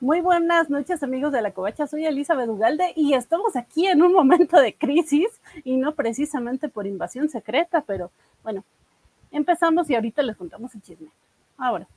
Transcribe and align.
Muy 0.00 0.20
buenas 0.20 0.70
noches 0.70 1.02
amigos 1.02 1.32
de 1.32 1.42
la 1.42 1.50
Covacha, 1.50 1.88
soy 1.88 2.06
Elizabeth 2.06 2.48
Ugalde 2.48 2.92
y 2.94 3.14
estamos 3.14 3.56
aquí 3.56 3.88
en 3.88 4.00
un 4.00 4.12
momento 4.12 4.56
de 4.60 4.72
crisis 4.72 5.26
y 5.64 5.76
no 5.76 5.92
precisamente 5.96 6.68
por 6.68 6.86
invasión 6.86 7.28
secreta, 7.28 7.82
pero 7.84 8.12
bueno, 8.44 8.62
empezamos 9.32 9.90
y 9.90 9.96
ahorita 9.96 10.22
les 10.22 10.36
contamos 10.36 10.72
el 10.76 10.82
chisme. 10.82 11.08
Ahora. 11.56 11.88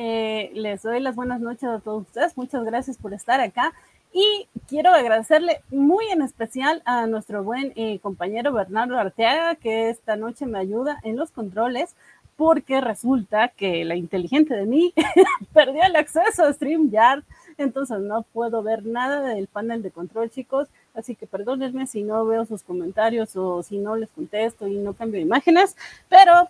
Eh, 0.00 0.52
les 0.54 0.82
doy 0.82 1.00
las 1.00 1.16
buenas 1.16 1.40
noches 1.40 1.64
a 1.64 1.80
todos 1.80 2.02
ustedes. 2.02 2.36
Muchas 2.36 2.64
gracias 2.64 2.96
por 2.96 3.12
estar 3.14 3.40
acá. 3.40 3.72
Y 4.12 4.46
quiero 4.68 4.92
agradecerle 4.92 5.60
muy 5.70 6.06
en 6.06 6.22
especial 6.22 6.82
a 6.84 7.08
nuestro 7.08 7.42
buen 7.42 7.72
eh, 7.74 7.98
compañero 7.98 8.52
Bernardo 8.52 8.96
Arteaga, 8.96 9.56
que 9.56 9.90
esta 9.90 10.14
noche 10.14 10.46
me 10.46 10.60
ayuda 10.60 11.00
en 11.02 11.16
los 11.16 11.32
controles, 11.32 11.96
porque 12.36 12.80
resulta 12.80 13.48
que 13.48 13.84
la 13.84 13.96
inteligente 13.96 14.54
de 14.54 14.66
mí 14.66 14.94
perdió 15.52 15.82
el 15.82 15.96
acceso 15.96 16.44
a 16.44 16.52
StreamYard, 16.52 17.24
entonces 17.56 17.98
no 17.98 18.22
puedo 18.22 18.62
ver 18.62 18.86
nada 18.86 19.20
del 19.22 19.48
panel 19.48 19.82
de 19.82 19.90
control, 19.90 20.30
chicos. 20.30 20.68
Así 20.94 21.16
que 21.16 21.26
perdónenme 21.26 21.88
si 21.88 22.04
no 22.04 22.24
veo 22.24 22.44
sus 22.44 22.62
comentarios 22.62 23.34
o 23.34 23.64
si 23.64 23.78
no 23.78 23.96
les 23.96 24.10
contesto 24.10 24.68
y 24.68 24.76
no 24.76 24.92
cambio 24.92 25.20
imágenes, 25.20 25.76
pero 26.08 26.48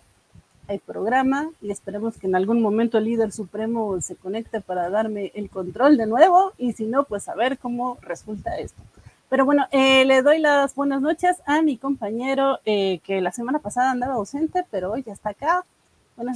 el 0.69 0.79
programa 0.79 1.49
y 1.61 1.71
esperemos 1.71 2.17
que 2.17 2.27
en 2.27 2.35
algún 2.35 2.61
momento 2.61 2.97
el 2.97 3.05
líder 3.05 3.31
supremo 3.31 3.99
se 4.01 4.15
conecte 4.15 4.61
para 4.61 4.89
darme 4.89 5.31
el 5.35 5.49
control 5.49 5.97
de 5.97 6.05
nuevo 6.05 6.53
y 6.57 6.73
si 6.73 6.85
no, 6.85 7.03
pues 7.03 7.27
a 7.27 7.35
ver 7.35 7.57
cómo 7.57 7.97
resulta 8.01 8.57
esto. 8.57 8.81
Pero 9.29 9.45
bueno, 9.45 9.67
eh, 9.71 10.05
le 10.05 10.21
doy 10.21 10.39
las 10.39 10.73
buenas 10.73 11.01
noches 11.01 11.37
a 11.45 11.61
mi 11.61 11.77
compañero 11.77 12.59
eh, 12.65 12.99
que 13.03 13.21
la 13.21 13.31
semana 13.31 13.59
pasada 13.59 13.91
andaba 13.91 14.15
ausente, 14.15 14.65
pero 14.71 14.91
hoy 14.91 15.03
ya 15.03 15.13
está 15.13 15.29
acá. 15.29 15.65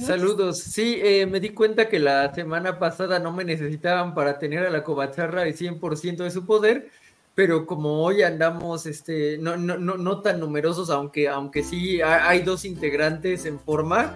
Saludos. 0.00 0.60
Sí, 0.60 0.98
eh, 1.02 1.26
me 1.26 1.40
di 1.40 1.50
cuenta 1.50 1.88
que 1.88 1.98
la 1.98 2.32
semana 2.34 2.78
pasada 2.78 3.18
no 3.18 3.32
me 3.32 3.44
necesitaban 3.44 4.14
para 4.14 4.38
tener 4.38 4.64
a 4.64 4.70
la 4.70 4.82
cobacharra 4.82 5.42
el 5.42 5.54
100% 5.54 6.24
de 6.24 6.30
su 6.30 6.46
poder, 6.46 6.88
pero 7.34 7.66
como 7.66 8.02
hoy 8.02 8.22
andamos 8.22 8.86
este, 8.86 9.38
no, 9.38 9.56
no, 9.56 9.76
no, 9.76 9.96
no 9.96 10.20
tan 10.20 10.38
numerosos, 10.38 10.88
aunque, 10.90 11.28
aunque 11.28 11.64
sí 11.64 12.00
hay 12.00 12.42
dos 12.42 12.64
integrantes 12.64 13.44
en 13.44 13.58
forma, 13.58 14.14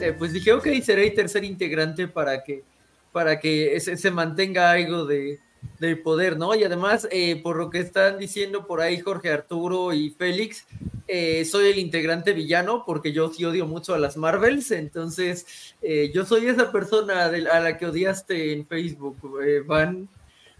eh, 0.00 0.14
pues 0.16 0.32
dije, 0.32 0.52
ok, 0.52 0.66
seré 0.82 1.08
el 1.08 1.14
tercer 1.14 1.44
integrante 1.44 2.08
para 2.08 2.44
que, 2.44 2.62
para 3.10 3.40
que 3.40 3.80
se, 3.80 4.10
mantenga 4.10 4.70
algo 4.70 5.06
de, 5.06 5.40
del 5.80 5.98
poder, 6.00 6.36
¿no? 6.36 6.54
Y 6.54 6.62
además, 6.62 7.08
eh, 7.10 7.40
por 7.42 7.56
lo 7.56 7.70
que 7.70 7.80
están 7.80 8.18
diciendo 8.18 8.66
por 8.66 8.82
ahí 8.82 9.00
Jorge 9.00 9.30
Arturo 9.30 9.94
y 9.94 10.10
Félix, 10.10 10.66
eh, 11.08 11.46
soy 11.46 11.70
el 11.70 11.78
integrante 11.78 12.34
villano 12.34 12.84
porque 12.86 13.12
yo 13.12 13.32
sí 13.32 13.46
odio 13.46 13.66
mucho 13.66 13.94
a 13.94 13.98
las 13.98 14.18
Marvels, 14.18 14.70
entonces 14.72 15.74
yo 16.12 16.26
soy 16.26 16.48
esa 16.48 16.70
persona 16.70 17.24
a 17.24 17.60
la 17.60 17.78
que 17.78 17.86
odiaste 17.86 18.52
en 18.52 18.66
Facebook, 18.66 19.16
Van 19.64 20.06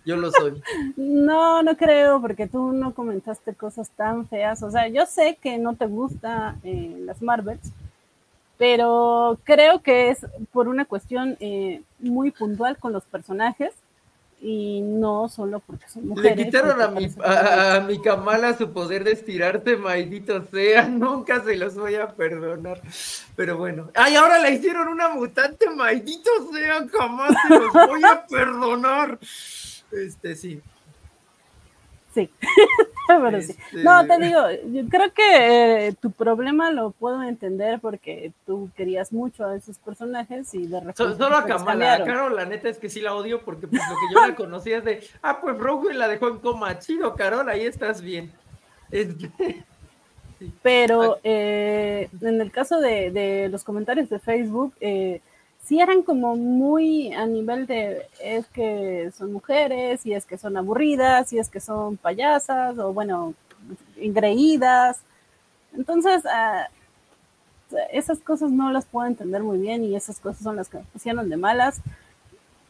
yo 0.09 0.17
lo 0.17 0.33
soy. 0.33 0.63
No, 0.97 1.63
no 1.63 1.77
creo, 1.77 2.21
porque 2.23 2.47
tú 2.47 2.73
no 2.73 2.95
comentaste 2.95 3.53
cosas 3.53 3.91
tan 3.91 4.27
feas. 4.27 4.63
O 4.63 4.71
sea, 4.71 4.89
yo 4.89 5.05
sé 5.05 5.39
que 5.43 5.59
no 5.59 5.77
te 5.77 5.85
gusta 5.87 6.57
eh, 6.65 6.97
las 7.01 7.21
Marvels, 7.21 7.73
pero 8.57 9.39
creo 9.45 9.83
que 9.83 10.09
es 10.09 10.27
por 10.51 10.67
una 10.67 10.87
cuestión 10.87 11.37
eh, 11.41 11.83
muy 11.99 12.31
puntual 12.31 12.79
con 12.79 12.95
los 12.95 13.05
personajes 13.05 13.75
y 14.41 14.81
no 14.81 15.29
solo 15.29 15.61
porque 15.61 15.89
son 15.89 16.09
mujeres. 16.09 16.39
Le 16.39 16.45
quitaron 16.45 16.81
a 16.81 16.89
mi, 16.89 17.09
a, 17.23 17.85
mi 17.87 18.01
Kamala 18.01 18.57
su 18.57 18.73
poder 18.73 19.05
de 19.05 19.13
estirarte, 19.13 19.77
maldito 19.77 20.43
sea, 20.47 20.83
nunca 20.89 21.45
se 21.45 21.55
los 21.57 21.75
voy 21.75 21.97
a 21.97 22.09
perdonar. 22.09 22.81
Pero 23.37 23.59
bueno, 23.59 23.91
ay, 23.95 24.17
ahora 24.17 24.39
le 24.39 24.53
hicieron 24.53 24.89
una 24.89 25.11
mutante, 25.11 25.69
maldito 25.69 26.31
sea, 26.51 26.87
jamás 26.99 27.33
se 27.47 27.59
los 27.59 27.73
voy 27.73 28.03
a 28.05 28.25
perdonar. 28.31 29.19
Este, 29.93 30.37
sí. 30.37 30.61
Sí, 32.15 32.31
pero 33.07 33.43
sí. 33.43 33.53
Este, 33.53 33.85
no, 33.85 34.07
te 34.07 34.19
digo, 34.19 34.41
yo 34.73 34.89
creo 34.89 35.13
que 35.13 35.89
eh, 35.89 35.93
tu 36.01 36.11
problema 36.11 36.71
lo 36.71 36.91
puedo 36.91 37.23
entender 37.23 37.81
porque 37.81 38.33
tú 38.47 38.71
querías 38.77 39.13
mucho 39.13 39.45
a 39.45 39.57
esos 39.57 39.79
personajes 39.79 40.53
y 40.55 40.67
de 40.67 40.81
repente. 40.81 41.17
Solo 41.17 41.37
a 41.37 41.45
Kamala, 41.45 42.05
Carol, 42.05 42.35
la 42.35 42.45
neta 42.45 42.69
es 42.69 42.79
que 42.79 42.89
sí 42.89 43.01
la 43.01 43.15
odio 43.15 43.43
porque 43.43 43.67
pues, 43.69 43.83
lo 43.89 43.95
que 43.95 44.15
yo 44.15 44.27
la 44.27 44.35
conocía 44.35 44.79
es 44.79 44.85
de, 44.85 45.07
ah, 45.23 45.41
pues 45.41 45.57
Rogue 45.59 45.95
la 45.95 46.09
dejó 46.09 46.29
en 46.29 46.39
coma, 46.39 46.79
chido, 46.79 47.15
Carol, 47.15 47.49
ahí 47.49 47.67
estás 47.67 48.01
bien. 48.01 48.33
Este, 48.91 49.31
pero 50.63 51.15
ah. 51.15 51.21
eh, 51.25 52.09
en 52.21 52.41
el 52.41 52.51
caso 52.51 52.81
de, 52.81 53.11
de, 53.11 53.49
los 53.49 53.65
comentarios 53.65 54.09
de 54.09 54.19
Facebook, 54.19 54.75
eh, 54.81 55.21
sí 55.69 55.81
eran 55.81 56.03
como 56.03 56.35
muy 56.35 57.13
a 57.13 57.27
nivel 57.27 57.67
de 57.67 58.07
es 58.21 58.47
que 58.49 59.11
son 59.17 59.33
mujeres, 59.35 60.07
y 60.07 60.15
es 60.15 60.25
que 60.25 60.39
son 60.39 60.57
aburridas, 60.57 61.31
y 61.35 61.39
es 61.39 61.51
que 61.51 61.61
son 61.61 61.99
payasas, 61.99 62.79
o 62.79 62.95
bueno, 62.95 63.35
ingreídas. 64.01 65.01
Entonces, 65.77 66.25
ah, 66.25 66.69
esas 67.93 68.21
cosas 68.21 68.51
no 68.51 68.73
las 68.73 68.87
puedo 68.87 69.07
entender 69.07 69.43
muy 69.43 69.59
bien 69.59 69.85
y 69.85 69.95
esas 69.95 70.21
cosas 70.21 70.43
son 70.43 70.57
las 70.57 70.69
que 70.69 70.79
me 70.79 70.85
pusieron 70.85 71.29
de 71.29 71.37
malas. 71.37 71.83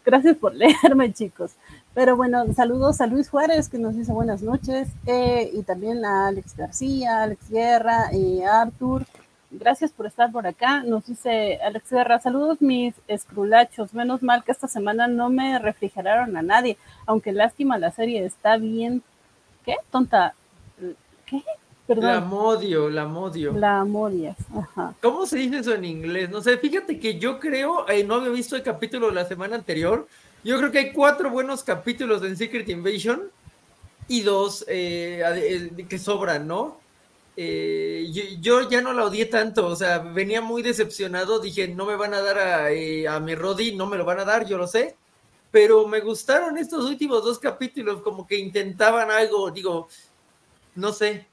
Gracias 0.05 0.37
por 0.37 0.55
leerme, 0.57 1.13
chicos. 1.13 1.53
Pero 1.95 2.17
bueno, 2.17 2.53
saludos 2.53 3.01
a 3.01 3.07
Luis 3.07 3.29
Juárez, 3.29 3.69
que 3.69 3.79
nos 3.79 3.95
dice 3.95 4.11
buenas 4.11 4.43
noches, 4.43 4.89
eh, 5.07 5.51
y 5.53 5.63
también 5.63 6.05
a 6.05 6.27
Alex 6.29 6.57
García, 6.57 7.23
Alex 7.23 7.49
Guerra, 7.49 8.13
y 8.13 8.43
Arthur, 8.43 9.07
Gracias 9.51 9.93
por 9.93 10.07
estar 10.07 10.31
por 10.31 10.47
acá. 10.47 10.83
Nos 10.83 11.07
dice 11.07 11.59
Alex 11.63 11.91
Guerra, 11.91 12.21
saludos 12.21 12.61
mis 12.61 12.95
escrulachos. 13.07 13.95
Menos 13.95 14.23
mal 14.23 14.45
que 14.45 14.53
esta 14.53 14.69
semana 14.69 15.09
no 15.09 15.31
me 15.31 15.59
refrigeraron 15.59 16.37
a 16.37 16.43
nadie, 16.43 16.77
aunque 17.07 17.33
lástima 17.33 17.79
la 17.79 17.91
serie 17.91 18.25
está 18.25 18.59
bien. 18.59 19.03
¿Qué? 19.65 19.77
Tonta. 19.91 20.35
¿Qué? 21.25 21.43
Perdón. 21.87 22.05
La 22.05 22.21
modio, 22.21 22.91
la 22.91 23.07
modio. 23.07 23.55
La 23.55 23.83
modias, 23.87 24.37
ajá. 24.55 24.95
¿Cómo 25.01 25.25
se 25.25 25.39
dice 25.39 25.61
eso 25.61 25.75
en 25.75 25.87
inglés? 25.87 26.29
No 26.29 26.43
sé, 26.43 26.59
fíjate 26.59 27.01
que 27.01 27.19
yo 27.19 27.41
creo, 27.41 27.89
eh, 27.89 28.05
no 28.05 28.17
había 28.17 28.29
visto 28.29 28.57
el 28.57 28.63
capítulo 28.63 29.09
de 29.09 29.15
la 29.15 29.25
semana 29.25 29.57
anterior. 29.57 30.07
Yo 30.45 30.59
creo 30.59 30.71
que 30.71 30.79
hay 30.79 30.93
cuatro 30.93 31.31
buenos 31.31 31.65
capítulos 31.65 32.23
en 32.23 32.37
Secret 32.37 32.69
Invasion 32.69 33.23
y 34.07 34.21
dos 34.21 34.67
eh, 34.69 35.23
eh, 35.25 35.85
que 35.89 35.99
sobran, 35.99 36.47
¿no? 36.47 36.77
Eh, 37.41 38.10
yo, 38.41 38.69
ya 38.69 38.81
no 38.81 38.93
la 38.93 39.04
odié 39.04 39.26
tanto, 39.26 39.69
o 39.69 39.76
sea, 39.76 40.00
venía 40.00 40.41
muy 40.41 40.60
decepcionado, 40.60 41.38
dije, 41.38 41.69
no 41.69 41.87
me 41.87 41.94
van 41.94 42.12
a 42.12 42.21
dar 42.21 42.37
a, 42.37 42.72
eh, 42.72 43.06
a 43.06 43.21
mi 43.21 43.37
Rodi, 43.37 43.76
no 43.76 43.87
me 43.87 43.97
lo 43.97 44.04
van 44.04 44.19
a 44.19 44.25
dar, 44.25 44.44
yo 44.44 44.59
lo 44.59 44.66
sé, 44.66 44.97
pero 45.53 45.87
me 45.87 46.00
gustaron 46.00 46.59
estos 46.59 46.84
últimos 46.87 47.25
dos 47.25 47.38
capítulos, 47.38 48.03
como 48.03 48.26
que 48.26 48.38
intentaban 48.38 49.12
algo, 49.12 49.53
digo, 49.53 49.88
no 50.75 50.93
sé, 50.93 51.28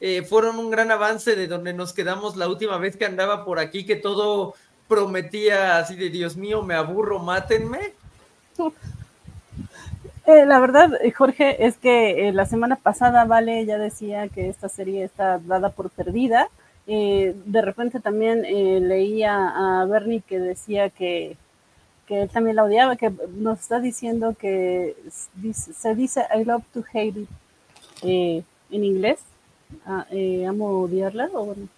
eh, 0.00 0.22
fueron 0.22 0.60
un 0.60 0.70
gran 0.70 0.92
avance 0.92 1.34
de 1.34 1.48
donde 1.48 1.74
nos 1.74 1.92
quedamos 1.92 2.36
la 2.36 2.46
última 2.46 2.78
vez 2.78 2.96
que 2.96 3.06
andaba 3.06 3.44
por 3.44 3.58
aquí, 3.58 3.84
que 3.84 3.96
todo 3.96 4.54
prometía 4.86 5.78
así 5.78 5.96
de 5.96 6.10
Dios 6.10 6.36
mío, 6.36 6.62
me 6.62 6.74
aburro, 6.74 7.18
mátenme. 7.18 7.94
Eh, 10.28 10.44
la 10.44 10.60
verdad, 10.60 10.90
eh, 11.00 11.10
Jorge, 11.10 11.64
es 11.66 11.78
que 11.78 12.28
eh, 12.28 12.32
la 12.34 12.44
semana 12.44 12.76
pasada 12.76 13.24
Vale 13.24 13.64
ya 13.64 13.78
decía 13.78 14.28
que 14.28 14.50
esta 14.50 14.68
serie 14.68 15.02
está 15.02 15.38
dada 15.38 15.70
por 15.70 15.88
perdida. 15.88 16.50
de 16.86 17.62
repente 17.62 17.98
también 18.00 18.42
leía 18.88 19.32
a 19.80 19.86
Bernie 19.86 20.20
que 20.20 20.38
decía 20.38 20.90
que, 20.90 21.36
que, 22.06 22.22
él 22.22 22.28
también 22.28 22.56
la 22.56 22.64
odiaba, 22.64 22.96
que 22.96 23.10
nos 23.38 23.60
está 23.60 23.80
diciendo 23.80 24.34
que 24.38 24.96
se 25.52 25.94
dice 25.94 26.26
I 26.38 26.44
love 26.44 26.64
to 26.74 26.84
hate 26.92 27.26
en 28.02 28.44
inglés. 28.84 29.20
Ah, 29.86 30.06
amo 30.46 30.82
odiarla. 30.82 31.30
O 31.32 31.46
bueno. 31.46 31.68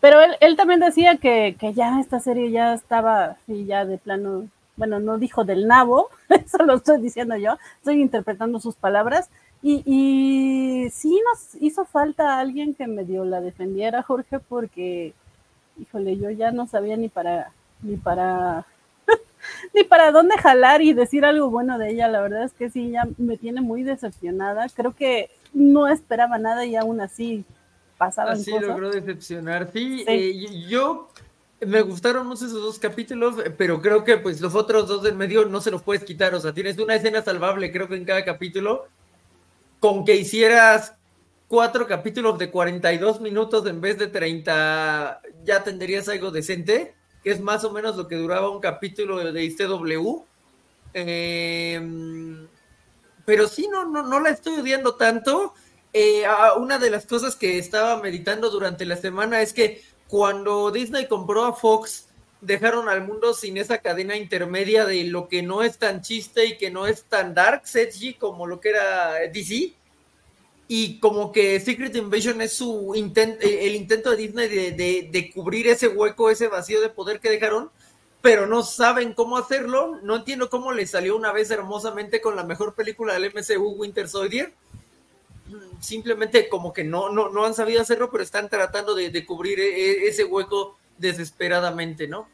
pero 0.00 0.20
él, 0.22 0.36
él, 0.40 0.56
también 0.56 0.80
decía 0.80 1.16
que, 1.18 1.56
que, 1.58 1.72
ya 1.72 2.00
esta 2.00 2.18
serie 2.20 2.50
ya 2.50 2.74
estaba 2.74 3.36
así, 3.36 3.64
ya 3.66 3.84
de 3.84 3.98
plano 3.98 4.48
bueno, 4.76 5.00
no 5.00 5.18
dijo 5.18 5.44
del 5.44 5.66
nabo, 5.66 6.10
eso 6.28 6.58
lo 6.64 6.74
estoy 6.74 7.00
diciendo 7.00 7.36
yo, 7.36 7.56
estoy 7.78 8.00
interpretando 8.00 8.60
sus 8.60 8.74
palabras. 8.76 9.30
Y, 9.62 9.82
y 9.86 10.90
sí 10.90 11.20
nos 11.24 11.60
hizo 11.60 11.84
falta 11.86 12.38
alguien 12.38 12.74
que 12.74 12.86
medio 12.86 13.24
la 13.24 13.40
defendiera, 13.40 14.02
Jorge, 14.02 14.38
porque, 14.38 15.12
híjole, 15.80 16.18
yo 16.18 16.30
ya 16.30 16.52
no 16.52 16.66
sabía 16.66 16.96
ni 16.96 17.08
para, 17.08 17.50
ni 17.82 17.96
para, 17.96 18.66
ni 19.74 19.82
para 19.82 20.12
dónde 20.12 20.36
jalar 20.36 20.82
y 20.82 20.92
decir 20.92 21.24
algo 21.24 21.50
bueno 21.50 21.78
de 21.78 21.90
ella. 21.90 22.06
La 22.06 22.20
verdad 22.20 22.44
es 22.44 22.52
que 22.52 22.70
sí, 22.70 22.90
ya 22.90 23.08
me 23.16 23.38
tiene 23.38 23.60
muy 23.60 23.82
decepcionada. 23.82 24.66
Creo 24.68 24.94
que 24.94 25.30
no 25.52 25.88
esperaba 25.88 26.38
nada 26.38 26.64
y 26.66 26.76
aún 26.76 27.00
así 27.00 27.44
pasaban 27.96 28.34
así 28.34 28.50
logró 28.50 28.90
decepcionar. 28.90 29.70
Sí, 29.72 30.04
Eh, 30.06 30.66
yo 30.68 31.08
Me 31.60 31.80
gustaron 31.80 32.30
esos 32.32 32.52
dos 32.52 32.78
capítulos, 32.78 33.36
pero 33.56 33.80
creo 33.80 34.04
que 34.04 34.18
pues 34.18 34.40
los 34.40 34.54
otros 34.54 34.88
dos 34.88 35.02
del 35.02 35.14
medio 35.14 35.46
no 35.46 35.60
se 35.62 35.70
los 35.70 35.82
puedes 35.82 36.04
quitar. 36.04 36.34
O 36.34 36.40
sea, 36.40 36.52
tienes 36.52 36.78
una 36.78 36.94
escena 36.94 37.22
salvable, 37.22 37.72
creo 37.72 37.88
que 37.88 37.96
en 37.96 38.04
cada 38.04 38.24
capítulo. 38.24 38.88
Con 39.80 40.04
que 40.04 40.16
hicieras 40.16 40.94
cuatro 41.48 41.86
capítulos 41.86 42.38
de 42.38 42.50
42 42.50 43.20
minutos 43.20 43.66
en 43.66 43.80
vez 43.80 43.98
de 43.98 44.08
30, 44.08 45.22
ya 45.44 45.64
tendrías 45.64 46.08
algo 46.08 46.30
decente, 46.30 46.94
que 47.22 47.30
es 47.30 47.40
más 47.40 47.64
o 47.64 47.72
menos 47.72 47.96
lo 47.96 48.06
que 48.08 48.16
duraba 48.16 48.50
un 48.50 48.60
capítulo 48.60 49.32
de 49.32 49.44
ICW. 49.44 50.24
Em, 50.92 52.46
pero 53.24 53.48
sí, 53.48 53.68
no, 53.68 53.84
no, 53.84 54.02
no 54.02 54.20
la 54.20 54.30
estoy 54.30 54.60
odiando 54.60 54.94
tanto. 54.94 55.54
Eh, 55.92 56.24
una 56.58 56.78
de 56.78 56.90
las 56.90 57.06
cosas 57.06 57.36
que 57.36 57.58
estaba 57.58 58.00
meditando 58.02 58.50
durante 58.50 58.84
la 58.84 58.96
semana 58.96 59.40
es 59.40 59.52
que 59.54 59.82
cuando 60.08 60.70
Disney 60.70 61.06
compró 61.06 61.44
a 61.44 61.52
Fox, 61.52 62.08
dejaron 62.40 62.88
al 62.88 63.06
mundo 63.06 63.34
sin 63.34 63.56
esa 63.56 63.78
cadena 63.78 64.16
intermedia 64.16 64.84
de 64.84 65.04
lo 65.04 65.28
que 65.28 65.42
no 65.42 65.62
es 65.62 65.78
tan 65.78 66.02
chiste 66.02 66.46
y 66.46 66.58
que 66.58 66.70
no 66.70 66.86
es 66.86 67.04
tan 67.04 67.34
dark, 67.34 67.62
como 68.18 68.46
lo 68.46 68.60
que 68.60 68.70
era 68.70 69.14
DC. 69.32 69.74
Y 70.68 70.98
como 70.98 71.30
que 71.30 71.60
Secret 71.60 71.94
Invasion 71.94 72.40
es 72.40 72.54
su 72.54 72.92
intento, 72.96 73.46
el 73.46 73.76
intento 73.76 74.10
de 74.10 74.16
Disney 74.16 74.48
de, 74.48 75.08
de, 75.10 75.30
cubrir 75.32 75.68
ese 75.68 75.86
hueco, 75.86 76.28
ese 76.28 76.48
vacío 76.48 76.80
de 76.80 76.88
poder 76.88 77.20
que 77.20 77.30
dejaron, 77.30 77.70
pero 78.20 78.48
no 78.48 78.64
saben 78.64 79.12
cómo 79.12 79.36
hacerlo. 79.38 80.00
No 80.02 80.16
entiendo 80.16 80.50
cómo 80.50 80.72
le 80.72 80.86
salió 80.86 81.16
una 81.16 81.32
vez 81.32 81.52
hermosamente 81.52 82.20
con 82.20 82.34
la 82.34 82.42
mejor 82.42 82.74
película 82.74 83.14
del 83.14 83.32
MCU, 83.32 83.76
Winter 83.76 84.08
Soldier 84.08 84.52
simplemente 85.80 86.48
como 86.48 86.72
que 86.72 86.84
no, 86.84 87.10
no, 87.10 87.30
no 87.30 87.44
han 87.44 87.54
sabido 87.54 87.82
hacerlo, 87.82 88.10
pero 88.10 88.22
están 88.22 88.48
tratando 88.48 88.94
de, 88.94 89.26
cubrir 89.26 89.60
e, 89.60 89.68
e, 89.68 90.08
ese 90.08 90.24
hueco 90.24 90.76
desesperadamente, 90.98 92.08
¿no? 92.08 92.26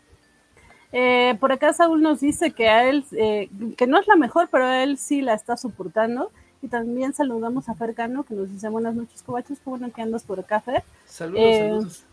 Eh, 0.93 1.37
por 1.41 1.53
acá 1.53 1.73
Saúl 1.73 2.03
nos 2.03 2.21
dice 2.21 2.51
que 2.51 2.69
a 2.69 2.89
él, 2.89 3.05
eh, 3.13 3.49
que 3.77 3.87
no 3.87 3.99
es 3.99 4.07
la 4.07 4.17
mejor, 4.17 4.49
pero 4.51 4.67
a 4.67 4.83
él 4.83 4.99
sí 4.99 5.23
la 5.23 5.35
está 5.35 5.57
soportando. 5.57 6.31
Y 6.61 6.69
también 6.69 7.13
saludamos 7.13 7.69
a 7.69 7.75
Fercano, 7.75 8.23
que 8.23 8.35
nos 8.35 8.51
dice 8.51 8.69
buenas 8.69 8.95
noches, 8.95 9.23
cobachos, 9.23 9.59
qué 9.59 9.69
bueno 9.69 9.91
que 9.93 10.03
andas 10.03 10.23
por 10.23 10.39
acá, 10.39 10.61
Fer. 10.61 10.85
Saludos, 11.07 11.43
eh, 11.43 11.69
saludos. 11.69 12.05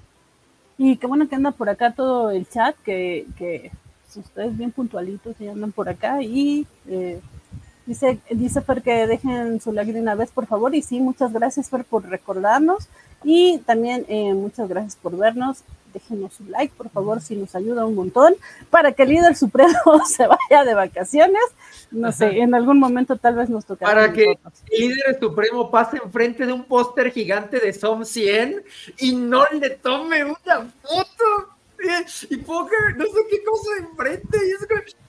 Y 0.78 0.98
qué 0.98 1.08
bueno 1.08 1.28
que 1.30 1.36
anda 1.36 1.52
por 1.52 1.70
acá 1.70 1.92
todo 1.92 2.31
el 2.31 2.48
chat, 2.50 2.76
que, 2.84 3.28
que 3.38 3.72
ustedes 4.16 4.58
bien 4.58 4.72
puntualitos 4.72 5.40
y 5.40 5.48
andan 5.48 5.72
por 5.72 5.88
acá. 5.88 6.24
Y 6.24 6.66
Dice, 7.89 8.19
dice 8.30 8.62
Fer 8.62 8.83
que 8.83 9.07
dejen 9.07 9.59
su 9.59 9.74
like 9.74 9.91
de 9.91 10.00
una 10.00 10.13
vez, 10.13 10.30
por 10.30 10.45
favor. 10.45 10.75
Y 10.75 10.83
sí, 10.83 11.00
muchas 11.00 11.33
gracias, 11.33 11.71
Fer, 11.71 11.83
por 11.83 12.07
recordarnos. 12.07 12.88
Y 13.24 13.57
también 13.65 14.06
eh, 14.07 14.31
muchas 14.36 14.69
gracias 14.69 14.95
por 14.95 15.18
vernos. 15.18 15.63
Déjenos 15.91 16.36
su 16.36 16.45
like, 16.45 16.71
por 16.77 16.91
favor, 16.91 17.19
si 17.19 17.36
nos 17.36 17.56
ayuda 17.56 17.88
un 17.88 17.95
montón, 17.95 18.36
para 18.69 18.91
que 18.91 19.01
el 19.01 19.09
líder 19.09 19.36
supremo 19.36 19.74
se 20.07 20.27
vaya 20.27 20.63
de 20.63 20.75
vacaciones. 20.75 21.41
No 21.89 22.12
sé, 22.12 22.41
en 22.41 22.53
algún 22.53 22.77
momento 22.77 23.15
tal 23.15 23.33
vez 23.33 23.50
nos 23.50 23.65
toque. 23.65 23.86
Para 23.86 24.13
que 24.13 24.38
el 24.69 24.89
líder 24.89 25.18
supremo 25.19 25.71
pase 25.71 25.97
enfrente 25.97 26.45
de 26.45 26.53
un 26.53 26.65
póster 26.65 27.12
gigante 27.12 27.59
de 27.59 27.74
SOM 27.74 28.06
100 28.06 28.63
y 29.00 29.15
no 29.15 29.45
le 29.51 29.71
tome 29.71 30.24
una 30.25 30.71
foto 30.83 31.58
y 32.30 32.38
Poker, 32.38 32.98
no 32.98 33.06
sé 33.06 33.20
qué 33.30 33.44
cosa 33.44 33.70
enfrente, 33.80 34.38
y 34.38 34.52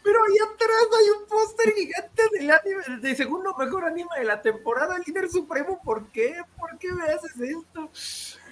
pero 0.02 0.18
ahí 0.24 0.36
atrás 0.54 0.86
hay 0.98 1.20
un 1.20 1.28
póster 1.28 1.74
gigante 1.74 2.22
del 2.32 2.50
anime, 2.50 3.00
de 3.00 3.14
segundo 3.16 3.54
mejor 3.58 3.84
anime 3.84 4.10
de 4.18 4.24
la 4.24 4.40
temporada, 4.40 4.98
líder 5.04 5.28
supremo, 5.28 5.80
¿por 5.84 6.06
qué? 6.08 6.36
¿Por 6.58 6.78
qué 6.78 6.92
me 6.92 7.04
haces 7.04 7.40
esto? 7.40 7.90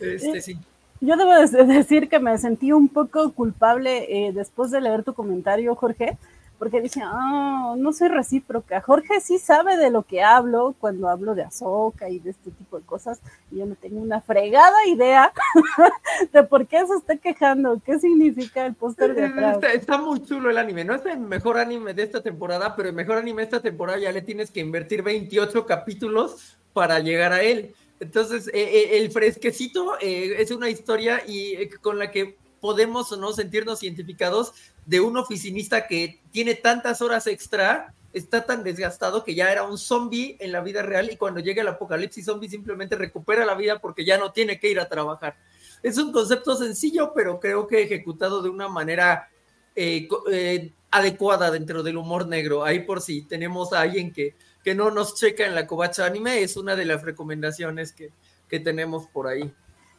Este, 0.00 0.41
sí. 0.41 0.59
Yo 1.00 1.17
debo 1.17 1.32
decir 1.67 2.09
que 2.09 2.19
me 2.19 2.37
sentí 2.38 2.73
un 2.73 2.88
poco 2.88 3.32
culpable 3.32 4.06
eh, 4.09 4.32
después 4.32 4.70
de 4.70 4.81
leer 4.81 5.05
tu 5.05 5.15
comentario, 5.15 5.75
Jorge, 5.76 6.19
porque 6.58 6.81
dice, 6.81 7.00
ah, 7.05 7.75
no 7.78 7.93
soy 7.93 8.08
recíproca. 8.08 8.81
Jorge 8.81 9.20
sí 9.20 9.38
sabe 9.38 9.76
de 9.76 9.90
lo 9.90 10.02
que 10.02 10.22
hablo 10.22 10.75
cuando 10.81 11.08
hablo 11.08 11.34
de 11.34 11.43
Azoka 11.43 12.08
y 12.08 12.19
de 12.19 12.31
este 12.31 12.50
tipo 12.50 12.78
de 12.78 12.84
cosas, 12.84 13.20
y 13.50 13.58
yo 13.58 13.66
no 13.66 13.76
tengo 13.76 14.00
una 14.00 14.20
fregada 14.20 14.87
idea 14.87 15.32
de 16.32 16.43
por 16.43 16.66
qué 16.66 16.84
se 16.87 16.94
está 16.94 17.16
quejando, 17.16 17.81
qué 17.84 17.99
significa 17.99 18.66
el 18.66 18.75
póster 18.75 19.14
de 19.14 19.26
atrás. 19.26 19.58
Está, 19.72 19.99
muy 19.99 20.22
chulo 20.25 20.50
el 20.50 20.58
anime, 20.58 20.84
no 20.84 20.94
es 20.94 21.06
el 21.06 21.20
mejor 21.20 21.58
anime 21.58 21.94
de 21.94 22.02
esta 22.02 22.22
temporada, 22.22 22.75
pero 22.75 22.88
el 22.88 22.94
mejor 22.94 23.19
anime 23.19 23.43
de 23.43 23.44
esta 23.44 23.60
temporada 23.60 23.99
ya 23.99 24.12
le 24.12 24.22
tienes 24.22 24.50
que 24.50 24.60
invertir 24.60 25.02
28 25.02 25.66
capítulos 25.66 26.58
para 26.72 26.99
llegar 26.99 27.32
a 27.32 27.43
él. 27.43 27.75
Entonces, 28.00 28.49
eh, 28.49 28.52
eh, 28.55 28.99
el 28.99 29.10
fresquecito 29.10 29.96
eh, 30.00 30.37
es 30.38 30.50
una 30.50 30.70
historia 30.70 31.22
y 31.26 31.69
con 31.81 31.99
la 31.99 32.10
que 32.10 32.37
podemos 32.60 33.10
o 33.12 33.16
no 33.16 33.32
sentirnos 33.32 33.82
identificados 33.82 34.52
de 34.88 35.00
un 35.00 35.19
oficinista 35.19 35.87
que 35.87 36.19
tiene 36.32 36.55
tantas 36.55 37.02
horas 37.02 37.26
extra, 37.26 37.93
está 38.14 38.46
tan 38.46 38.64
desgastado 38.64 39.23
que 39.23 39.35
ya 39.35 39.52
era 39.52 39.64
un 39.64 39.76
zombie 39.76 40.38
en 40.40 40.50
la 40.50 40.62
vida 40.62 40.81
real 40.81 41.11
y 41.12 41.17
cuando 41.17 41.40
llega 41.40 41.61
el 41.61 41.69
apocalipsis 41.69 42.25
zombie 42.25 42.49
simplemente 42.49 42.96
recupera 42.96 43.44
la 43.44 43.55
vida 43.55 43.81
porque 43.81 44.06
ya 44.06 44.17
no 44.17 44.32
tiene 44.32 44.58
que 44.58 44.70
ir 44.70 44.81
a 44.81 44.88
trabajar. 44.88 45.37
Es 45.82 45.99
un 45.99 46.11
concepto 46.11 46.56
sencillo, 46.56 47.12
pero 47.14 47.38
creo 47.38 47.67
que 47.67 47.82
ejecutado 47.82 48.40
de 48.40 48.49
una 48.49 48.67
manera 48.67 49.29
eh, 49.76 50.08
eh, 50.32 50.73
adecuada 50.91 51.50
dentro 51.50 51.82
del 51.82 51.99
humor 51.99 52.26
negro. 52.26 52.64
Ahí 52.64 52.79
por 52.81 53.02
si 53.02 53.20
tenemos 53.20 53.75
a 53.75 53.82
alguien 53.82 54.11
que, 54.11 54.37
que 54.64 54.75
no 54.75 54.91
nos 54.91 55.17
checa 55.17 55.46
en 55.46 55.55
la 55.55 55.67
covacha 55.67 56.06
anime, 56.06 56.43
es 56.43 56.56
una 56.56 56.76
de 56.76 56.87
las 56.87 57.02
recomendaciones 57.02 57.93
que, 57.93 58.11
que 58.49 58.58
tenemos 58.58 59.06
por 59.08 59.26
ahí. 59.26 59.52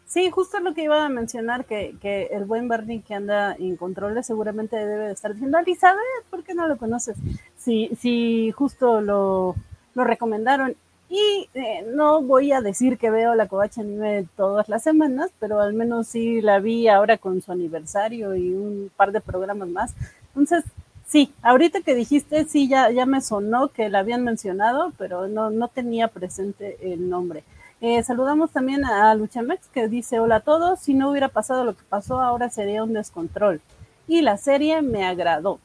Sí, 0.09 0.31
justo 0.31 0.59
lo 0.59 0.73
que 0.73 0.85
iba 0.85 1.05
a 1.05 1.09
mencionar, 1.09 1.65
que, 1.65 1.95
que 2.01 2.29
el 2.31 2.45
buen 2.45 2.67
Bernie 2.67 3.03
que 3.03 3.13
anda 3.13 3.53
en 3.53 3.75
controles 3.77 4.25
seguramente 4.25 4.75
debe 4.75 5.05
de 5.05 5.13
estar 5.13 5.31
diciendo, 5.33 5.59
Elizabeth, 5.59 6.01
¿por 6.31 6.43
qué 6.43 6.55
no 6.55 6.67
lo 6.67 6.77
conoces? 6.77 7.15
Sí, 7.55 7.91
sí, 8.01 8.51
justo 8.51 9.01
lo, 9.01 9.55
lo 9.93 10.03
recomendaron. 10.03 10.75
Y 11.09 11.47
eh, 11.53 11.85
no 11.93 12.23
voy 12.23 12.51
a 12.51 12.61
decir 12.61 12.97
que 12.97 13.11
veo 13.11 13.35
la 13.35 13.47
Covacha 13.47 13.81
Anime 13.81 14.25
todas 14.35 14.67
las 14.67 14.81
semanas, 14.81 15.29
pero 15.39 15.59
al 15.59 15.73
menos 15.73 16.07
sí 16.07 16.41
la 16.41 16.59
vi 16.59 16.87
ahora 16.87 17.19
con 17.19 17.39
su 17.43 17.51
aniversario 17.51 18.35
y 18.35 18.51
un 18.53 18.89
par 18.97 19.11
de 19.11 19.21
programas 19.21 19.69
más. 19.69 19.93
Entonces, 20.29 20.63
sí, 21.05 21.31
ahorita 21.43 21.81
que 21.81 21.93
dijiste, 21.93 22.45
sí, 22.45 22.67
ya, 22.67 22.89
ya 22.89 23.05
me 23.05 23.21
sonó 23.21 23.67
que 23.67 23.89
la 23.89 23.99
habían 23.99 24.23
mencionado, 24.23 24.91
pero 24.97 25.27
no, 25.27 25.51
no 25.51 25.67
tenía 25.67 26.07
presente 26.07 26.77
el 26.81 27.11
nombre. 27.11 27.43
Eh, 27.81 28.03
saludamos 28.03 28.51
también 28.51 28.83
a 28.83 29.13
Luchamex 29.15 29.67
que 29.69 29.87
dice 29.87 30.19
hola 30.19 30.37
a 30.37 30.39
todos, 30.41 30.79
si 30.81 30.93
no 30.93 31.09
hubiera 31.11 31.29
pasado 31.29 31.63
lo 31.63 31.75
que 31.75 31.83
pasó 31.87 32.19
ahora 32.19 32.49
sería 32.49 32.83
un 32.83 32.93
descontrol. 32.93 33.61
Y 34.07 34.21
la 34.21 34.37
serie 34.37 34.81
me 34.81 35.05
agradó. 35.05 35.59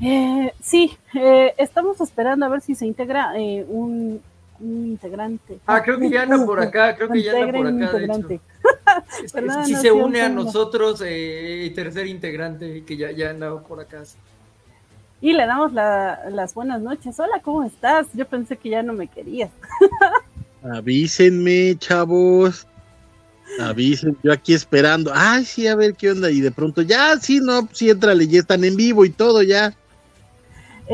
Eh, 0.00 0.54
sí, 0.62 0.96
eh, 1.14 1.54
estamos 1.58 2.00
esperando 2.00 2.46
a 2.46 2.48
ver 2.48 2.62
si 2.62 2.74
se 2.74 2.86
integra 2.86 3.32
un, 3.68 4.22
integrante. 4.60 5.58
Ah, 5.66 5.82
creo 5.82 5.98
que 5.98 6.08
ya 6.08 6.22
anda 6.22 6.44
por 6.44 6.60
acá, 6.62 6.96
creo 6.96 7.08
que 7.08 7.22
ya 7.22 7.32
anda 7.32 7.52
por 7.52 7.66
acá. 7.66 7.92
De 7.92 8.04
hecho. 8.04 8.40
si 9.64 9.74
se 9.74 9.92
une 9.92 10.22
a 10.22 10.28
nosotros, 10.28 11.02
eh, 11.04 11.70
tercer 11.74 12.06
integrante 12.06 12.84
que 12.84 12.96
ya, 12.96 13.10
ya 13.10 13.30
anda 13.30 13.58
por 13.60 13.80
acá. 13.80 14.02
Y 15.20 15.34
le 15.34 15.44
damos 15.44 15.72
las 15.74 16.54
buenas 16.54 16.80
noches. 16.80 17.20
Hola, 17.20 17.40
¿cómo 17.42 17.62
estás? 17.64 18.06
Yo 18.14 18.26
pensé 18.26 18.56
que 18.56 18.70
ya 18.70 18.82
no 18.82 18.94
me 18.94 19.06
querías. 19.06 19.50
Avísenme, 20.62 21.76
chavos. 21.78 22.66
Avisen, 23.58 24.16
yo 24.22 24.32
aquí 24.32 24.54
esperando. 24.54 25.10
Ay, 25.14 25.44
sí, 25.44 25.66
a 25.66 25.74
ver 25.74 25.94
qué 25.94 26.10
onda. 26.10 26.30
Y 26.30 26.40
de 26.40 26.50
pronto, 26.50 26.82
ya, 26.82 27.16
sí, 27.18 27.40
no, 27.40 27.68
sí, 27.72 27.90
entrale, 27.90 28.26
ya 28.28 28.40
están 28.40 28.64
en 28.64 28.76
vivo 28.76 29.04
y 29.04 29.10
todo, 29.10 29.42
ya. 29.42 29.74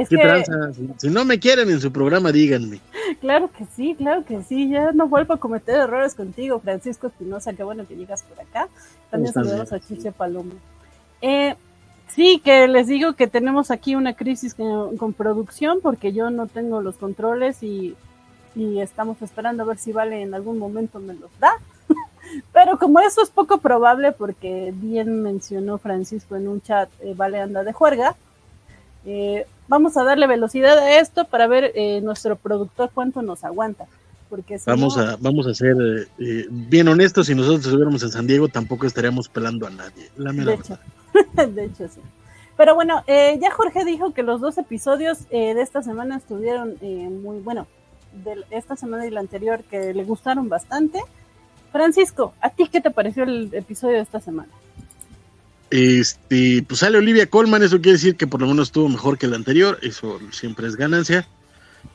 ¿Qué 0.08 0.16
tranza? 0.16 0.52
Si, 0.98 1.08
no 1.08 1.24
me 1.24 1.38
quieren 1.38 1.70
en 1.70 1.80
su 1.80 1.90
programa, 1.90 2.30
díganme. 2.30 2.80
Claro 3.20 3.50
que 3.50 3.64
sí, 3.74 3.94
claro 3.96 4.24
que 4.24 4.42
sí. 4.42 4.68
Ya 4.68 4.92
no 4.92 5.08
vuelvo 5.08 5.34
a 5.34 5.40
cometer 5.40 5.76
errores 5.76 6.14
contigo, 6.14 6.60
Francisco 6.60 7.06
Espinosa. 7.06 7.54
Qué 7.54 7.62
bueno 7.62 7.86
que 7.86 7.96
llegas 7.96 8.22
por 8.22 8.38
acá. 8.38 8.68
También 9.10 9.32
saludamos 9.32 9.72
a 9.72 9.80
Chiche 9.80 10.12
Paloma. 10.12 10.52
Eh, 11.22 11.54
sí, 12.08 12.42
que 12.44 12.68
les 12.68 12.88
digo 12.88 13.14
que 13.14 13.26
tenemos 13.26 13.70
aquí 13.70 13.94
una 13.94 14.14
crisis 14.14 14.54
con 14.54 15.12
producción 15.14 15.78
porque 15.82 16.12
yo 16.12 16.30
no 16.30 16.46
tengo 16.46 16.82
los 16.82 16.96
controles 16.96 17.62
y 17.62 17.96
y 18.56 18.80
estamos 18.80 19.20
esperando 19.20 19.62
a 19.62 19.66
ver 19.66 19.78
si 19.78 19.92
Vale 19.92 20.22
en 20.22 20.34
algún 20.34 20.58
momento 20.58 20.98
me 20.98 21.14
los 21.14 21.30
da. 21.38 21.52
Pero 22.52 22.78
como 22.78 22.98
eso 23.00 23.22
es 23.22 23.28
poco 23.28 23.58
probable, 23.58 24.12
porque 24.12 24.72
bien 24.74 25.22
mencionó 25.22 25.78
Francisco 25.78 26.34
en 26.36 26.48
un 26.48 26.62
chat, 26.62 26.88
eh, 27.00 27.12
Vale 27.14 27.40
anda 27.40 27.62
de 27.62 27.74
juerga, 27.74 28.16
eh, 29.04 29.46
vamos 29.68 29.96
a 29.96 30.04
darle 30.04 30.26
velocidad 30.26 30.78
a 30.78 30.98
esto 30.98 31.26
para 31.26 31.46
ver 31.46 31.70
eh, 31.74 32.00
nuestro 32.00 32.34
productor 32.34 32.90
cuánto 32.92 33.22
nos 33.22 33.44
aguanta. 33.44 33.84
Porque 34.30 34.58
vamos, 34.66 34.98
a, 34.98 35.16
vamos 35.20 35.46
a 35.46 35.54
ser 35.54 35.76
bien 36.18 36.88
honestos, 36.88 37.28
si 37.28 37.34
nosotros 37.36 37.64
estuviéramos 37.64 38.02
en 38.02 38.10
San 38.10 38.26
Diego 38.26 38.48
tampoco 38.48 38.84
estaríamos 38.84 39.28
pelando 39.28 39.68
a 39.68 39.70
nadie. 39.70 40.10
La 40.16 40.32
de, 40.32 40.54
hecho, 40.54 40.78
de 41.54 41.64
hecho, 41.64 41.86
sí. 41.86 42.00
Pero 42.56 42.74
bueno, 42.74 43.04
ya 43.06 43.50
Jorge 43.52 43.84
dijo 43.84 44.14
que 44.14 44.24
los 44.24 44.40
dos 44.40 44.58
episodios 44.58 45.28
de 45.28 45.60
esta 45.62 45.84
semana 45.84 46.16
estuvieron 46.16 46.76
muy, 47.22 47.38
bueno, 47.38 47.68
de 48.24 48.44
esta 48.50 48.76
semana 48.76 49.06
y 49.06 49.10
la 49.10 49.20
anterior 49.20 49.62
que 49.64 49.94
le 49.94 50.04
gustaron 50.04 50.48
bastante. 50.48 51.00
Francisco, 51.72 52.34
¿a 52.40 52.50
ti 52.50 52.68
qué 52.70 52.80
te 52.80 52.90
pareció 52.90 53.24
el 53.24 53.50
episodio 53.52 53.96
de 53.96 54.02
esta 54.02 54.20
semana? 54.20 54.50
Este, 55.70 56.64
pues 56.66 56.80
sale 56.80 56.98
Olivia 56.98 57.28
Colman, 57.28 57.62
eso 57.62 57.80
quiere 57.80 57.98
decir 57.98 58.16
que 58.16 58.26
por 58.26 58.40
lo 58.40 58.46
menos 58.46 58.68
estuvo 58.68 58.88
mejor 58.88 59.18
que 59.18 59.26
el 59.26 59.34
anterior, 59.34 59.78
eso 59.82 60.18
siempre 60.30 60.68
es 60.68 60.76
ganancia. 60.76 61.28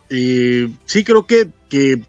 Eh, 0.10 0.70
sí 0.86 1.04
creo 1.04 1.26
que, 1.26 1.50
que 1.70 2.04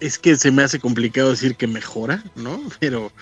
es 0.00 0.18
que 0.18 0.36
se 0.36 0.50
me 0.50 0.62
hace 0.62 0.80
complicado 0.80 1.30
decir 1.30 1.56
que 1.56 1.66
mejora, 1.66 2.24
¿no? 2.34 2.60
Pero 2.80 3.12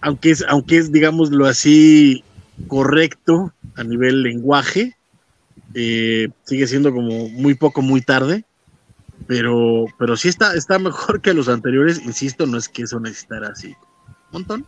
aunque 0.00 0.30
es, 0.30 0.44
aunque 0.48 0.78
es, 0.78 0.92
digámoslo 0.92 1.46
así, 1.46 2.24
correcto 2.66 3.52
a 3.76 3.84
nivel 3.84 4.22
lenguaje, 4.22 4.96
eh, 5.74 6.28
sigue 6.44 6.66
siendo 6.66 6.92
como 6.92 7.28
muy 7.28 7.54
poco, 7.54 7.82
muy 7.82 8.00
tarde. 8.00 8.44
Pero, 9.26 9.84
pero 9.98 10.16
sí 10.16 10.28
está, 10.28 10.54
está 10.54 10.78
mejor 10.78 11.20
que 11.20 11.34
los 11.34 11.48
anteriores, 11.48 12.00
insisto, 12.04 12.46
no 12.46 12.56
es 12.58 12.68
que 12.68 12.82
eso 12.82 12.98
necesitara 13.00 13.48
así 13.48 13.68
un 13.68 14.32
montón. 14.32 14.66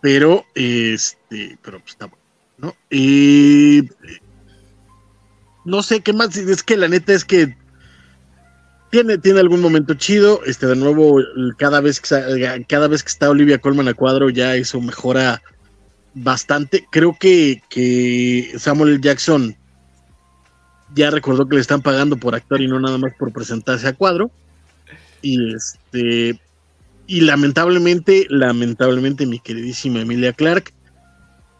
Pero, 0.00 0.44
este, 0.54 1.58
pero 1.62 1.80
pues 1.80 1.92
está 1.92 2.06
bueno, 2.06 2.24
¿no? 2.58 2.74
Y 2.90 3.88
no 5.64 5.82
sé 5.82 6.00
qué 6.00 6.12
más, 6.12 6.36
es 6.36 6.62
que 6.62 6.76
la 6.76 6.88
neta 6.88 7.12
es 7.12 7.24
que 7.24 7.56
tiene, 8.90 9.18
tiene 9.18 9.40
algún 9.40 9.60
momento 9.60 9.94
chido. 9.94 10.40
Este, 10.44 10.66
de 10.66 10.76
nuevo, 10.76 11.20
cada 11.58 11.80
vez 11.80 12.00
que 12.00 12.64
cada 12.68 12.88
vez 12.88 13.02
que 13.02 13.08
está 13.08 13.30
Olivia 13.30 13.58
Colman 13.58 13.88
a 13.88 13.94
cuadro, 13.94 14.30
ya 14.30 14.56
eso 14.56 14.80
mejora 14.80 15.42
bastante. 16.14 16.86
Creo 16.90 17.16
que, 17.18 17.62
que 17.68 18.52
Samuel 18.58 19.00
Jackson 19.00 19.56
ya 20.94 21.10
recordó 21.10 21.48
que 21.48 21.56
le 21.56 21.60
están 21.60 21.82
pagando 21.82 22.16
por 22.16 22.34
actor 22.34 22.60
y 22.60 22.68
no 22.68 22.80
nada 22.80 22.98
más 22.98 23.12
por 23.18 23.32
presentarse 23.32 23.88
a 23.88 23.94
cuadro. 23.94 24.30
Y 25.22 25.54
este. 25.54 26.40
Y 27.06 27.22
lamentablemente, 27.22 28.26
lamentablemente, 28.30 29.26
mi 29.26 29.40
queridísima 29.40 30.00
Emilia 30.00 30.32
Clark 30.32 30.72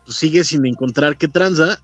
pues, 0.04 0.16
sigue 0.16 0.44
sin 0.44 0.64
encontrar 0.64 1.16
qué 1.16 1.26
tranza 1.26 1.80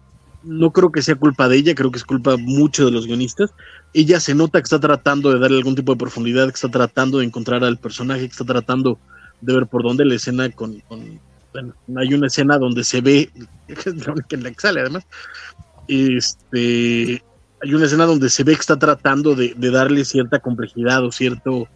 no 0.46 0.73
creo 0.73 0.92
que 0.92 1.02
sea 1.02 1.16
culpa 1.16 1.49
de 1.49 1.56
ella, 1.56 1.75
creo 1.75 1.90
que 1.90 1.99
es 1.99 2.04
culpa 2.04 2.37
mucho 2.37 2.85
de 2.85 2.92
los 2.92 3.06
guionistas. 3.06 3.50
Ella 3.92 4.20
se 4.20 4.35
nota 4.35 4.61
que 4.61 4.64
está 4.64 4.80
tratando 4.80 5.32
de 5.32 5.40
darle 5.40 5.58
algún 5.58 5.75
tipo 5.75 5.92
de 5.92 5.99
profundidad, 5.99 6.46
que 6.46 6.54
está 6.54 6.70
tratando 6.70 7.18
de 7.18 7.25
encontrar 7.25 7.64
al 7.64 7.78
personaje, 7.78 8.20
que 8.20 8.32
está 8.32 8.44
tratando 8.44 8.99
de 9.40 9.54
ver 9.54 9.66
por 9.66 9.82
dónde 9.82 10.04
la 10.04 10.14
escena 10.14 10.49
con, 10.50 10.82
hay 11.97 12.15
una 12.15 12.27
escena 12.27 12.59
donde 12.59 12.85
se 12.85 13.01
ve, 13.01 13.31
es 13.69 13.87
la 13.87 14.13
única 14.13 14.37
en 14.37 14.43
la 14.43 14.51
que 14.51 14.61
sale 14.61 14.81
además, 14.81 15.07
este, 15.89 17.23
hay 17.63 17.75
una 17.75 17.87
escena 17.87 18.07
donde 18.07 18.31
se 18.31 18.45
ve 18.45 18.55
que 18.55 18.61
está 18.61 18.79
tratando 18.79 19.35
de, 19.35 19.55
de 19.57 19.71
darle 19.71 20.05
cierta 20.05 20.39
complejidad 20.39 21.05
o 21.05 21.13
cierto 21.13 21.69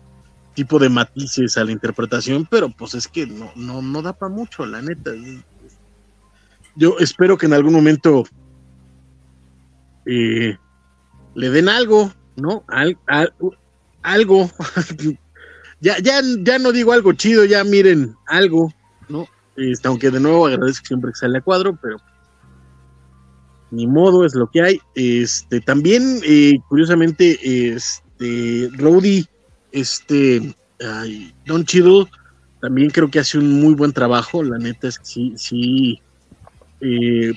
tipo 0.55 0.79
de 0.79 0.89
matices 0.89 1.57
a 1.57 1.65
la 1.65 1.73
interpretación, 1.73 2.47
pero 2.51 2.69
pues 2.71 2.95
es 2.95 3.09
que 3.09 3.27
no, 3.27 3.51
no, 3.57 3.83
no 3.83 4.03
da 4.03 4.13
para 4.13 4.33
mucho, 4.33 4.67
la 4.67 4.83
neta. 4.83 5.13
Yo 6.77 6.99
espero 6.99 7.39
que 7.39 7.47
en 7.47 7.53
algún 7.53 7.73
momento 7.73 8.25
eh, 10.07 10.57
le 11.35 11.51
den 11.51 11.69
algo, 11.69 12.13
¿no? 12.37 12.65
algo. 14.03 14.51
ya, 15.81 15.99
ya, 15.99 16.21
ya 16.41 16.59
no 16.59 16.73
digo 16.73 16.93
algo 16.93 17.13
chido, 17.13 17.45
ya 17.45 17.65
miren 17.65 18.15
algo, 18.27 18.73
¿no? 19.09 19.29
Este, 19.57 19.89
aunque 19.89 20.11
de 20.11 20.21
nuevo 20.21 20.47
agradezco 20.47 20.87
siempre 20.87 21.13
que 21.13 21.19
sale 21.19 21.39
a 21.39 21.43
cuadro, 21.43 21.77
pero 21.81 21.97
ni 23.71 23.87
modo, 23.87 24.25
es 24.25 24.35
lo 24.35 24.51
que 24.51 24.63
hay. 24.63 24.81
Este, 24.95 25.61
también, 25.61 26.21
eh, 26.25 26.59
curiosamente, 26.69 27.39
este, 27.69 28.69
Rowdy, 28.73 29.27
este, 29.73 30.55
Don 31.47 31.65
Chido, 31.65 32.09
también 32.61 32.91
creo 32.91 33.11
que 33.11 33.21
hace 33.21 33.39
un 33.39 33.61
muy 33.61 33.75
buen 33.75 33.93
trabajo. 33.93 34.43
La 34.43 34.59
neta 34.59 34.89
es 34.89 34.99
que 34.99 35.05
sí, 35.05 35.35
sí, 35.37 36.01
eh, 36.81 37.33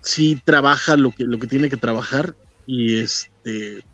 sí 0.00 0.40
trabaja 0.44 0.96
lo 0.96 1.10
que, 1.10 1.24
lo 1.24 1.38
que 1.38 1.46
tiene 1.46 1.68
que 1.68 1.76
trabajar 1.76 2.34
y 2.66 2.96
este 2.96 3.84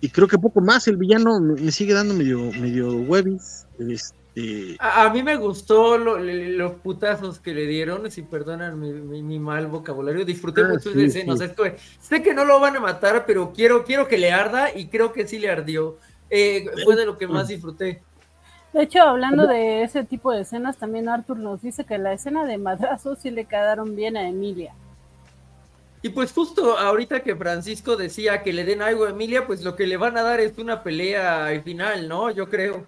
y 0.00 0.08
creo 0.10 0.28
que 0.28 0.38
poco 0.38 0.60
más 0.60 0.86
el 0.88 0.96
villano 0.96 1.40
me, 1.40 1.72
sigue 1.72 1.94
dando 1.94 2.14
medio 2.14 2.52
medio 2.52 2.94
webis 2.94 3.66
este 3.78 4.14
a, 4.78 5.08
mí 5.10 5.22
me 5.22 5.36
gustó 5.36 5.96
los 5.96 6.72
putazos 6.74 7.38
que 7.38 7.54
le 7.54 7.66
dieron 7.66 8.10
si 8.10 8.22
perdonan 8.22 8.78
mi, 8.78 9.38
mal 9.38 9.66
vocabulario 9.66 10.24
disfruté 10.26 10.60
ah, 10.60 10.68
mucho 10.68 10.90
de 10.90 11.06
escenas 11.06 11.40
sé 12.00 12.22
que 12.22 12.34
no 12.34 12.44
lo 12.44 12.60
van 12.60 12.76
a 12.76 12.80
matar 12.80 13.24
pero 13.26 13.52
quiero 13.54 13.84
quiero 13.84 14.06
que 14.06 14.18
le 14.18 14.32
arda 14.32 14.76
y 14.76 14.88
creo 14.88 15.12
que 15.12 15.26
sí 15.26 15.38
le 15.38 15.48
ardió 15.48 15.96
eh, 16.28 16.66
fue 16.84 16.96
de 16.96 17.06
lo 17.06 17.16
que 17.16 17.26
más 17.26 17.48
disfruté 17.48 18.02
de 18.76 18.82
hecho, 18.82 19.00
hablando 19.00 19.46
de 19.46 19.84
ese 19.84 20.04
tipo 20.04 20.30
de 20.32 20.42
escenas, 20.42 20.76
también 20.76 21.08
Arthur 21.08 21.38
nos 21.38 21.62
dice 21.62 21.84
que 21.84 21.96
la 21.96 22.12
escena 22.12 22.44
de 22.44 22.58
madrazos 22.58 23.20
sí 23.20 23.30
le 23.30 23.46
quedaron 23.46 23.96
bien 23.96 24.18
a 24.18 24.28
Emilia. 24.28 24.74
Y 26.02 26.10
pues 26.10 26.30
justo 26.30 26.76
ahorita 26.76 27.20
que 27.20 27.34
Francisco 27.36 27.96
decía 27.96 28.42
que 28.42 28.52
le 28.52 28.64
den 28.64 28.82
algo 28.82 29.06
a 29.06 29.10
Emilia, 29.10 29.46
pues 29.46 29.64
lo 29.64 29.76
que 29.76 29.86
le 29.86 29.96
van 29.96 30.18
a 30.18 30.22
dar 30.22 30.40
es 30.40 30.58
una 30.58 30.82
pelea 30.82 31.46
al 31.46 31.62
final, 31.62 32.06
¿no? 32.06 32.30
Yo 32.30 32.50
creo. 32.50 32.86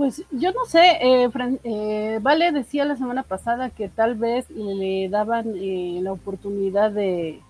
Pues 0.00 0.24
yo 0.30 0.50
no 0.52 0.64
sé, 0.64 0.96
eh, 1.02 1.30
eh, 1.62 2.20
Vale 2.22 2.52
decía 2.52 2.86
la 2.86 2.96
semana 2.96 3.22
pasada 3.22 3.68
que 3.68 3.90
tal 3.90 4.14
vez 4.14 4.48
le 4.48 5.10
daban 5.10 5.52
eh, 5.56 6.00
la 6.00 6.12
oportunidad 6.12 6.90
de 6.90 7.42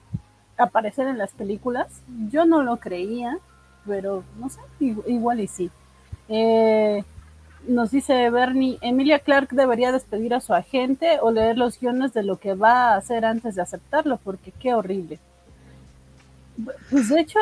aparecer 0.58 1.06
en 1.06 1.16
las 1.16 1.30
películas. 1.30 2.02
Yo 2.28 2.46
no 2.46 2.64
lo 2.64 2.78
creía, 2.78 3.38
pero 3.86 4.24
no 4.40 4.48
sé, 4.48 4.58
igual 4.80 5.38
y 5.38 5.46
sí. 5.46 5.70
Eh, 6.28 7.04
nos 7.68 7.92
dice 7.92 8.28
Bernie, 8.30 8.78
Emilia 8.80 9.20
Clark 9.20 9.50
debería 9.50 9.92
despedir 9.92 10.34
a 10.34 10.40
su 10.40 10.52
agente 10.52 11.20
o 11.22 11.30
leer 11.30 11.56
los 11.56 11.78
guiones 11.78 12.12
de 12.14 12.24
lo 12.24 12.40
que 12.40 12.54
va 12.54 12.94
a 12.94 12.96
hacer 12.96 13.24
antes 13.24 13.54
de 13.54 13.62
aceptarlo, 13.62 14.18
porque 14.24 14.50
qué 14.50 14.74
horrible. 14.74 15.20
Pues 16.90 17.10
de 17.10 17.20
hecho, 17.20 17.38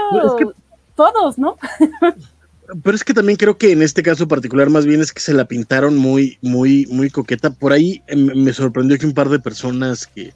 todos, 0.94 1.38
¿no? 1.38 1.56
Pero 2.82 2.94
es 2.94 3.04
que 3.04 3.14
también 3.14 3.36
creo 3.36 3.56
que 3.56 3.72
en 3.72 3.82
este 3.82 4.02
caso 4.02 4.28
particular 4.28 4.68
más 4.68 4.84
bien 4.84 5.00
es 5.00 5.12
que 5.12 5.20
se 5.20 5.32
la 5.32 5.46
pintaron 5.46 5.96
muy, 5.96 6.38
muy, 6.42 6.86
muy 6.86 7.10
coqueta. 7.10 7.50
Por 7.50 7.72
ahí 7.72 8.02
em, 8.06 8.44
me 8.44 8.52
sorprendió 8.52 8.98
que 8.98 9.06
un 9.06 9.14
par 9.14 9.28
de 9.30 9.38
personas 9.38 10.06
que, 10.06 10.32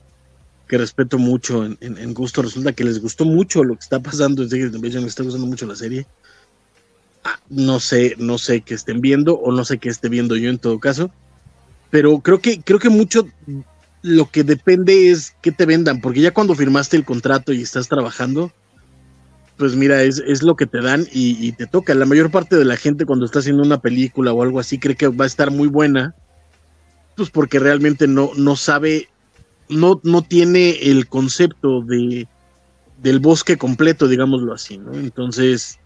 que 0.66 0.78
respeto 0.78 1.18
mucho 1.18 1.64
en, 1.64 2.14
gusto 2.14 2.42
resulta 2.42 2.72
que 2.72 2.84
les 2.84 3.00
gustó 3.00 3.24
mucho 3.24 3.64
lo 3.64 3.74
que 3.74 3.80
está 3.82 4.00
pasando 4.00 4.42
en 4.42 4.50
Secret 4.50 4.74
Invasion, 4.74 5.02
les 5.02 5.10
está 5.10 5.22
gustando 5.22 5.46
mucho 5.46 5.66
la 5.66 5.76
serie 5.76 6.06
no 7.48 7.80
sé, 7.80 8.14
no 8.18 8.38
sé 8.38 8.62
qué 8.62 8.74
estén 8.74 9.00
viendo 9.00 9.34
o 9.34 9.52
no 9.52 9.64
sé 9.64 9.78
qué 9.78 9.88
esté 9.88 10.08
viendo 10.08 10.36
yo 10.36 10.50
en 10.50 10.58
todo 10.58 10.78
caso, 10.78 11.10
pero 11.90 12.18
creo 12.20 12.40
que 12.40 12.60
creo 12.60 12.78
que 12.78 12.88
mucho 12.88 13.28
lo 14.02 14.30
que 14.30 14.42
depende 14.42 15.10
es 15.10 15.34
que 15.42 15.52
te 15.52 15.66
vendan, 15.66 16.00
porque 16.00 16.20
ya 16.20 16.32
cuando 16.32 16.54
firmaste 16.54 16.96
el 16.96 17.04
contrato 17.04 17.52
y 17.52 17.62
estás 17.62 17.88
trabajando, 17.88 18.52
pues 19.62 19.76
mira, 19.76 20.02
es, 20.02 20.20
es 20.26 20.42
lo 20.42 20.56
que 20.56 20.66
te 20.66 20.80
dan 20.80 21.06
y, 21.12 21.52
te 21.52 21.68
toca. 21.68 21.94
La 21.94 22.04
mayor 22.04 22.32
parte 22.32 22.56
de 22.56 22.64
la 22.64 22.76
gente 22.76 23.06
cuando 23.06 23.24
está 23.24 23.38
haciendo 23.38 23.62
una 23.62 23.80
película 23.80 24.32
o 24.32 24.42
algo 24.42 24.58
así 24.58 24.76
cree 24.76 24.96
que 24.96 25.06
va 25.06 25.22
a 25.22 25.28
estar 25.28 25.52
muy 25.52 25.68
buena, 25.68 26.16
pues 27.16 27.30
porque 27.30 27.60
realmente 27.60 28.08
no, 28.08 28.32
no 28.34 28.56
sabe, 28.56 29.08
no, 29.68 30.00
no 30.02 30.22
tiene 30.22 30.70
el 30.90 31.06
concepto 31.06 31.80
de, 31.82 32.26
del 33.00 33.20
bosque 33.20 33.56
completo, 33.56 34.08
digámoslo 34.08 34.52
así, 34.52 34.78
¿no? 34.78 34.94
Entonces, 34.94 35.78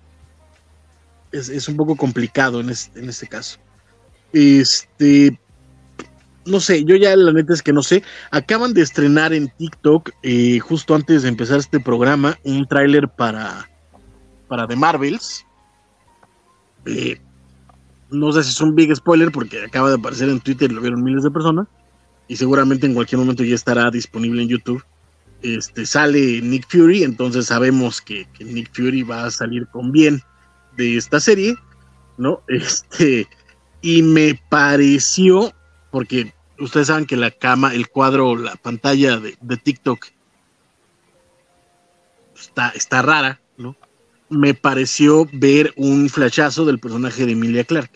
es, 1.33 1.69
un 1.69 1.77
poco 1.77 1.97
complicado 1.97 2.61
en 2.61 2.71
este, 2.71 2.99
en 2.99 3.11
este 3.11 3.27
caso. 3.27 3.59
Este, 4.33 5.39
no 6.47 6.61
sé, 6.61 6.85
yo 6.85 6.97
ya 6.97 7.15
la 7.17 7.33
neta 7.33 7.53
es 7.53 7.63
que 7.63 7.73
no 7.73 7.83
sé. 7.83 8.03
Acaban 8.31 8.73
de 8.73 8.83
estrenar 8.83 9.33
en 9.33 9.49
TikTok, 9.59 10.11
eh, 10.23 10.59
justo 10.61 10.95
antes 10.95 11.23
de 11.23 11.29
empezar 11.29 11.59
este 11.59 11.81
programa, 11.81 12.39
un 12.45 12.67
tráiler 12.67 13.09
para, 13.09 13.69
para 14.49 14.67
The 14.67 14.77
Marvels. 14.77 15.45
Eh, 16.87 17.21
no 18.11 18.33
sé 18.33 18.45
si 18.45 18.51
es 18.51 18.61
un 18.61 18.75
big 18.75 18.95
spoiler 18.95 19.33
porque 19.33 19.65
acaba 19.65 19.89
de 19.89 19.97
aparecer 19.97 20.29
en 20.29 20.41
Twitter 20.41 20.71
y 20.71 20.75
lo 20.75 20.81
vieron 20.81 21.03
miles 21.03 21.25
de 21.25 21.31
personas. 21.31 21.67
Y 22.29 22.37
seguramente 22.37 22.87
en 22.87 22.95
cualquier 22.95 23.19
momento 23.19 23.45
ya 23.45 23.55
estará 23.55 23.91
disponible 23.91 24.43
en 24.43 24.49
YouTube. 24.49 24.85
Este, 25.43 25.85
sale 25.85 26.41
Nick 26.41 26.67
Fury, 26.69 27.03
entonces 27.03 27.47
sabemos 27.47 28.01
que, 28.01 28.27
que 28.33 28.45
Nick 28.45 28.75
Fury 28.75 29.03
va 29.03 29.25
a 29.25 29.31
salir 29.31 29.67
con 29.69 29.93
bien 29.93 30.23
de 30.77 30.97
esta 30.97 31.21
serie, 31.21 31.55
¿no? 32.19 32.43
Este, 32.49 33.29
y 33.83 34.03
me 34.03 34.41
pareció, 34.49 35.53
porque 35.91 36.33
ustedes 36.59 36.89
saben 36.89 37.07
que 37.07 37.17
la 37.17 37.31
cama, 37.31 37.75
el 37.75 37.89
cuadro, 37.89 38.37
la 38.37 38.57
pantalla 38.57 39.19
de, 39.19 39.57
TikTok 39.57 40.07
está, 42.39 42.71
está 42.71 43.03
rara, 43.03 43.41
¿no? 43.57 43.77
Me 44.29 44.55
pareció 44.55 45.29
ver 45.33 45.73
un 45.77 46.09
flashazo 46.09 46.65
del 46.65 46.79
personaje 46.79 47.27
de 47.27 47.33
Emilia 47.33 47.65
Clark. 47.65 47.91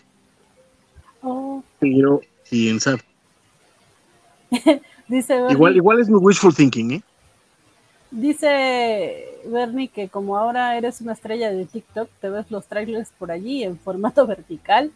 Oh. 1.21 1.63
Pero, 1.79 2.21
quién 2.49 2.79
sabe. 2.79 3.01
Dice 5.07 5.35
igual, 5.49 5.75
igual 5.75 5.99
es 5.99 6.09
mi 6.09 6.15
wishful 6.15 6.55
thinking, 6.55 6.91
¿eh? 6.91 7.01
Dice 8.11 9.39
Bernie 9.45 9.87
que 9.87 10.09
como 10.09 10.37
ahora 10.37 10.77
eres 10.77 10.99
una 11.01 11.13
estrella 11.13 11.51
de 11.51 11.65
TikTok, 11.65 12.09
te 12.19 12.29
ves 12.29 12.51
los 12.51 12.65
trailers 12.67 13.09
por 13.17 13.31
allí 13.31 13.63
en 13.63 13.79
formato 13.79 14.27
vertical. 14.27 14.91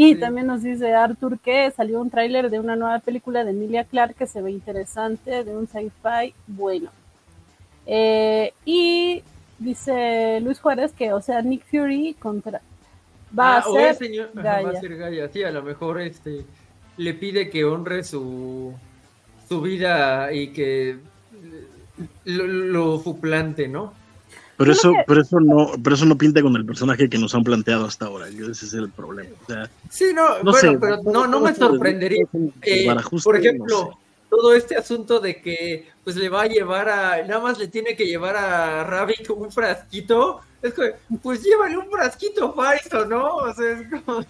Y 0.00 0.14
también 0.14 0.46
nos 0.46 0.62
dice 0.62 0.94
Arthur 0.94 1.40
que 1.40 1.72
salió 1.72 2.00
un 2.00 2.08
tráiler 2.08 2.50
de 2.50 2.60
una 2.60 2.76
nueva 2.76 3.00
película 3.00 3.42
de 3.42 3.50
Emilia 3.50 3.82
Clark 3.82 4.14
que 4.14 4.28
se 4.28 4.40
ve 4.40 4.52
interesante, 4.52 5.42
de 5.42 5.56
un 5.56 5.66
sci-fi 5.66 6.32
bueno. 6.46 6.92
Eh, 7.84 8.52
y 8.64 9.24
dice 9.58 10.38
Luis 10.40 10.60
Juárez 10.60 10.92
que, 10.92 11.12
o 11.12 11.20
sea, 11.20 11.42
Nick 11.42 11.64
Fury 11.68 12.14
contra 12.16 12.60
va 13.36 13.56
a 13.56 13.58
ah, 13.58 13.62
ser 13.62 14.30
Va 14.38 14.70
a 14.70 14.80
ser 14.80 14.96
Gaia. 14.96 15.28
Sí, 15.32 15.42
a 15.42 15.50
lo 15.50 15.64
mejor 15.64 16.00
este 16.00 16.44
le 16.96 17.14
pide 17.14 17.50
que 17.50 17.64
honre 17.64 18.04
su 18.04 18.72
su 19.48 19.60
vida 19.60 20.32
y 20.32 20.52
que 20.52 20.98
lo, 22.24 22.46
lo 22.46 23.00
suplante, 23.00 23.66
¿no? 23.66 23.94
Pero 24.58 24.72
eso, 24.72 24.92
pero 25.06 25.22
eso 25.22 25.38
no, 25.38 25.70
pero 25.82 25.94
eso 25.94 26.04
no 26.04 26.18
pinta 26.18 26.42
con 26.42 26.56
el 26.56 26.66
personaje 26.66 27.08
que 27.08 27.16
nos 27.16 27.32
han 27.32 27.44
planteado 27.44 27.86
hasta 27.86 28.06
ahora. 28.06 28.28
Yo 28.28 28.50
ese 28.50 28.66
es 28.66 28.74
el 28.74 28.90
problema. 28.90 29.30
sí, 29.88 30.06
no, 30.12 30.42
bueno, 30.42 30.80
pero 30.80 31.02
no, 31.04 31.28
no 31.28 31.40
me 31.40 31.54
sorprendería. 31.54 32.26
Eh, 32.62 32.88
por 33.22 33.36
ejemplo, 33.36 33.96
todo 34.28 34.54
este 34.54 34.76
asunto 34.76 35.20
de 35.20 35.40
que 35.40 35.86
pues 36.02 36.16
le 36.16 36.28
va 36.28 36.42
a 36.42 36.46
llevar 36.46 36.88
a, 36.88 37.22
nada 37.22 37.40
más 37.40 37.56
le 37.56 37.68
tiene 37.68 37.94
que 37.94 38.06
llevar 38.06 38.36
a 38.36 38.82
Rabbit 38.82 39.30
un 39.30 39.52
frasquito. 39.52 40.40
Es 40.60 40.74
que, 40.74 40.94
pues 41.22 41.44
llévale 41.44 41.78
un 41.78 41.88
frasquito 41.88 42.52
Faiso, 42.52 43.04
¿no? 43.04 43.36
O 43.36 43.54
sea, 43.54 43.78
es 43.78 44.02
como, 44.02 44.24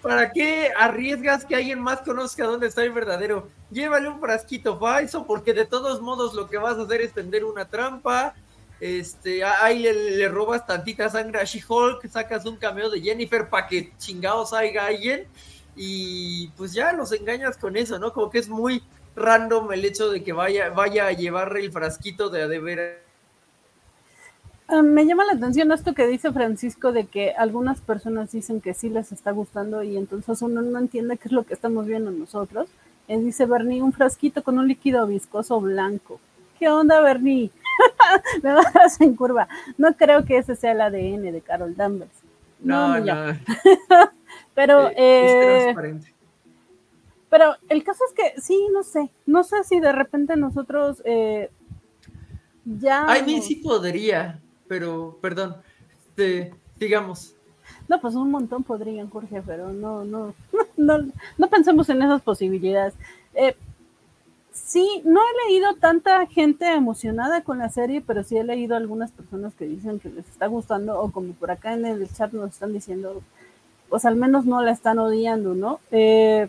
¿para 0.00 0.32
qué 0.32 0.70
arriesgas 0.74 1.44
que 1.44 1.54
alguien 1.54 1.80
más 1.80 2.00
conozca 2.00 2.46
dónde 2.46 2.68
está 2.68 2.82
el 2.82 2.92
verdadero? 2.92 3.50
Llévale 3.70 4.08
un 4.08 4.20
frasquito 4.20 4.78
Faiso, 4.78 5.26
porque 5.26 5.52
de 5.52 5.66
todos 5.66 6.00
modos 6.00 6.32
lo 6.32 6.48
que 6.48 6.56
vas 6.56 6.78
a 6.78 6.82
hacer 6.84 7.02
es 7.02 7.12
tender 7.12 7.44
una 7.44 7.66
trampa 7.66 8.34
este, 8.82 9.44
ahí 9.44 9.78
le, 9.78 10.26
robas 10.26 10.66
tantita 10.66 11.08
sangre 11.08 11.38
a 11.38 11.44
She-Hulk, 11.44 12.04
sacas 12.08 12.44
un 12.46 12.56
cameo 12.56 12.90
de 12.90 13.00
Jennifer 13.00 13.48
para 13.48 13.68
que 13.68 13.92
chingados 13.96 14.52
haya 14.52 14.86
alguien 14.86 15.28
y 15.76 16.48
pues 16.56 16.72
ya 16.72 16.92
los 16.92 17.12
engañas 17.12 17.56
con 17.56 17.76
eso, 17.76 18.00
¿no? 18.00 18.12
Como 18.12 18.28
que 18.28 18.40
es 18.40 18.48
muy 18.48 18.82
random 19.14 19.70
el 19.72 19.84
hecho 19.84 20.10
de 20.10 20.24
que 20.24 20.32
vaya, 20.32 20.70
vaya 20.70 21.06
a 21.06 21.12
llevar 21.12 21.56
el 21.56 21.70
frasquito 21.70 22.28
de 22.28 22.42
a 22.42 22.98
ah, 24.66 24.82
me 24.82 25.06
llama 25.06 25.26
la 25.26 25.34
atención 25.34 25.70
esto 25.70 25.94
que 25.94 26.08
dice 26.08 26.32
Francisco 26.32 26.90
de 26.90 27.06
que 27.06 27.30
algunas 27.38 27.80
personas 27.80 28.32
dicen 28.32 28.60
que 28.60 28.74
sí 28.74 28.88
les 28.88 29.12
está 29.12 29.30
gustando 29.30 29.84
y 29.84 29.96
entonces 29.96 30.42
uno 30.42 30.60
no 30.60 30.80
entiende 30.80 31.18
qué 31.18 31.28
es 31.28 31.32
lo 31.32 31.44
que 31.44 31.54
estamos 31.54 31.86
viendo 31.86 32.10
nosotros. 32.10 32.68
Él 33.06 33.20
eh, 33.20 33.24
dice 33.26 33.46
Bernie, 33.46 33.80
un 33.80 33.92
frasquito 33.92 34.42
con 34.42 34.58
un 34.58 34.66
líquido 34.66 35.06
viscoso 35.06 35.60
blanco. 35.60 36.18
¿Qué 36.58 36.68
onda, 36.68 37.00
Bernie? 37.00 37.52
me 38.42 38.52
vas 38.52 39.00
en 39.00 39.14
curva. 39.14 39.48
No 39.78 39.94
creo 39.96 40.24
que 40.24 40.38
ese 40.38 40.56
sea 40.56 40.72
el 40.72 40.80
ADN 40.80 41.32
de 41.32 41.40
Carol 41.40 41.76
Danvers. 41.76 42.12
No, 42.60 42.98
no. 42.98 43.38
pero, 44.54 44.90
eh, 44.96 45.74
pero 47.28 47.56
el 47.68 47.82
caso 47.84 48.04
es 48.08 48.14
que 48.14 48.40
sí, 48.40 48.68
no 48.72 48.82
sé, 48.82 49.10
no 49.26 49.42
sé 49.44 49.64
si 49.64 49.80
de 49.80 49.92
repente 49.92 50.36
nosotros 50.36 51.02
eh, 51.04 51.50
ya. 52.64 53.06
Ay, 53.08 53.22
mí 53.24 53.40
sí 53.42 53.56
podría, 53.56 54.40
pero, 54.68 55.18
perdón, 55.20 55.56
este, 56.08 56.54
digamos. 56.78 57.34
No, 57.88 58.00
pues 58.00 58.14
un 58.14 58.30
montón 58.30 58.62
podrían, 58.62 59.10
Jorge, 59.10 59.42
pero 59.44 59.72
no, 59.72 60.04
no, 60.04 60.34
no, 60.76 60.98
no 61.38 61.48
pensemos 61.48 61.88
en 61.88 62.02
esas 62.02 62.22
posibilidades. 62.22 62.94
Eh, 63.34 63.56
Sí, 64.52 65.02
no 65.04 65.20
he 65.20 65.48
leído 65.48 65.74
tanta 65.76 66.26
gente 66.26 66.66
emocionada 66.66 67.42
con 67.42 67.58
la 67.58 67.70
serie, 67.70 68.02
pero 68.06 68.22
sí 68.22 68.36
he 68.36 68.44
leído 68.44 68.76
algunas 68.76 69.10
personas 69.10 69.54
que 69.54 69.64
dicen 69.64 69.98
que 69.98 70.10
les 70.10 70.28
está 70.28 70.46
gustando, 70.46 71.00
o 71.00 71.10
como 71.10 71.32
por 71.32 71.50
acá 71.50 71.72
en 71.72 71.86
el 71.86 72.12
chat 72.12 72.32
nos 72.32 72.50
están 72.50 72.72
diciendo, 72.74 73.22
pues 73.88 74.04
al 74.04 74.16
menos 74.16 74.44
no 74.44 74.60
la 74.62 74.72
están 74.72 74.98
odiando, 74.98 75.54
¿no? 75.54 75.80
Eh, 75.90 76.48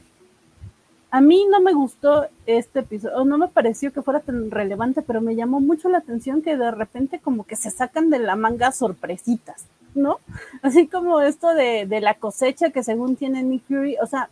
a 1.12 1.22
mí 1.22 1.46
no 1.50 1.62
me 1.62 1.74
gustó 1.74 2.28
este 2.46 2.80
episodio, 2.80 3.24
no 3.24 3.38
me 3.38 3.48
pareció 3.48 3.94
que 3.94 4.02
fuera 4.02 4.20
tan 4.20 4.52
relevante, 4.52 5.02
pero 5.02 5.22
me 5.22 5.36
llamó 5.36 5.62
mucho 5.62 5.88
la 5.88 6.00
atención 6.00 6.42
que 6.42 6.58
de 6.58 6.72
repente 6.72 7.20
como 7.20 7.46
que 7.46 7.56
se 7.56 7.72
sacan 7.72 8.10
de 8.10 8.20
la 8.20 8.36
manga 8.36 8.74
sorpresitas, 8.74 9.66
¿no? 9.96 10.18
Así 10.62 10.88
como 10.88 11.22
esto 11.22 11.54
de, 11.54 11.86
de 11.86 12.02
la 12.02 12.16
cosecha 12.16 12.72
que 12.72 12.84
según 12.84 13.16
tiene 13.16 13.44
Nick 13.44 13.63
Fury, 13.68 13.96
o 14.02 14.08
sea, 14.08 14.30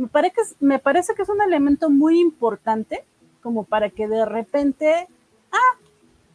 me 0.00 0.08
parece, 0.08 0.34
que 0.34 0.40
es, 0.40 0.56
me 0.60 0.78
parece 0.78 1.14
que 1.14 1.22
es 1.22 1.28
un 1.28 1.42
elemento 1.42 1.90
muy 1.90 2.20
importante 2.20 3.04
como 3.42 3.64
para 3.64 3.90
que 3.90 4.08
de 4.08 4.24
repente, 4.24 5.08
ah, 5.52 5.78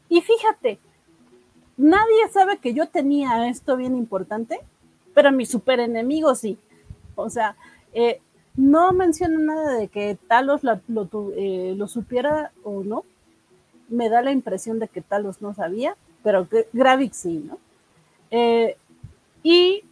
y 0.07 0.21
fíjate, 0.21 0.77
nadie 1.77 2.29
sabe 2.31 2.59
que 2.59 2.73
yo 2.75 2.87
tenía 2.87 3.47
esto 3.49 3.75
bien 3.75 3.95
importante, 3.95 4.59
pero 5.15 5.31
mi 5.31 5.47
super 5.47 5.79
enemigo 5.79 6.35
sí. 6.35 6.59
O 7.15 7.29
sea, 7.29 7.55
eh, 7.93 8.21
no 8.55 8.93
menciona 8.93 9.39
nada 9.39 9.73
de 9.73 9.87
que 9.87 10.17
Talos 10.27 10.61
lo, 10.63 10.79
eh, 11.35 11.73
lo, 11.75 11.87
supiera 11.87 12.51
o 12.63 12.83
no. 12.83 13.03
Me 13.89 14.09
da 14.09 14.21
la 14.21 14.31
impresión 14.31 14.77
de 14.77 14.87
que 14.87 15.01
Talos 15.01 15.41
no 15.41 15.55
sabía, 15.55 15.95
pero 16.23 16.47
que 16.47 16.67
sí, 17.13 17.43
¿no? 17.47 17.57
Eh, 18.29 18.77
y 19.41 19.83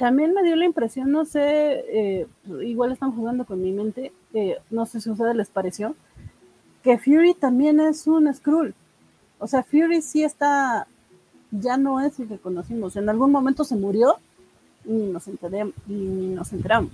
también 0.00 0.32
me 0.32 0.42
dio 0.42 0.56
la 0.56 0.64
impresión, 0.64 1.12
no 1.12 1.26
sé, 1.26 1.42
eh, 1.42 2.26
igual 2.62 2.90
están 2.90 3.14
jugando 3.14 3.44
con 3.44 3.62
mi 3.62 3.70
mente, 3.70 4.12
eh, 4.32 4.56
no 4.70 4.86
sé 4.86 4.98
si 4.98 5.10
a 5.10 5.12
ustedes 5.12 5.36
les 5.36 5.50
pareció, 5.50 5.94
que 6.82 6.96
Fury 6.96 7.34
también 7.34 7.80
es 7.80 8.06
un 8.06 8.32
Skrull. 8.34 8.74
O 9.38 9.46
sea, 9.46 9.62
Fury 9.62 10.00
sí 10.00 10.24
está, 10.24 10.86
ya 11.50 11.76
no 11.76 12.00
es 12.00 12.18
el 12.18 12.28
que 12.28 12.38
conocimos. 12.38 12.96
En 12.96 13.10
algún 13.10 13.30
momento 13.30 13.62
se 13.62 13.76
murió 13.76 14.16
y 14.86 14.90
nos, 14.90 15.28
nos 15.28 16.52
enteramos. 16.54 16.92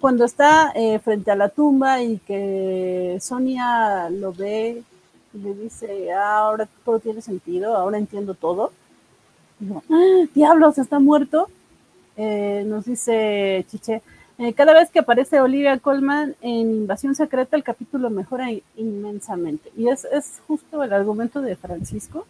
Cuando 0.00 0.24
está 0.24 0.72
eh, 0.74 0.98
frente 1.00 1.30
a 1.30 1.36
la 1.36 1.50
tumba 1.50 2.02
y 2.02 2.16
que 2.20 3.18
Sonia 3.20 4.08
lo 4.08 4.32
ve 4.32 4.82
y 5.34 5.38
le 5.38 5.54
dice, 5.56 6.10
ah, 6.10 6.38
ahora 6.38 6.66
todo 6.86 7.00
tiene 7.00 7.20
sentido, 7.20 7.76
ahora 7.76 7.98
entiendo 7.98 8.32
todo. 8.32 8.72
Digo, 9.58 9.82
¡Ah, 9.90 10.24
diablos, 10.34 10.78
está 10.78 10.98
muerto 10.98 11.50
eh, 12.16 12.64
nos 12.66 12.84
dice 12.84 13.64
Chiche, 13.68 14.02
eh, 14.38 14.52
cada 14.52 14.74
vez 14.74 14.90
que 14.90 14.98
aparece 14.98 15.40
Olivia 15.40 15.78
Colman 15.78 16.34
en 16.42 16.70
Invasión 16.70 17.14
Secreta, 17.14 17.56
el 17.56 17.64
capítulo 17.64 18.10
mejora 18.10 18.48
inmensamente. 18.76 19.70
Y 19.76 19.88
es, 19.88 20.04
es 20.04 20.40
justo 20.46 20.82
el 20.82 20.92
argumento 20.92 21.40
de 21.40 21.56
Francisco, 21.56 22.26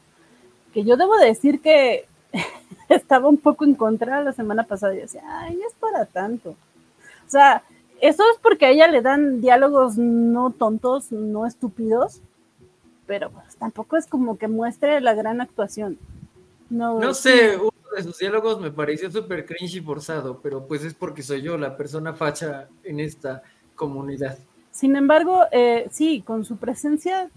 que 0.72 0.84
yo 0.84 0.96
debo 0.96 1.16
decir 1.16 1.60
que 1.60 2.06
estaba 2.88 3.28
un 3.28 3.38
poco 3.38 3.64
en 3.64 3.74
contra 3.74 4.22
la 4.22 4.32
semana 4.32 4.64
pasada 4.64 4.94
y 4.94 4.98
decía, 4.98 5.22
ay, 5.26 5.56
no 5.56 5.66
es 5.66 5.74
para 5.74 6.04
tanto. 6.04 6.50
O 6.50 7.30
sea, 7.30 7.62
eso 8.00 8.22
es 8.32 8.38
porque 8.40 8.66
a 8.66 8.70
ella 8.70 8.86
le 8.86 9.02
dan 9.02 9.40
diálogos 9.40 9.96
no 9.96 10.50
tontos, 10.50 11.10
no 11.10 11.46
estúpidos, 11.46 12.20
pero 13.06 13.30
pues 13.30 13.56
tampoco 13.56 13.96
es 13.96 14.06
como 14.06 14.38
que 14.38 14.48
muestre 14.48 15.00
la 15.00 15.14
gran 15.14 15.40
actuación. 15.40 15.98
No, 16.68 17.00
no 17.00 17.14
sé, 17.14 17.58
de 17.94 18.02
sus 18.02 18.18
diálogos 18.18 18.60
me 18.60 18.70
pareció 18.70 19.10
súper 19.10 19.46
cringe 19.46 19.76
y 19.76 19.80
forzado, 19.80 20.40
pero 20.42 20.66
pues 20.66 20.84
es 20.84 20.94
porque 20.94 21.22
soy 21.22 21.42
yo 21.42 21.56
la 21.56 21.76
persona 21.76 22.14
facha 22.14 22.68
en 22.82 23.00
esta 23.00 23.42
comunidad. 23.74 24.38
Sin 24.70 24.96
embargo, 24.96 25.44
eh, 25.52 25.88
sí, 25.90 26.22
con 26.26 26.44
su 26.44 26.56
presencia, 26.56 27.30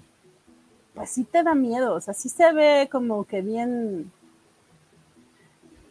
pues 0.93 1.09
sí 1.11 1.23
te 1.23 1.43
da 1.43 1.55
miedo, 1.55 1.93
o 1.93 2.01
sea, 2.01 2.13
sí 2.13 2.29
se 2.29 2.51
ve 2.51 2.89
como 2.91 3.25
que 3.25 3.41
bien, 3.41 4.11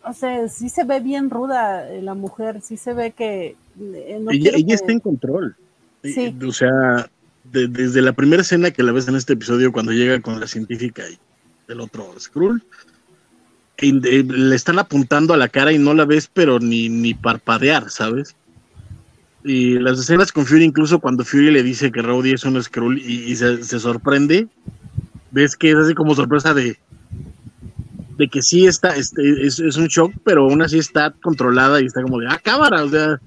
o 0.04 0.12
sea, 0.12 0.48
sí 0.48 0.68
se 0.68 0.84
ve 0.84 1.00
bien 1.00 1.30
ruda 1.30 1.90
eh, 1.90 2.02
la 2.02 2.14
mujer, 2.14 2.60
sí 2.60 2.76
se 2.76 2.92
ve 2.92 3.12
que... 3.12 3.56
Eh, 3.80 4.24
ella, 4.30 4.74
está 4.74 4.92
en 4.92 5.00
control. 5.00 5.56
Sí. 6.02 6.36
O 6.46 6.52
sea, 6.52 7.08
desde 7.44 8.02
la 8.02 8.12
primera 8.12 8.42
escena 8.42 8.70
que 8.70 8.82
la 8.82 8.92
ves 8.92 9.08
en 9.08 9.16
este 9.16 9.32
episodio, 9.32 9.72
cuando 9.72 9.92
llega 9.92 10.20
con 10.20 10.40
la 10.40 10.46
científica 10.46 11.04
y 11.08 11.18
el 11.68 11.80
otro 11.80 12.12
Skrull, 12.18 12.62
le 13.80 14.56
están 14.56 14.78
apuntando 14.78 15.34
a 15.34 15.36
la 15.36 15.48
cara 15.48 15.72
y 15.72 15.78
no 15.78 15.94
la 15.94 16.04
ves, 16.04 16.28
pero 16.32 16.58
ni, 16.58 16.88
ni 16.88 17.14
parpadear, 17.14 17.90
¿sabes? 17.90 18.34
Y 19.44 19.78
las 19.78 20.00
escenas 20.00 20.32
con 20.32 20.46
Fury, 20.46 20.64
incluso 20.64 20.98
cuando 20.98 21.24
Fury 21.24 21.50
le 21.52 21.62
dice 21.62 21.92
que 21.92 22.02
Rowdy 22.02 22.32
es 22.32 22.44
un 22.44 22.60
Skrull 22.62 22.98
y, 22.98 23.34
se, 23.36 23.62
sorprende, 23.62 24.48
ves 25.30 25.56
que 25.56 25.70
es 25.70 25.76
así 25.76 25.94
como 25.94 26.14
sorpresa 26.14 26.54
de, 26.54 26.76
de 28.16 28.28
que 28.28 28.42
sí 28.42 28.66
está, 28.66 28.96
este, 28.96 29.46
es, 29.46 29.58
un 29.60 29.86
shock, 29.86 30.12
pero 30.24 30.44
aún 30.44 30.60
así 30.60 30.78
está 30.78 31.12
controlada 31.22 31.80
y 31.80 31.86
está 31.86 32.02
como 32.02 32.18
de, 32.18 32.26
ah, 32.28 32.40
cámara, 32.42 32.82
o 32.84 32.88
sea, 32.88 33.20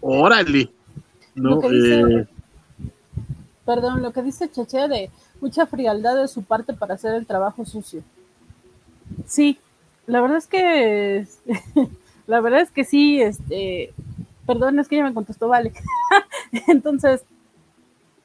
órale. 0.00 0.70
¿no? 1.34 1.60
Eh, 1.72 2.26
perdón, 3.64 4.02
lo 4.02 4.12
que 4.12 4.22
dice 4.22 4.50
Cheche 4.50 4.88
de 4.88 5.10
mucha 5.40 5.66
frialdad 5.66 6.16
de 6.16 6.28
su 6.28 6.42
parte 6.42 6.74
para 6.74 6.94
hacer 6.94 7.14
el 7.14 7.26
trabajo 7.26 7.64
sucio. 7.64 8.02
Sí, 9.26 9.58
la 10.10 10.20
verdad 10.20 10.38
es 10.38 10.46
que, 10.46 11.26
la 12.26 12.40
verdad 12.40 12.60
es 12.60 12.70
que 12.70 12.84
sí, 12.84 13.22
este, 13.22 13.94
perdón, 14.46 14.78
es 14.80 14.88
que 14.88 14.96
ya 14.96 15.04
me 15.04 15.14
contestó 15.14 15.48
Vale. 15.48 15.72
Entonces, 16.68 17.22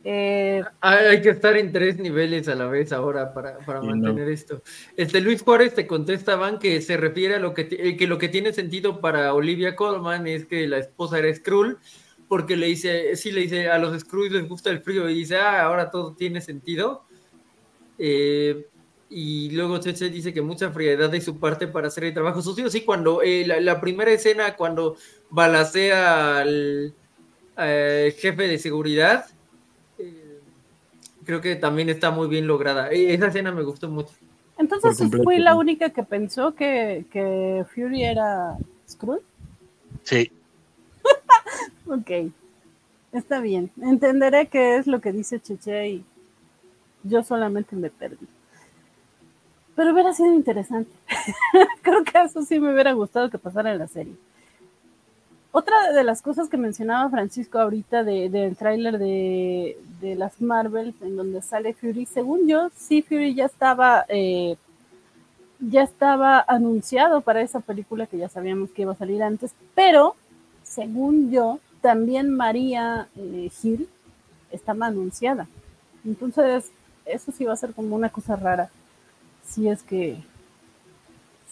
Eh, 0.08 0.63
hay 0.82 1.19
que 1.24 1.32
estar 1.32 1.58
en 1.58 1.71
tres 1.71 1.98
niveles 1.98 2.48
a 2.48 2.54
la 2.54 2.67
vez 2.67 2.91
ahora 2.93 3.34
para, 3.34 3.82
mantener 3.82 4.30
esto. 4.30 4.62
Este 4.95 5.19
Luis 5.19 5.41
Juárez 5.41 5.74
te 5.74 5.88
contestaban 5.88 6.60
que 6.60 6.80
se 6.82 6.95
refiere 6.95 7.36
a 7.36 7.39
lo 7.39 7.56
que, 7.56 7.67
eh, 7.71 7.98
que 7.98 8.06
lo 8.06 8.19
que 8.19 8.30
tiene 8.30 8.54
sentido 8.54 9.02
para 9.02 9.34
Olivia 9.34 9.76
Colman 9.76 10.28
es 10.28 10.45
que 10.45 10.67
la 10.67 10.78
esposa 10.78 11.17
era 11.17 11.34
Skrull, 11.34 11.80
porque 12.28 12.56
le 12.56 12.67
dice, 12.67 13.15
sí 13.15 13.32
le 13.32 13.41
dice, 13.41 13.67
a 13.67 13.80
los 13.80 14.00
Skrulls 14.00 14.32
les 14.32 14.48
gusta 14.48 14.69
el 14.69 14.82
frío 14.82 15.10
y 15.10 15.15
dice, 15.15 15.38
ah, 15.38 15.63
ahora 15.63 15.89
todo 15.89 16.13
tiene 16.13 16.39
sentido. 16.39 17.04
Eh, 17.98 18.67
y 19.10 19.52
luego 19.52 19.78
Cheche 19.78 20.10
dice 20.10 20.34
que 20.34 20.41
mucha 20.41 20.72
frialdad 20.72 21.10
de 21.10 21.22
su 21.22 21.39
parte 21.39 21.68
para 21.68 21.88
hacer 21.88 22.06
el 22.06 22.13
trabajo 22.13 22.41
sucio. 22.41 22.70
Sí, 22.70 22.82
cuando 22.82 23.22
la, 23.24 23.80
primera 23.80 24.12
escena, 24.12 24.56
cuando 24.56 24.98
balacea 25.30 26.39
al 26.39 26.94
jefe 27.56 28.48
de 28.48 28.58
seguridad, 28.58 29.26
creo 31.26 31.41
que 31.41 31.56
también 31.56 31.89
está 31.89 32.12
muy 32.12 32.28
bien 32.28 32.48
lograda. 32.48 32.89
Esa 32.89 33.28
escena 33.28 33.52
me 33.52 33.63
gustó 33.63 33.89
mucho. 33.89 34.12
Entonces, 34.58 34.98
¿fui 35.24 35.39
la 35.39 35.56
única 35.56 35.89
que 35.89 36.04
pensó 36.04 36.56
que, 36.56 37.06
que 37.12 37.65
Fury 37.74 38.04
era 38.04 38.58
Skrull? 38.89 39.20
Sí. 40.04 40.32
ok. 41.88 42.32
Está 43.12 43.39
bien. 43.39 43.72
Entenderé 43.82 44.48
qué 44.48 44.78
es 44.78 44.88
lo 44.88 45.02
que 45.02 45.12
dice 45.12 45.39
Cheche 45.39 45.89
y 45.89 46.06
yo 47.04 47.24
solamente 47.24 47.76
me 47.76 47.89
perdí. 47.89 48.28
Pero 49.76 49.94
hubiera 49.94 50.14
sido 50.14 50.34
interesante. 50.34 50.92
Creo 51.82 52.04
que 52.04 52.22
eso 52.22 52.42
sí 52.44 52.60
me 52.60 52.74
hubiera 52.74 52.94
gustado 52.94 53.30
que 53.30 53.38
pasara 53.38 53.72
en 53.74 53.80
la 53.80 53.88
serie. 53.88 54.16
Otra 55.58 55.94
de 55.94 56.04
las 56.04 56.22
cosas 56.22 56.50
que 56.50 56.58
mencionaba 56.58 57.10
Francisco 57.10 57.60
ahorita 57.60 58.04
del 58.04 58.58
tráiler 58.58 59.00
de, 59.00 59.78
las 60.18 60.42
Marvels, 60.42 61.02
en 61.02 61.16
donde 61.16 61.42
sale 61.42 61.74
Fury, 61.74 62.06
según 62.06 62.46
yo, 62.46 62.70
sí, 62.76 63.02
Fury 63.02 63.34
ya 63.36 63.46
estaba, 63.46 64.06
eh, 64.10 64.58
ya 65.62 65.82
estaba 65.82 66.44
anunciado 66.46 67.22
para 67.22 67.42
esa 67.42 67.62
película 67.62 68.06
que 68.06 68.18
ya 68.18 68.28
sabíamos 68.28 68.70
que 68.72 68.82
iba 68.82 68.92
a 68.92 68.98
salir 68.98 69.24
antes, 69.24 69.54
pero 69.74 70.18
según 70.62 71.32
yo, 71.32 71.60
también 71.80 72.36
María 72.36 73.08
eh, 73.16 73.50
Gil 73.62 73.88
estaba 74.52 74.88
anunciada. 74.88 75.48
Entonces, 76.04 76.70
eso 77.06 77.32
sí 77.32 77.46
va 77.46 77.54
a 77.54 77.56
ser 77.56 77.74
como 77.74 77.96
una 77.96 78.10
cosa 78.10 78.36
rara, 78.36 78.70
si 79.46 79.70
es 79.70 79.84
que 79.84 80.24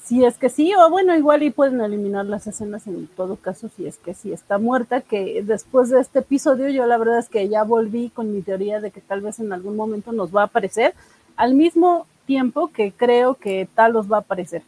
si 0.03 0.25
es 0.25 0.37
que 0.37 0.49
sí, 0.49 0.73
o 0.75 0.89
bueno, 0.89 1.15
igual 1.15 1.43
y 1.43 1.49
pueden 1.49 1.79
eliminar 1.79 2.25
las 2.25 2.45
escenas 2.45 2.87
en 2.87 3.07
todo 3.07 3.37
caso, 3.37 3.69
si 3.69 3.87
es 3.87 3.97
que 3.97 4.13
sí 4.13 4.33
está 4.33 4.57
muerta, 4.57 4.99
que 4.99 5.41
después 5.43 5.89
de 5.89 6.01
este 6.01 6.19
episodio 6.19 6.67
yo 6.69 6.85
la 6.85 6.97
verdad 6.97 7.19
es 7.19 7.29
que 7.29 7.47
ya 7.47 7.63
volví 7.63 8.09
con 8.09 8.33
mi 8.33 8.41
teoría 8.41 8.81
de 8.81 8.91
que 8.91 8.99
tal 8.99 9.21
vez 9.21 9.39
en 9.39 9.53
algún 9.53 9.77
momento 9.77 10.11
nos 10.11 10.35
va 10.35 10.41
a 10.41 10.45
aparecer, 10.45 10.93
al 11.37 11.53
mismo 11.55 12.05
tiempo 12.25 12.67
que 12.67 12.91
creo 12.91 13.35
que 13.35 13.67
Talos 13.73 14.11
va 14.11 14.17
a 14.17 14.19
aparecer. 14.19 14.63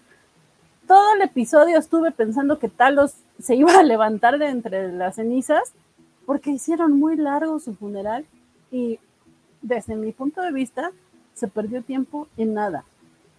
Todo 0.88 1.16
el 1.16 1.22
episodio 1.22 1.78
estuve 1.80 2.12
pensando 2.12 2.58
que 2.58 2.70
Talos 2.70 3.16
se 3.42 3.56
iba 3.56 3.78
a 3.78 3.84
levantar 3.84 4.38
de 4.40 4.48
entre 4.48 4.92
las 4.94 5.16
cenizas 5.16 5.74
porque 6.26 6.52
hicieron 6.52 6.98
muy 6.98 7.18
largo 7.18 7.60
su 7.60 7.76
funeral 7.76 8.26
y 8.72 9.00
desde 9.62 9.96
mi 9.98 10.14
punto 10.14 10.42
de 10.42 10.54
vista 10.54 10.92
se 11.34 11.50
perdió 11.50 11.82
tiempo 11.82 12.30
en 12.38 12.54
nada 12.54 12.86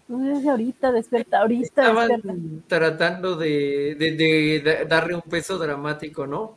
no 0.09 0.51
ahorita, 0.51 0.93
despierta, 0.93 1.41
ahorita. 1.41 1.65
Estaban 1.65 2.65
tratando 2.69 3.37
de, 3.37 4.87
darle 4.89 5.15
un 5.15 5.23
peso 5.23 5.59
dramático, 5.59 6.27
¿no? 6.27 6.57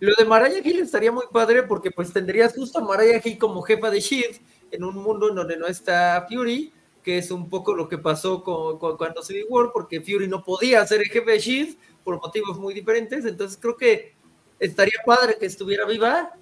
Lo 0.00 0.14
de 0.16 0.24
Mariah 0.24 0.60
Hill 0.62 0.80
estaría 0.80 1.12
muy 1.12 1.24
padre 1.32 1.62
porque 1.62 1.90
pues 1.90 2.12
tendrías 2.12 2.54
justo 2.54 2.78
a 2.78 2.84
Mariah 2.84 3.20
Hill 3.22 3.38
como 3.38 3.62
jefa 3.62 3.90
de 3.90 4.00
SHIELD 4.00 4.36
en 4.70 4.84
un 4.84 4.96
mundo 4.96 5.28
en 5.28 5.36
donde 5.36 5.56
no 5.56 5.66
está 5.66 6.26
Fury, 6.28 6.72
que 7.02 7.18
es 7.18 7.30
un 7.30 7.48
poco 7.48 7.74
lo 7.74 7.88
que 7.88 7.98
pasó 7.98 8.42
con, 8.42 8.78
cuando 8.96 9.22
Civil 9.22 9.46
War, 9.48 9.70
porque 9.72 10.00
Fury 10.00 10.26
no 10.26 10.42
podía 10.42 10.84
ser 10.86 11.00
el 11.00 11.08
jefe 11.08 11.30
de 11.30 11.38
SHIELD 11.38 11.76
por 12.02 12.16
motivos 12.16 12.58
muy 12.58 12.74
diferentes, 12.74 13.24
entonces 13.24 13.58
creo 13.60 13.76
que 13.76 14.14
estaría 14.58 15.00
padre 15.06 15.36
que 15.38 15.46
estuviera 15.46 15.86
viva, 15.86 16.32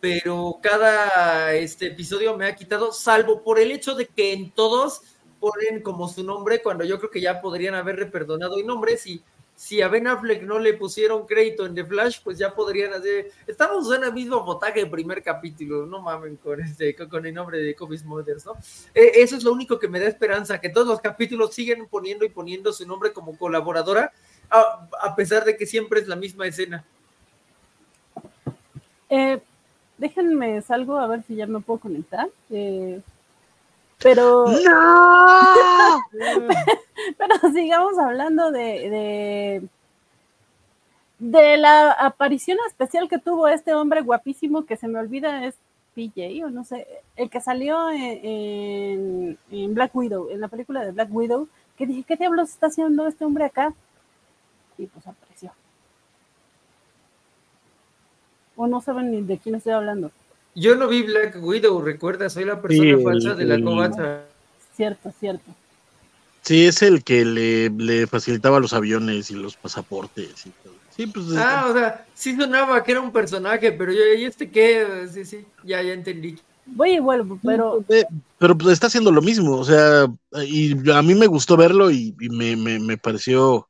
pero 0.00 0.58
cada 0.62 1.54
este 1.54 1.86
episodio 1.88 2.36
me 2.36 2.46
ha 2.46 2.54
quitado, 2.54 2.92
salvo 2.92 3.42
por 3.42 3.58
el 3.58 3.70
hecho 3.70 3.94
de 3.94 4.06
que 4.06 4.32
en 4.32 4.50
todos 4.50 5.02
ponen 5.40 5.82
como 5.82 6.08
su 6.08 6.24
nombre 6.24 6.62
cuando 6.62 6.84
yo 6.84 6.98
creo 6.98 7.10
que 7.10 7.20
ya 7.20 7.40
podrían 7.40 7.74
haberle 7.74 8.06
perdonado 8.06 8.58
el 8.58 8.66
nombre. 8.66 8.96
Si, 8.96 9.22
si 9.54 9.82
a 9.82 9.88
Ben 9.88 10.06
Affleck 10.06 10.42
no 10.42 10.58
le 10.58 10.74
pusieron 10.74 11.26
crédito 11.26 11.66
en 11.66 11.74
The 11.74 11.84
Flash, 11.84 12.20
pues 12.22 12.38
ya 12.38 12.54
podrían 12.54 12.92
hacer. 12.92 13.30
Estamos 13.46 13.92
en 13.92 14.04
el 14.04 14.12
mismo 14.12 14.44
botaje 14.44 14.80
del 14.80 14.90
primer 14.90 15.22
capítulo, 15.22 15.86
no 15.86 16.00
mamen 16.00 16.36
con, 16.36 16.60
este, 16.60 16.94
con 16.94 17.26
el 17.26 17.34
nombre 17.34 17.58
de 17.58 17.74
Kobe 17.74 17.98
Smulders, 17.98 18.46
¿no? 18.46 18.52
E, 18.94 19.22
eso 19.22 19.36
es 19.36 19.42
lo 19.42 19.52
único 19.52 19.78
que 19.78 19.88
me 19.88 20.00
da 20.00 20.06
esperanza, 20.06 20.60
que 20.60 20.68
todos 20.68 20.86
los 20.86 21.00
capítulos 21.00 21.54
siguen 21.54 21.86
poniendo 21.88 22.24
y 22.24 22.28
poniendo 22.28 22.72
su 22.72 22.86
nombre 22.86 23.12
como 23.12 23.36
colaboradora, 23.36 24.12
a, 24.50 25.16
pesar 25.16 25.44
de 25.44 25.56
que 25.56 25.66
siempre 25.66 26.00
es 26.00 26.08
la 26.08 26.16
misma 26.16 26.46
escena. 26.46 26.84
Eh, 29.10 29.40
déjenme 29.98 30.62
salgo 30.62 30.98
a 30.98 31.06
ver 31.06 31.22
si 31.24 31.34
ya 31.34 31.46
me 31.46 31.60
puedo 31.60 31.80
conectar. 31.80 32.28
Eh, 32.50 33.00
pero. 34.02 34.46
¡No! 34.46 36.00
pero 37.18 37.52
sigamos 37.52 37.98
hablando 37.98 38.50
de, 38.50 39.68
de, 41.18 41.56
la 41.56 41.92
aparición 41.92 42.58
especial 42.68 43.08
que 43.08 43.18
tuvo 43.18 43.48
este 43.48 43.74
hombre 43.74 44.02
guapísimo 44.02 44.64
que 44.66 44.76
se 44.76 44.88
me 44.88 44.98
olvida 44.98 45.44
es 45.44 45.56
PJ 45.94 46.44
o 46.44 46.50
no 46.50 46.64
sé, 46.64 46.86
el 47.16 47.28
que 47.28 47.40
salió 47.40 47.90
en, 47.90 49.38
en, 49.50 49.74
Black 49.74 49.94
Widow, 49.94 50.30
en 50.30 50.40
la 50.40 50.48
película 50.48 50.84
de 50.84 50.92
Black 50.92 51.08
Widow, 51.10 51.48
que 51.76 51.86
dije, 51.86 52.04
¿qué 52.04 52.16
diablos 52.16 52.50
está 52.50 52.68
haciendo 52.68 53.06
este 53.08 53.24
hombre 53.24 53.44
acá? 53.44 53.74
Y 54.76 54.86
pues 54.86 55.06
apareció. 55.06 55.52
O 58.56 58.66
no 58.66 58.80
saben 58.80 59.10
ni 59.10 59.22
de 59.22 59.38
quién 59.38 59.56
estoy 59.56 59.72
hablando. 59.72 60.12
Yo 60.58 60.74
no 60.74 60.88
vi 60.88 61.02
Black 61.02 61.36
Widow, 61.40 61.80
recuerda, 61.80 62.28
soy 62.28 62.44
la 62.44 62.60
persona 62.60 62.98
falsa 63.02 63.34
de 63.34 63.44
la 63.44 63.62
covacha. 63.62 64.24
Cierto, 64.76 65.12
cierto. 65.18 65.54
Sí, 66.42 66.66
es 66.66 66.82
el 66.82 67.04
que 67.04 67.24
le, 67.24 68.06
facilitaba 68.06 68.58
los 68.58 68.72
aviones 68.72 69.30
y 69.30 69.34
los 69.34 69.56
pasaportes 69.56 70.46
y 70.46 70.50
todo. 70.50 70.74
Sí, 70.96 71.06
pues, 71.06 71.26
ah, 71.36 71.66
o 71.70 71.72
sea, 71.72 72.06
sí 72.14 72.34
sonaba 72.36 72.82
que 72.82 72.92
era 72.92 73.00
un 73.00 73.12
personaje, 73.12 73.70
pero 73.70 73.92
yo, 73.92 74.00
¿y 74.16 74.24
este 74.24 74.50
qué? 74.50 75.06
Sí, 75.12 75.24
sí, 75.24 75.44
ya, 75.62 75.80
ya 75.80 75.92
entendí. 75.92 76.36
Voy 76.66 76.92
y 76.92 76.98
vuelvo, 76.98 77.38
pero. 77.44 77.84
Pero 78.38 78.58
pues 78.58 78.72
está 78.72 78.88
haciendo 78.88 79.12
lo 79.12 79.22
mismo, 79.22 79.56
o 79.56 79.64
sea, 79.64 80.06
y 80.44 80.90
a 80.90 81.02
mí 81.02 81.14
me 81.14 81.26
gustó 81.26 81.56
verlo 81.56 81.90
y, 81.90 82.14
me, 82.18 82.56
me, 82.56 82.80
me, 82.80 82.98
pareció. 82.98 83.68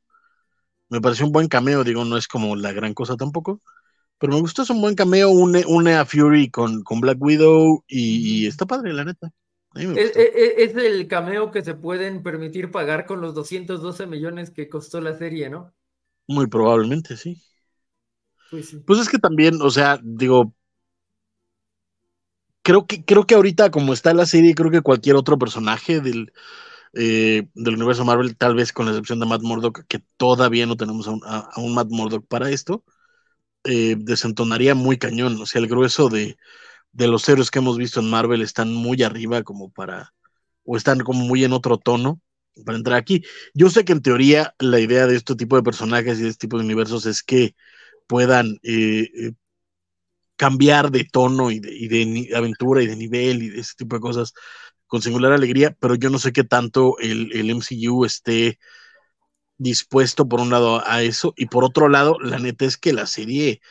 Me 0.89 1.01
pareció 1.01 1.27
un 1.27 1.31
buen 1.31 1.47
cameo, 1.47 1.83
digo, 1.83 2.03
no 2.03 2.17
es 2.17 2.27
como 2.27 2.55
la 2.55 2.71
gran 2.71 2.95
cosa 2.95 3.15
tampoco. 3.15 3.61
Pero 4.19 4.33
me 4.33 4.41
gustó, 4.41 4.63
es 4.63 4.69
un 4.69 4.81
buen 4.81 4.95
cameo, 4.95 5.29
une, 5.29 5.95
a 5.95 6.05
Fury 6.05 6.49
con, 6.49 6.83
con 6.83 6.99
Black 6.99 7.17
Widow 7.21 7.83
y, 7.87 8.45
está 8.47 8.65
padre, 8.65 8.91
la 8.93 9.05
neta. 9.05 9.31
Es, 9.75 10.13
es, 10.15 10.75
el 10.75 11.07
cameo 11.07 11.51
que 11.51 11.63
se 11.63 11.73
pueden 11.73 12.21
permitir 12.21 12.69
pagar 12.69 13.05
con 13.05 13.21
los 13.21 13.33
212 13.33 14.07
millones 14.07 14.51
que 14.51 14.67
costó 14.67 14.99
la 14.99 15.17
serie, 15.17 15.49
¿no? 15.49 15.73
Muy 16.27 16.47
probablemente, 16.47 17.15
sí. 17.15 17.41
Pues, 18.51 18.75
pues 18.85 18.99
es 18.99 19.09
que 19.09 19.19
también, 19.19 19.61
o 19.61 19.69
sea, 19.69 19.99
digo, 20.03 20.53
creo 22.61 22.85
que, 22.87 23.05
creo 23.05 23.25
que 23.25 23.35
ahorita 23.35 23.71
como 23.71 23.93
está 23.93 24.13
la 24.13 24.25
serie, 24.25 24.55
creo 24.55 24.71
que 24.71 24.81
cualquier 24.81 25.15
otro 25.15 25.37
personaje 25.37 26.01
del, 26.01 26.33
eh, 26.93 27.47
del 27.53 27.75
universo 27.75 28.03
Marvel, 28.03 28.35
tal 28.35 28.55
vez 28.55 28.73
con 28.73 28.85
la 28.85 28.91
excepción 28.91 29.19
de 29.19 29.27
Matt 29.27 29.43
Murdock, 29.43 29.85
que 29.87 30.01
todavía 30.17 30.65
no 30.65 30.75
tenemos 30.75 31.07
a 31.07 31.11
un, 31.11 31.21
a 31.23 31.51
un 31.57 31.73
Matt 31.73 31.89
Murdock 31.89 32.27
para 32.27 32.49
esto, 32.49 32.83
eh, 33.63 33.95
desentonaría 33.97 34.75
muy 34.75 34.97
cañón. 34.97 35.41
O 35.41 35.45
sea, 35.45 35.61
el 35.61 35.67
grueso 35.67 36.09
de, 36.09 36.37
los 36.93 37.27
héroes 37.29 37.51
que 37.51 37.59
hemos 37.59 37.77
visto 37.77 37.99
en 37.99 38.09
Marvel 38.09 38.41
están 38.41 38.73
muy 38.73 39.03
arriba 39.03 39.43
como 39.43 39.71
para, 39.71 40.13
o 40.63 40.77
están 40.77 40.99
como 40.99 41.25
muy 41.25 41.43
en 41.43 41.53
otro 41.53 41.77
tono 41.77 42.21
para 42.65 42.77
entrar 42.77 42.97
aquí. 42.97 43.23
Yo 43.53 43.69
sé 43.69 43.85
que 43.85 43.93
en 43.93 44.01
teoría 44.01 44.55
la 44.59 44.79
idea 44.79 45.07
de 45.07 45.15
este 45.15 45.35
tipo 45.35 45.55
de 45.55 45.63
personajes 45.63 46.19
y 46.19 46.23
de 46.23 46.29
este 46.29 46.47
tipo 46.47 46.57
de 46.57 46.65
universos 46.65 47.05
es 47.05 47.23
que 47.23 47.55
puedan 48.07 48.59
eh, 48.63 49.09
eh, 49.15 49.31
cambiar 50.35 50.91
de 50.91 51.03
tono 51.05 51.51
y 51.51 51.59
de, 51.59 51.73
y 51.73 51.87
de, 51.87 52.35
aventura 52.35 52.81
y 52.81 52.87
de 52.87 52.95
nivel 52.95 53.43
y 53.43 53.49
de 53.49 53.59
ese 53.61 53.73
tipo 53.77 53.95
de 53.95 54.01
cosas 54.01 54.33
con 54.87 55.01
singular 55.01 55.33
alegría, 55.33 55.75
pero 55.79 55.95
yo 55.95 56.09
no 56.09 56.17
sé 56.19 56.33
qué 56.33 56.43
tanto 56.43 56.97
el, 56.99 57.31
el 57.33 57.49
MCU 57.51 58.05
esté 58.05 58.57
dispuesto 59.59 60.27
por 60.27 60.39
un 60.39 60.49
lado 60.49 60.81
a 60.87 61.03
eso 61.03 61.33
y 61.37 61.45
por 61.45 61.63
otro 61.63 61.89
lado, 61.89 62.17
la 62.19 62.39
neta 62.39 62.65
es 62.65 62.77
que 62.77 62.93
la 62.93 63.05
serie 63.05 63.61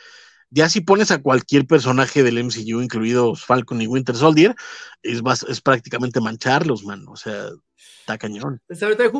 Ya 0.51 0.69
si 0.69 0.81
pones 0.81 1.11
a 1.11 1.21
cualquier 1.21 1.67
personaje 1.67 2.23
del 2.23 2.43
MCU, 2.43 2.81
incluidos 2.81 3.45
Falcon 3.45 3.81
y 3.81 3.87
Winter 3.87 4.15
Soldier, 4.15 4.55
es, 5.03 5.21
es 5.47 5.61
prácticamente 5.61 6.21
mancharlos, 6.21 6.83
man. 6.85 7.05
O 7.07 7.15
sea, 7.15 7.49
está 7.75 8.17
cañón. 8.17 8.59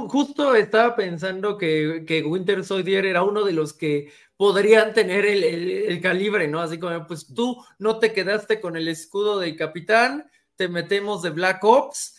Justo 0.08 0.56
estaba 0.56 0.96
pensando 0.96 1.58
que, 1.58 2.04
que, 2.08 2.24
Winter 2.24 2.64
Soldier 2.64 3.06
era 3.06 3.24
uno 3.24 3.44
de 3.44 3.54
los 3.54 3.74
que 3.74 4.12
podrían 4.38 4.94
tener 4.94 5.26
el, 5.26 5.44
el, 5.44 6.02
calibre, 6.02 6.48
¿no? 6.48 6.62
Así 6.62 6.80
como, 6.80 7.06
pues 7.06 7.28
tú 7.28 7.64
no 7.78 8.00
te 8.00 8.14
quedaste 8.14 8.60
con 8.60 8.76
el 8.76 8.88
escudo 8.88 9.38
del 9.38 9.56
capitán, 9.56 10.32
te 10.56 10.68
metemos 10.68 11.22
de 11.22 11.30
Black 11.30 11.64
Ops, 11.64 12.16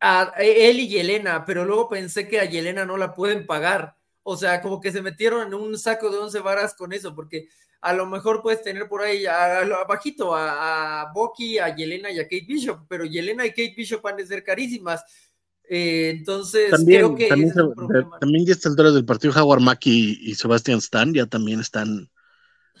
a 0.00 0.32
él 0.38 0.80
y 0.80 0.88
Yelena, 0.88 1.44
pero 1.44 1.64
luego 1.64 1.88
pensé 1.88 2.26
que 2.26 2.40
a 2.40 2.44
Yelena 2.44 2.84
no 2.84 2.96
la 2.96 3.14
pueden 3.14 3.46
pagar. 3.46 3.96
O 4.22 4.36
sea, 4.36 4.60
como 4.60 4.80
que 4.80 4.92
se 4.92 5.02
metieron 5.02 5.46
en 5.46 5.54
un 5.54 5.78
saco 5.78 6.10
de 6.10 6.18
once 6.18 6.40
varas 6.40 6.74
con 6.74 6.92
eso, 6.92 7.14
porque 7.14 7.48
a 7.80 7.92
lo 7.92 8.06
mejor 8.06 8.42
puedes 8.42 8.62
tener 8.62 8.88
por 8.88 9.02
ahí 9.02 9.24
abajito 9.26 10.34
a, 10.34 11.02
a 11.02 11.12
Bucky, 11.12 11.58
a 11.58 11.74
Yelena 11.74 12.10
y 12.10 12.18
a 12.18 12.24
Kate 12.24 12.44
Bishop, 12.46 12.80
pero 12.88 13.04
Yelena 13.04 13.46
y 13.46 13.50
Kate 13.50 13.74
Bishop 13.76 14.02
van 14.02 14.20
a 14.20 14.26
ser 14.26 14.44
carísimas. 14.44 15.02
Eh, 15.72 16.10
entonces, 16.10 16.72
creo 16.84 17.14
que 17.14 17.28
también, 17.28 17.52
también 18.20 18.44
ya 18.44 18.54
están 18.54 18.74
del 18.74 19.04
partido 19.04 19.32
Howard 19.36 19.60
Mackie 19.60 20.18
y, 20.20 20.34
Sebastian 20.34 20.78
Stan 20.78 21.14
ya 21.14 21.26
también 21.26 21.60
están, 21.60 22.10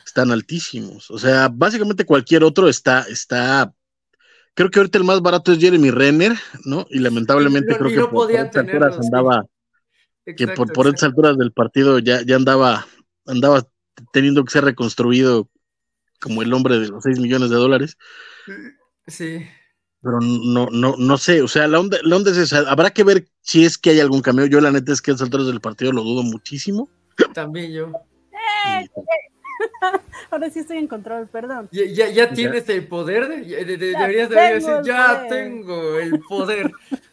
están 0.04 0.32
altísimos. 0.32 1.08
O 1.10 1.16
sea, 1.16 1.48
básicamente 1.48 2.04
cualquier 2.04 2.42
otro 2.42 2.68
está, 2.68 3.02
está. 3.08 3.72
Creo 4.60 4.70
que 4.70 4.78
ahorita 4.78 4.98
el 4.98 5.04
más 5.04 5.22
barato 5.22 5.52
es 5.52 5.58
Jeremy 5.58 5.90
Renner, 5.90 6.34
¿no? 6.66 6.86
Y 6.90 6.98
lamentablemente 6.98 7.78
creo 7.78 7.88
que 7.88 8.12
por, 8.12 8.30
esas 8.30 8.54
alturas 8.54 8.98
andaba, 8.98 9.46
que 10.36 10.48
por, 10.48 10.70
por 10.74 10.86
esas 10.86 11.04
alturas 11.04 11.38
del 11.38 11.50
partido 11.50 11.98
ya, 11.98 12.20
ya 12.26 12.36
andaba, 12.36 12.86
andaba 13.24 13.66
teniendo 14.12 14.44
que 14.44 14.50
ser 14.50 14.64
reconstruido 14.64 15.48
como 16.20 16.42
el 16.42 16.52
hombre 16.52 16.78
de 16.78 16.88
los 16.88 17.04
6 17.04 17.20
millones 17.20 17.48
de 17.48 17.56
dólares. 17.56 17.96
Sí. 19.06 19.46
Pero 20.02 20.20
no, 20.20 20.68
no, 20.70 20.94
no 20.98 21.16
sé, 21.16 21.40
o 21.40 21.48
sea, 21.48 21.66
la 21.66 21.80
onda, 21.80 21.96
la 22.02 22.16
onda 22.16 22.30
es 22.30 22.36
esa. 22.36 22.58
Habrá 22.70 22.90
que 22.90 23.02
ver 23.02 23.28
si 23.40 23.64
es 23.64 23.78
que 23.78 23.88
hay 23.88 24.00
algún 24.00 24.20
cameo. 24.20 24.44
Yo 24.44 24.60
la 24.60 24.72
neta 24.72 24.92
es 24.92 25.00
que 25.00 25.12
a 25.12 25.14
alturas 25.14 25.46
del 25.46 25.62
partido 25.62 25.90
lo 25.92 26.02
dudo 26.02 26.22
muchísimo. 26.22 26.90
También 27.32 27.72
yo. 27.72 27.92
Ahora 30.30 30.50
sí 30.50 30.60
estoy 30.60 30.78
en 30.78 30.88
control, 30.88 31.28
perdón. 31.28 31.68
Ya, 31.72 32.08
ya, 32.08 32.30
tienes 32.32 32.68
el 32.68 32.86
poder, 32.86 33.28
de, 33.28 33.76
deberías 33.76 34.28
decir, 34.28 34.82
ya 34.84 35.26
tengo 35.28 35.98
el 35.98 36.20
poder. 36.20 36.70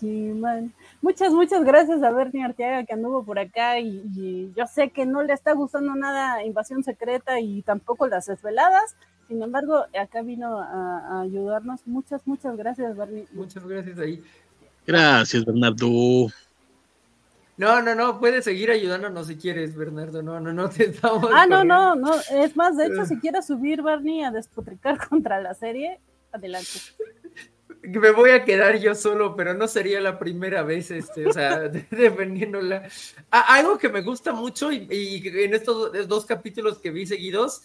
Sí, 0.00 0.32
man. 0.34 0.74
Muchas, 1.00 1.32
muchas 1.32 1.64
gracias 1.64 2.02
a 2.02 2.10
Bernie 2.10 2.44
Arteaga 2.44 2.84
que 2.84 2.92
anduvo 2.92 3.24
por 3.24 3.38
acá 3.38 3.78
y, 3.78 4.52
yo 4.54 4.66
sé 4.66 4.90
que 4.90 5.06
no 5.06 5.22
le 5.22 5.32
está 5.32 5.52
gustando 5.52 5.94
nada 5.94 6.44
Invasión 6.44 6.82
Secreta 6.82 7.40
y 7.40 7.62
tampoco 7.62 8.06
las 8.06 8.26
desveladas. 8.26 8.96
Sin 9.28 9.42
embargo, 9.42 9.86
acá 9.98 10.20
vino 10.20 10.58
a, 10.58 11.22
ayudarnos. 11.22 11.86
Muchas, 11.86 12.26
muchas 12.26 12.56
gracias, 12.56 12.94
Bernie. 12.96 13.26
Muchas 13.32 13.66
gracias 13.66 13.98
ahí. 13.98 14.22
Gracias, 14.86 15.44
Bernardo. 15.44 16.28
No, 17.56 17.80
no, 17.80 17.94
no, 17.94 18.18
puedes 18.18 18.44
seguir 18.44 18.70
ayudándonos 18.70 19.28
si 19.28 19.36
quieres, 19.36 19.76
Bernardo. 19.76 20.22
No, 20.22 20.40
no, 20.40 20.52
no 20.52 20.68
te 20.68 20.90
estamos. 20.90 21.30
Ah, 21.32 21.46
no, 21.46 21.64
no, 21.64 21.94
no. 21.94 22.12
Es 22.32 22.56
más, 22.56 22.76
de 22.76 22.86
hecho, 22.86 23.06
si 23.06 23.18
quieres 23.18 23.46
subir, 23.46 23.80
Bernie, 23.82 24.24
a 24.24 24.32
despotricar 24.32 24.98
contra 25.08 25.40
la 25.40 25.54
serie, 25.54 26.00
adelante 26.32 26.68
me 27.82 28.10
voy 28.10 28.30
a 28.30 28.44
quedar 28.44 28.78
yo 28.78 28.94
solo, 28.94 29.36
pero 29.36 29.54
no 29.54 29.68
sería 29.68 30.00
la 30.00 30.18
primera 30.18 30.62
vez, 30.62 30.90
este, 30.90 31.26
o 31.26 31.32
sea, 31.32 31.68
defendiéndola. 31.90 32.88
algo 33.30 33.78
que 33.78 33.88
me 33.88 34.02
gusta 34.02 34.32
mucho 34.32 34.72
y, 34.72 35.22
en 35.24 35.54
estos 35.54 36.08
dos 36.08 36.26
capítulos 36.26 36.78
que 36.78 36.90
vi 36.90 37.06
seguidos, 37.06 37.62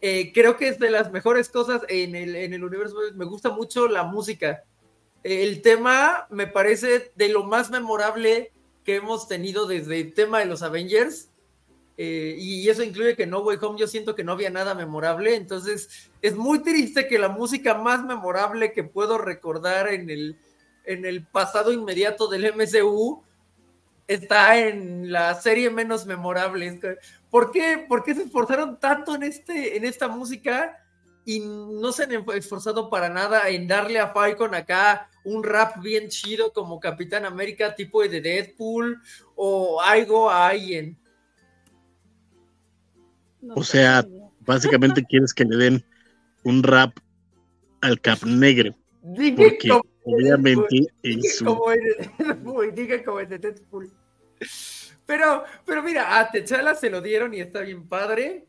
eh, 0.00 0.32
creo 0.32 0.56
que 0.56 0.68
es 0.68 0.78
de 0.78 0.90
las 0.90 1.12
mejores 1.12 1.48
cosas 1.48 1.82
en 1.88 2.14
el, 2.16 2.34
en 2.34 2.54
el 2.54 2.64
universo, 2.64 2.96
me 3.14 3.24
gusta 3.24 3.50
mucho 3.50 3.86
la 3.86 4.02
música. 4.02 4.64
El 5.22 5.60
tema 5.60 6.26
me 6.30 6.46
parece 6.46 7.12
de 7.14 7.28
lo 7.28 7.44
más 7.44 7.70
memorable 7.70 8.52
que 8.90 8.96
hemos 8.96 9.28
tenido 9.28 9.66
desde 9.68 10.00
el 10.00 10.14
tema 10.14 10.40
de 10.40 10.46
los 10.46 10.62
Avengers 10.62 11.28
eh, 11.96 12.34
y 12.36 12.68
eso 12.68 12.82
incluye 12.82 13.14
que 13.14 13.24
No 13.24 13.38
Way 13.38 13.58
Home 13.62 13.78
yo 13.78 13.86
siento 13.86 14.16
que 14.16 14.24
no 14.24 14.32
había 14.32 14.50
nada 14.50 14.74
memorable, 14.74 15.36
entonces 15.36 16.10
es 16.20 16.34
muy 16.34 16.58
triste 16.58 17.06
que 17.06 17.16
la 17.16 17.28
música 17.28 17.74
más 17.74 18.04
memorable 18.04 18.72
que 18.72 18.82
puedo 18.82 19.16
recordar 19.16 19.92
en 19.92 20.10
el, 20.10 20.40
en 20.84 21.04
el 21.04 21.24
pasado 21.24 21.72
inmediato 21.72 22.26
del 22.26 22.52
MCU 22.52 23.22
está 24.08 24.58
en 24.58 25.12
la 25.12 25.40
serie 25.40 25.70
menos 25.70 26.04
memorable. 26.04 26.80
¿Por 27.30 27.52
qué, 27.52 27.86
¿Por 27.88 28.02
qué 28.02 28.16
se 28.16 28.24
esforzaron 28.24 28.80
tanto 28.80 29.14
en, 29.14 29.22
este, 29.22 29.76
en 29.76 29.84
esta 29.84 30.08
música 30.08 30.84
y 31.24 31.40
no 31.40 31.92
se 31.92 32.04
han 32.04 32.12
esforzado 32.34 32.88
para 32.90 33.08
nada 33.08 33.48
en 33.48 33.66
darle 33.66 33.98
a 33.98 34.12
Falcon 34.12 34.54
acá 34.54 35.08
un 35.24 35.44
rap 35.44 35.80
bien 35.82 36.08
chido 36.08 36.52
como 36.52 36.80
Capitán 36.80 37.24
América 37.24 37.74
tipo 37.74 38.02
de 38.02 38.20
Deadpool 38.20 39.00
o 39.36 39.80
algo 39.80 40.30
a 40.30 40.48
alguien? 40.48 40.96
o 43.54 43.62
sea, 43.62 44.04
básicamente 44.40 45.04
quieres 45.04 45.32
que 45.32 45.44
le 45.44 45.56
den 45.56 45.84
un 46.44 46.62
rap 46.62 46.92
al 47.80 48.00
Cap 48.00 48.22
Negro. 48.24 48.74
porque 49.02 49.70
obviamente 50.04 50.86
es 51.02 51.42
como 51.42 51.64
como 53.04 53.18
de 53.18 53.38
Deadpool. 53.38 53.90
Pero, 55.06 55.44
pero 55.66 55.82
mira, 55.82 56.18
a 56.18 56.30
Techala 56.30 56.74
se 56.74 56.88
lo 56.88 57.00
dieron 57.00 57.34
y 57.34 57.40
está 57.40 57.60
bien 57.60 57.88
padre. 57.88 58.46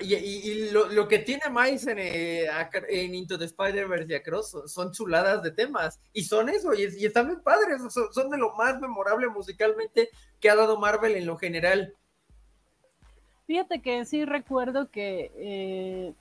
Y, 0.00 0.70
lo, 0.70 1.08
que 1.08 1.18
tiene 1.18 1.48
más 1.50 1.86
en, 1.86 1.98
eh, 1.98 2.46
en 2.88 3.14
Into 3.14 3.38
the 3.38 3.46
Spider-Verse 3.46 4.12
y 4.12 4.14
Across 4.14 4.56
son, 4.66 4.92
chuladas 4.92 5.42
de 5.42 5.50
temas. 5.50 6.00
Y 6.12 6.24
son 6.24 6.48
eso, 6.48 6.72
y, 6.74 6.84
están 7.04 7.26
bien 7.26 7.40
padres. 7.40 7.80
Son, 7.90 8.12
son, 8.12 8.30
de 8.30 8.38
lo 8.38 8.54
más 8.54 8.80
memorable 8.80 9.28
musicalmente 9.28 10.08
que 10.40 10.50
ha 10.50 10.56
dado 10.56 10.78
Marvel 10.78 11.16
en 11.16 11.26
lo 11.26 11.36
general. 11.36 11.94
Fíjate 13.46 13.82
que 13.82 14.04
sí 14.04 14.24
recuerdo 14.24 14.88
que 14.90 15.32
eh, 15.36 16.14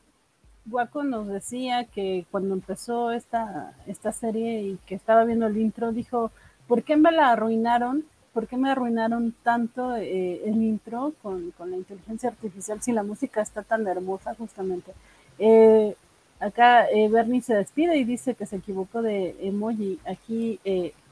Waco 0.69 1.03
nos 1.03 1.27
decía 1.27 1.85
que 1.85 2.25
cuando 2.31 2.55
empezó 2.55 3.11
esta, 3.11 3.75
esta 3.87 4.11
serie 4.11 4.61
y 4.61 4.77
que 4.85 4.95
estaba 4.95 5.23
viendo 5.23 5.47
el 5.47 5.57
intro, 5.57 5.91
dijo, 5.91 6.31
¿por 6.67 6.83
qué 6.83 6.97
me 6.97 7.11
la 7.11 7.31
arruinaron? 7.31 8.05
¿Por 8.33 8.47
qué 8.47 8.55
me 8.55 8.69
arruinaron 8.69 9.33
tanto 9.43 9.95
eh, 9.97 10.41
el 10.45 10.63
intro 10.63 11.13
con, 11.21 11.53
la 11.59 11.75
inteligencia 11.75 12.29
artificial 12.29 12.81
si 12.81 12.93
la 12.93 13.03
música 13.03 13.41
está 13.41 13.61
tan 13.61 13.85
hermosa 13.87 14.33
justamente? 14.35 14.93
Eh, 15.37 15.95
acá 16.39 16.89
eh, 16.89 17.09
Bernie 17.09 17.41
se 17.41 17.55
despide 17.55 17.97
y 17.97 18.05
dice 18.05 18.35
que 18.35 18.45
se 18.45 18.57
equivocó 18.57 19.01
de 19.01 19.35
emoji. 19.41 19.99
Aquí 20.05 20.59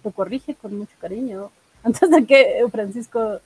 lo 0.04 0.12
corrige 0.12 0.56
con 0.56 0.78
mucho 0.78 0.94
cariño. 1.02 1.52
Antes 1.84 2.10
de 2.10 2.26
que 2.26 2.66
Francisco 2.72 3.40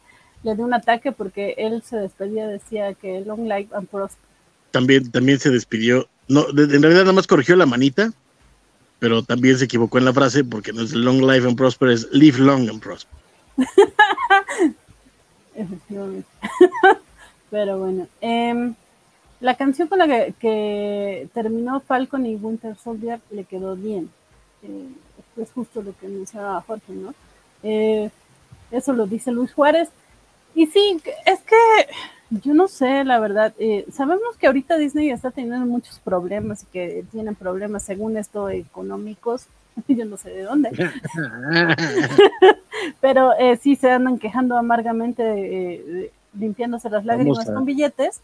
le 0.44 0.56
dio 0.56 0.66
un 0.66 0.74
ataque 0.74 1.12
porque 1.12 1.56
él 1.58 1.82
se 1.82 1.98
despedía, 1.98 2.48
decía 2.48 2.94
que 2.94 3.22
long 3.22 3.48
life 3.48 3.74
and 3.74 3.88
prosper. 3.88 4.24
También, 4.70 5.12
también 5.12 5.40
se 5.40 5.50
despidió, 5.52 6.08
no, 6.28 6.48
en 6.50 6.82
realidad 6.82 7.02
nada 7.02 7.14
más 7.14 7.28
corrigió 7.28 7.56
la 7.56 7.68
manita, 7.68 8.12
pero 9.00 9.24
también 9.24 9.58
se 9.58 9.66
equivocó 9.66 10.00
en 10.00 10.06
la 10.06 10.14
frase 10.14 10.44
porque 10.44 10.74
no 10.74 10.82
es 10.82 10.94
long 10.94 11.22
life 11.22 11.48
and 11.48 11.56
prosper, 11.56 11.90
es 11.90 12.08
live 12.12 12.40
long 12.40 12.70
and 12.70 12.82
prosper. 12.82 13.23
Efectivamente. 15.56 16.28
pero 17.52 17.80
bueno, 17.80 18.08
em, 18.22 18.74
la 19.40 19.56
canción 19.56 19.88
con 19.88 20.00
la 20.00 20.08
que, 20.32 21.28
terminó 21.34 21.80
Falcon 21.82 22.26
y 22.26 22.36
Winter 22.36 22.76
Soldier 22.78 23.20
le 23.32 23.44
quedó 23.44 23.76
bien. 23.76 24.10
Eh, 24.64 24.88
es 25.38 25.52
justo 25.52 25.82
lo 25.82 25.96
que 25.98 26.08
mencionaba 26.08 26.62
Jorge, 26.62 26.94
¿no? 26.94 27.14
Eh, 27.64 28.10
eso 28.72 28.94
lo 28.94 29.06
dice 29.06 29.32
Luis 29.32 29.54
Juárez. 29.54 29.90
Y 30.56 30.68
sí, 30.68 31.02
es 31.26 31.40
que 31.42 31.56
yo 32.30 32.54
no 32.54 32.68
sé, 32.68 33.04
la 33.04 33.20
verdad. 33.20 33.54
Eh, 33.60 33.86
sabemos 33.92 34.38
que 34.38 34.48
ahorita 34.48 34.78
Disney 34.78 35.10
está 35.12 35.32
teniendo 35.32 35.66
muchos 35.66 36.00
problemas 36.00 36.64
y 36.64 36.66
que 36.68 37.06
tienen 37.12 37.36
problemas, 37.36 37.84
según 37.84 38.18
esto, 38.18 38.50
económicos. 38.50 39.48
yo 39.88 40.06
no 40.06 40.18
sé 40.18 40.30
de 40.30 40.44
dónde. 40.44 40.70
Pero 43.02 43.34
eh, 43.38 43.58
sí 43.58 43.76
se 43.76 43.92
andan 43.92 44.20
quejando 44.20 44.58
amargamente, 44.58 45.24
eh, 45.24 46.12
limpiándose 46.38 46.90
las 46.90 47.06
lágrimas 47.06 47.46
con 47.46 47.66
billetes. 47.66 48.22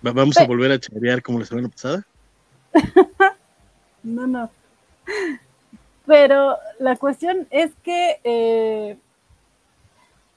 ¿Vamos 0.00 0.36
a 0.36 0.46
volver 0.46 0.72
a 0.72 0.80
charear 0.80 1.22
como 1.22 1.38
la 1.38 1.46
semana 1.46 1.68
pasada? 1.68 2.04
no, 4.02 4.26
no. 4.26 4.50
Pero 6.06 6.56
la 6.80 6.96
cuestión 6.96 7.46
es 7.50 7.70
que 7.84 8.98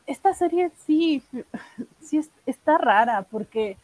esta 0.06 0.34
serie 0.36 0.72
sí, 0.86 1.24
sí 2.00 2.22
está 2.46 2.78
rara 2.78 3.24
porque 3.24 3.78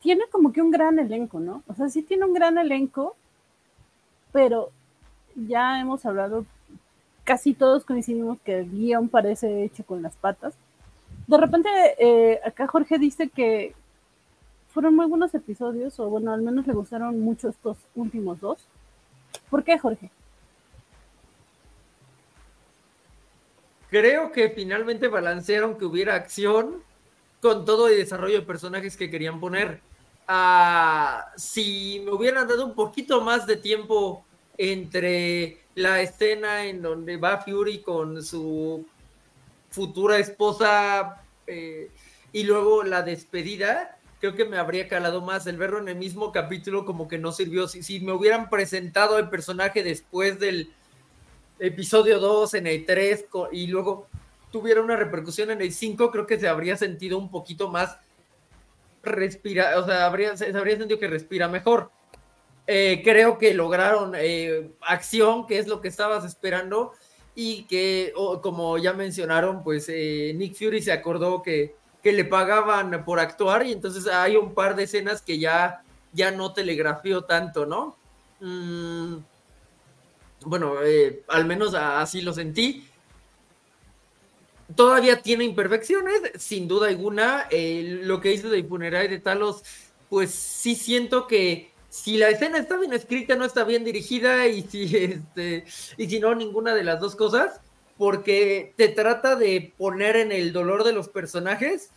tiene 0.00 0.24
como 0.30 0.52
que 0.52 0.62
un 0.62 0.70
gran 0.70 0.98
elenco, 0.98 1.40
¿no? 1.40 1.62
O 1.66 1.74
sea, 1.74 1.88
sí 1.88 2.02
tiene 2.02 2.24
un 2.24 2.32
gran 2.32 2.58
elenco, 2.58 3.16
pero 4.32 4.70
ya 5.46 5.80
hemos 5.80 6.04
hablado, 6.06 6.44
casi 7.24 7.54
todos 7.54 7.84
coincidimos 7.84 8.38
que 8.40 8.60
el 8.60 8.70
guion 8.70 9.08
parece 9.08 9.64
hecho 9.64 9.84
con 9.84 10.02
las 10.02 10.16
patas. 10.16 10.54
De 11.26 11.36
repente, 11.36 11.68
eh, 11.98 12.40
acá 12.44 12.66
Jorge 12.66 12.98
dice 12.98 13.28
que 13.28 13.74
fueron 14.68 14.94
muy 14.94 15.06
buenos 15.06 15.34
episodios, 15.34 15.98
o 16.00 16.08
bueno, 16.08 16.32
al 16.32 16.42
menos 16.42 16.66
le 16.66 16.72
gustaron 16.72 17.20
mucho 17.20 17.48
estos 17.48 17.78
últimos 17.94 18.40
dos. 18.40 18.66
¿Por 19.48 19.64
qué, 19.64 19.78
Jorge? 19.78 20.10
Creo 23.90 24.30
que 24.30 24.50
finalmente 24.50 25.08
balancearon 25.08 25.76
que 25.76 25.84
hubiera 25.84 26.14
acción 26.14 26.82
con 27.42 27.64
todo 27.64 27.88
el 27.88 27.96
desarrollo 27.96 28.40
de 28.40 28.46
personajes 28.46 28.96
que 28.96 29.10
querían 29.10 29.40
poner. 29.40 29.80
Ah, 30.28 31.32
si 31.36 32.00
me 32.04 32.12
hubieran 32.12 32.46
dado 32.46 32.64
un 32.66 32.74
poquito 32.74 33.20
más 33.20 33.46
de 33.46 33.56
tiempo 33.56 34.24
entre 34.62 35.56
la 35.74 36.02
escena 36.02 36.66
en 36.66 36.82
donde 36.82 37.16
va 37.16 37.40
Fury 37.40 37.80
con 37.80 38.22
su 38.22 38.86
futura 39.70 40.18
esposa 40.18 41.22
eh, 41.46 41.90
y 42.30 42.42
luego 42.42 42.82
la 42.82 43.00
despedida, 43.00 43.98
creo 44.20 44.34
que 44.34 44.44
me 44.44 44.58
habría 44.58 44.86
calado 44.86 45.22
más. 45.22 45.46
El 45.46 45.56
verlo 45.56 45.78
en 45.78 45.88
el 45.88 45.96
mismo 45.96 46.30
capítulo 46.30 46.84
como 46.84 47.08
que 47.08 47.16
no 47.16 47.32
sirvió. 47.32 47.68
Si, 47.68 47.82
si 47.82 48.00
me 48.00 48.12
hubieran 48.12 48.50
presentado 48.50 49.18
el 49.18 49.30
personaje 49.30 49.82
después 49.82 50.38
del 50.38 50.70
episodio 51.58 52.20
2, 52.20 52.52
en 52.54 52.66
el 52.66 52.84
3 52.84 53.24
y 53.52 53.66
luego 53.68 54.08
tuviera 54.52 54.82
una 54.82 54.96
repercusión 54.96 55.50
en 55.50 55.62
el 55.62 55.72
5, 55.72 56.10
creo 56.10 56.26
que 56.26 56.38
se 56.38 56.48
habría 56.48 56.76
sentido 56.76 57.16
un 57.16 57.30
poquito 57.30 57.70
más 57.70 57.96
respira, 59.02 59.78
o 59.78 59.86
sea, 59.86 60.04
habría, 60.04 60.36
se 60.36 60.54
habría 60.54 60.76
sentido 60.76 61.00
que 61.00 61.08
respira 61.08 61.48
mejor. 61.48 61.90
Eh, 62.72 63.02
creo 63.02 63.36
que 63.36 63.52
lograron 63.52 64.12
eh, 64.16 64.70
acción, 64.82 65.44
que 65.48 65.58
es 65.58 65.66
lo 65.66 65.80
que 65.80 65.88
estabas 65.88 66.24
esperando, 66.24 66.92
y 67.34 67.64
que, 67.64 68.12
como 68.42 68.78
ya 68.78 68.92
mencionaron, 68.92 69.64
pues 69.64 69.86
eh, 69.88 70.32
Nick 70.36 70.54
Fury 70.54 70.80
se 70.80 70.92
acordó 70.92 71.42
que, 71.42 71.74
que, 72.00 72.12
le 72.12 72.24
pagaban 72.24 73.04
por 73.04 73.18
actuar, 73.18 73.66
y 73.66 73.72
entonces 73.72 74.06
hay 74.06 74.36
un 74.36 74.54
par 74.54 74.76
de 74.76 74.84
escenas 74.84 75.20
que 75.20 75.40
ya, 75.40 75.82
ya 76.12 76.30
no 76.30 76.52
telegrafió 76.52 77.24
tanto, 77.24 77.66
¿no? 77.66 77.96
Mm, 78.38 79.16
bueno, 80.44 80.74
al 81.26 81.44
menos 81.46 81.74
así 81.74 82.20
lo 82.20 82.32
sentí 82.32 82.86
todavía 84.76 85.20
tiene 85.20 85.42
imperfecciones, 85.42 86.22
sin 86.38 86.68
duda 86.68 86.86
alguna. 86.86 87.48
lo 87.50 88.20
que 88.20 88.32
hizo 88.32 88.48
de 88.48 88.62
Funeral 88.62 89.10
de 89.10 89.18
Talos, 89.18 89.64
pues 90.08 90.30
sí 90.30 90.76
siento 90.76 91.26
que 91.26 91.69
si 91.90 92.16
la 92.16 92.28
escena 92.28 92.58
está 92.58 92.78
bien 92.78 92.92
escrita, 92.92 93.34
no 93.34 93.44
está 93.44 93.64
bien 93.64 93.84
dirigida, 93.84 94.46
y 94.46 94.62
si 94.62 94.96
este, 94.96 95.64
y 95.98 96.08
si 96.08 96.20
no, 96.20 96.34
ninguna 96.34 96.74
de 96.74 96.84
las 96.84 97.00
dos 97.00 97.16
cosas, 97.16 97.60
porque 97.98 98.72
te 98.76 98.88
trata 98.88 99.36
de 99.36 99.74
poner 99.76 100.16
en 100.16 100.32
el 100.32 100.52
dolor 100.52 100.84
de 100.84 100.92
los 100.92 101.08
personajes, 101.08 101.90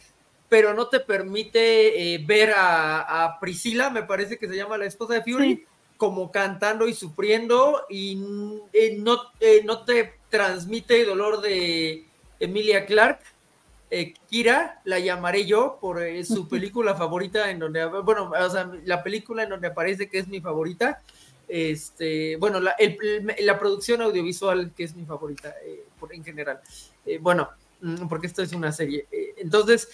pero 0.50 0.74
no 0.74 0.88
te 0.88 1.00
permite 1.00 2.16
eh, 2.16 2.24
ver 2.26 2.54
a, 2.58 3.38
Priscila, 3.40 3.90
me 3.90 4.04
parece 4.04 4.38
que 4.38 4.48
se 4.48 4.56
llama 4.56 4.78
la 4.78 4.86
esposa 4.86 5.14
de 5.14 5.22
Fury, 5.22 5.66
como 5.98 6.32
cantando 6.32 6.88
y 6.88 6.94
sufriendo, 6.94 7.86
y 7.90 8.22
eh, 8.74 8.98
no, 9.00 9.18
eh, 9.40 9.62
no 9.64 9.84
te 9.86 10.14
transmite 10.30 11.06
dolor 11.06 11.40
de 11.40 12.06
Emilia 12.40 12.86
Clark. 12.86 13.20
Eh, 13.96 14.16
Kira 14.28 14.82
la 14.86 14.98
llamaré 14.98 15.46
yo 15.46 15.78
por 15.80 16.02
eh, 16.02 16.26
su 16.26 16.48
película 16.50 16.96
favorita 16.96 17.52
en 17.52 17.60
donde, 17.60 17.86
bueno, 17.86 18.32
o 18.32 18.50
sea, 18.50 18.72
la 18.86 19.04
película 19.04 19.44
en 19.44 19.50
donde 19.50 19.68
aparece 19.68 20.10
que 20.10 20.18
es 20.18 20.28
mi 20.28 20.42
favorita. 20.42 21.04
Este, 21.48 22.38
bueno, 22.38 22.60
la, 22.60 22.76
la 23.40 23.60
producción 23.60 24.02
audiovisual 24.02 24.72
que 24.76 24.86
es 24.86 24.96
mi 24.96 25.06
favorita 25.06 25.54
eh, 25.64 25.86
por, 26.00 26.12
en 26.12 26.24
general. 26.24 26.60
bueno, 27.22 27.50
mm, 27.82 28.08
porque 28.08 28.26
esto 28.26 28.42
es 28.42 28.52
una 28.54 28.72
serie. 28.72 29.06
entonces, 29.38 29.88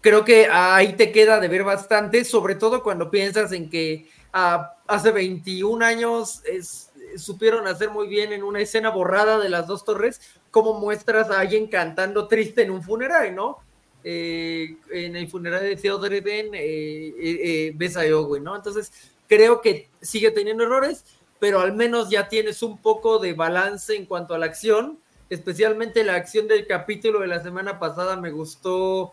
creo 0.00 0.24
que 0.24 0.48
ahí 0.50 0.94
te 0.94 1.12
queda 1.12 1.38
de 1.38 1.46
ver 1.46 1.62
bastante, 1.62 2.24
sobre 2.24 2.56
todo 2.56 2.82
cuando 2.82 3.12
piensas 3.12 3.52
en 3.52 3.70
que 3.70 4.08
ah, 4.32 4.74
hace 4.88 5.12
21 5.12 5.84
años 5.84 6.42
es, 6.46 6.90
supieron 7.16 7.68
hacer 7.68 7.90
muy 7.90 8.08
bien 8.08 8.32
en 8.32 8.42
una 8.42 8.60
escena 8.60 8.90
borrada 8.90 9.38
de 9.38 9.50
las 9.50 9.68
dos 9.68 9.84
torres, 9.84 10.20
cómo 10.56 10.72
muestras 10.72 11.28
a 11.28 11.40
alguien 11.40 11.66
cantando 11.66 12.28
triste 12.28 12.62
en 12.62 12.70
un 12.70 12.82
funeral, 12.82 13.34
¿no? 13.34 13.58
Eh, 14.02 14.78
en 14.90 15.14
el 15.14 15.28
funeral 15.28 15.60
de 15.60 15.76
Theodore 15.76 16.22
Ben 16.22 16.48
eh, 16.54 17.12
eh, 17.18 17.72
ves 17.74 17.94
a 17.98 18.04
Owen, 18.16 18.42
¿no? 18.42 18.56
Entonces, 18.56 18.90
creo 19.28 19.60
que 19.60 19.90
sigue 20.00 20.30
teniendo 20.30 20.64
errores, 20.64 21.04
pero 21.38 21.60
al 21.60 21.74
menos 21.74 22.08
ya 22.08 22.30
tienes 22.30 22.62
un 22.62 22.78
poco 22.78 23.18
de 23.18 23.34
balance 23.34 23.94
en 23.94 24.06
cuanto 24.06 24.32
a 24.32 24.38
la 24.38 24.46
acción, 24.46 24.98
especialmente 25.28 26.02
la 26.04 26.14
acción 26.14 26.48
del 26.48 26.66
capítulo 26.66 27.20
de 27.20 27.26
la 27.26 27.42
semana 27.42 27.78
pasada 27.78 28.16
me 28.16 28.30
gustó 28.30 29.12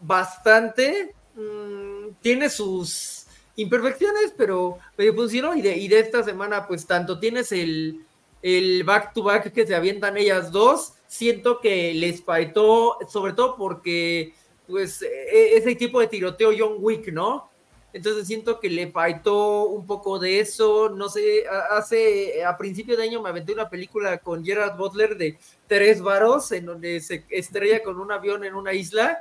bastante. 0.00 1.14
Mm, 1.34 2.14
tiene 2.22 2.48
sus 2.48 3.26
imperfecciones, 3.56 4.32
pero 4.38 4.78
me 4.96 5.12
funcionó. 5.12 5.54
Y 5.54 5.60
de, 5.60 5.76
y 5.76 5.86
de 5.88 5.98
esta 5.98 6.22
semana, 6.22 6.66
pues 6.66 6.86
tanto 6.86 7.18
tienes 7.18 7.52
el, 7.52 8.06
el 8.42 8.84
back 8.84 9.14
to 9.14 9.22
back 9.22 9.52
que 9.52 9.66
se 9.66 9.74
avientan 9.74 10.16
ellas 10.16 10.50
dos, 10.52 10.94
siento 11.06 11.60
que 11.60 11.94
les 11.94 12.22
faltó, 12.22 12.98
sobre 13.08 13.32
todo 13.32 13.56
porque, 13.56 14.34
pues, 14.66 15.02
e, 15.02 15.56
ese 15.56 15.74
tipo 15.76 16.00
de 16.00 16.08
tiroteo 16.08 16.52
John 16.56 16.76
Wick, 16.78 17.12
¿no? 17.12 17.50
Entonces 17.92 18.26
siento 18.26 18.58
que 18.58 18.70
le 18.70 18.90
faltó 18.90 19.66
un 19.66 19.86
poco 19.86 20.18
de 20.18 20.40
eso. 20.40 20.88
No 20.88 21.10
sé, 21.10 21.44
hace 21.70 22.42
a 22.42 22.56
principio 22.56 22.96
de 22.96 23.02
año 23.04 23.20
me 23.20 23.28
aventé 23.28 23.52
una 23.52 23.68
película 23.68 24.18
con 24.18 24.44
Gerard 24.44 24.78
Butler 24.78 25.16
de 25.16 25.38
tres 25.66 26.00
varos, 26.00 26.52
en 26.52 26.66
donde 26.66 27.00
se 27.00 27.26
estrella 27.28 27.82
con 27.82 28.00
un 28.00 28.10
avión 28.10 28.44
en 28.44 28.54
una 28.54 28.72
isla 28.72 29.18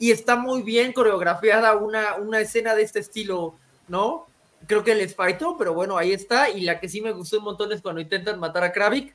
y 0.00 0.10
está 0.10 0.36
muy 0.36 0.62
bien 0.62 0.92
coreografiada 0.92 1.76
una, 1.76 2.16
una 2.16 2.40
escena 2.40 2.74
de 2.74 2.82
este 2.82 3.00
estilo 3.00 3.54
¿no? 3.88 4.26
Creo 4.66 4.84
que 4.84 4.94
les 4.94 5.14
faltó, 5.14 5.56
pero 5.56 5.74
bueno, 5.74 5.96
ahí 5.96 6.12
está. 6.12 6.50
Y 6.50 6.62
la 6.62 6.80
que 6.80 6.88
sí 6.88 7.00
me 7.00 7.12
gustó 7.12 7.38
un 7.38 7.44
montón 7.44 7.72
es 7.72 7.80
cuando 7.80 8.00
intentan 8.00 8.38
matar 8.38 8.64
a 8.64 8.72
Kravik, 8.72 9.14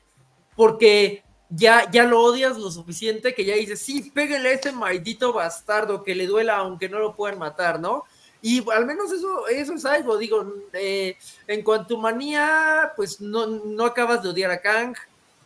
porque 0.56 1.22
ya, 1.50 1.90
ya 1.90 2.04
lo 2.04 2.20
odias 2.20 2.56
lo 2.58 2.70
suficiente 2.70 3.34
que 3.34 3.44
ya 3.44 3.54
dices, 3.54 3.80
sí, 3.80 4.10
pégale 4.10 4.48
a 4.48 4.52
ese 4.52 4.72
maldito 4.72 5.32
bastardo 5.32 6.02
que 6.02 6.14
le 6.14 6.26
duela 6.26 6.56
aunque 6.56 6.88
no 6.88 6.98
lo 6.98 7.14
puedan 7.14 7.38
matar, 7.38 7.80
¿no? 7.80 8.04
Y 8.42 8.68
al 8.70 8.84
menos 8.84 9.10
eso, 9.10 9.48
eso 9.48 9.74
es 9.74 9.84
algo, 9.86 10.18
digo, 10.18 10.44
eh, 10.74 11.16
en 11.46 11.62
cuanto 11.62 11.96
a 11.96 12.00
manía, 12.00 12.92
pues 12.94 13.20
no, 13.20 13.46
no 13.46 13.86
acabas 13.86 14.22
de 14.22 14.28
odiar 14.28 14.50
a 14.50 14.60
Kang, 14.60 14.94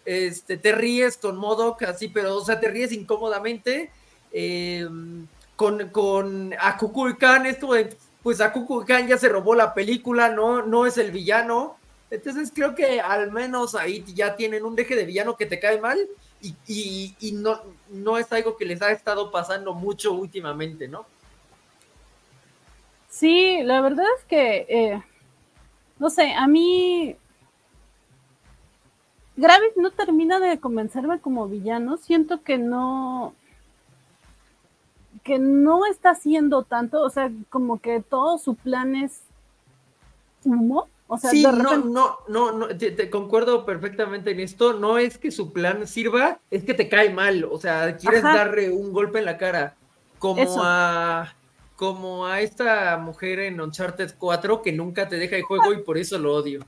este, 0.04 0.56
te 0.56 0.72
ríes 0.72 1.16
con 1.16 1.36
Modok, 1.36 1.82
así, 1.82 2.08
pero, 2.08 2.36
o 2.36 2.44
sea, 2.44 2.58
te 2.58 2.68
ríes 2.68 2.92
incómodamente. 2.92 3.92
Eh, 4.32 4.88
con, 5.58 5.88
con 5.90 6.54
Khan, 7.18 7.46
esto 7.46 7.72
de 7.72 7.96
pues 8.22 8.40
a 8.40 8.52
Khan 8.52 9.06
ya 9.06 9.18
se 9.18 9.28
robó 9.28 9.54
la 9.54 9.74
película, 9.74 10.28
no, 10.28 10.62
no 10.62 10.86
es 10.86 10.98
el 10.98 11.10
villano. 11.10 11.76
Entonces 12.10 12.50
creo 12.54 12.74
que 12.74 13.00
al 13.00 13.30
menos 13.32 13.74
ahí 13.74 14.04
ya 14.14 14.36
tienen 14.36 14.64
un 14.64 14.74
deje 14.74 14.96
de 14.96 15.04
villano 15.04 15.36
que 15.36 15.46
te 15.46 15.60
cae 15.60 15.80
mal 15.80 15.98
y, 16.40 17.14
no, 17.34 17.60
no 17.90 18.18
es 18.18 18.32
algo 18.32 18.56
que 18.56 18.64
les 18.64 18.80
ha 18.82 18.90
estado 18.92 19.30
pasando 19.30 19.74
mucho 19.74 20.12
últimamente, 20.12 20.88
¿no? 20.88 21.04
Sí, 23.08 23.60
la 23.62 23.80
verdad 23.80 24.06
es 24.18 24.24
que, 24.24 24.66
eh, 24.68 25.02
no 25.98 26.08
sé, 26.10 26.32
a 26.32 26.46
mí 26.46 27.16
Gravis 29.36 29.76
no 29.76 29.90
termina 29.90 30.38
de 30.40 30.60
convencerme 30.60 31.20
como 31.20 31.48
villano, 31.48 31.96
siento 31.96 32.42
que 32.42 32.58
no, 32.58 33.34
que 35.28 35.38
no 35.38 35.84
está 35.84 36.12
haciendo 36.12 36.62
tanto, 36.62 37.02
o 37.02 37.10
sea, 37.10 37.30
como 37.50 37.82
que 37.82 38.00
todo 38.00 38.38
su 38.38 38.54
plan 38.54 38.96
es 38.96 39.20
humo. 40.42 40.88
O 41.06 41.18
sea, 41.18 41.30
sí, 41.30 41.42
no, 41.42 41.76
no, 41.76 42.18
no, 42.28 42.52
no 42.52 42.68
te, 42.68 43.10
concuerdo 43.10 43.66
perfectamente 43.66 44.30
en 44.30 44.40
esto. 44.40 44.72
No 44.72 44.96
es 44.96 45.18
que 45.18 45.30
su 45.30 45.52
plan 45.52 45.86
sirva, 45.86 46.38
es 46.50 46.64
que 46.64 46.72
te 46.72 46.88
cae 46.88 47.10
mal. 47.10 47.44
O 47.44 47.58
sea, 47.60 47.94
quieres 47.98 48.22
darle 48.22 48.70
un 48.70 48.90
golpe 48.94 49.18
en 49.18 49.26
la 49.26 49.36
cara. 49.36 49.76
Como 50.18 50.62
a 50.62 51.34
como 51.76 52.26
a 52.26 52.40
esta 52.40 52.96
mujer 52.96 53.38
en 53.38 53.60
Uncharted 53.60 54.14
4 54.18 54.62
que 54.62 54.72
nunca 54.72 55.08
te 55.08 55.16
deja 55.16 55.36
el 55.36 55.42
juego 55.42 55.74
y 55.74 55.82
por 55.82 55.98
eso 55.98 56.18
lo 56.18 56.34
odio. 56.34 56.60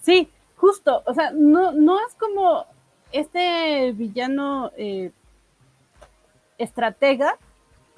Sí, 0.00 0.30
justo. 0.56 1.02
O 1.04 1.12
sea, 1.12 1.30
no, 1.30 1.72
no 1.72 1.98
es 2.00 2.14
como 2.14 2.64
este 3.12 3.92
villano 3.92 4.72
eh, 4.78 5.12
estratega 6.56 7.38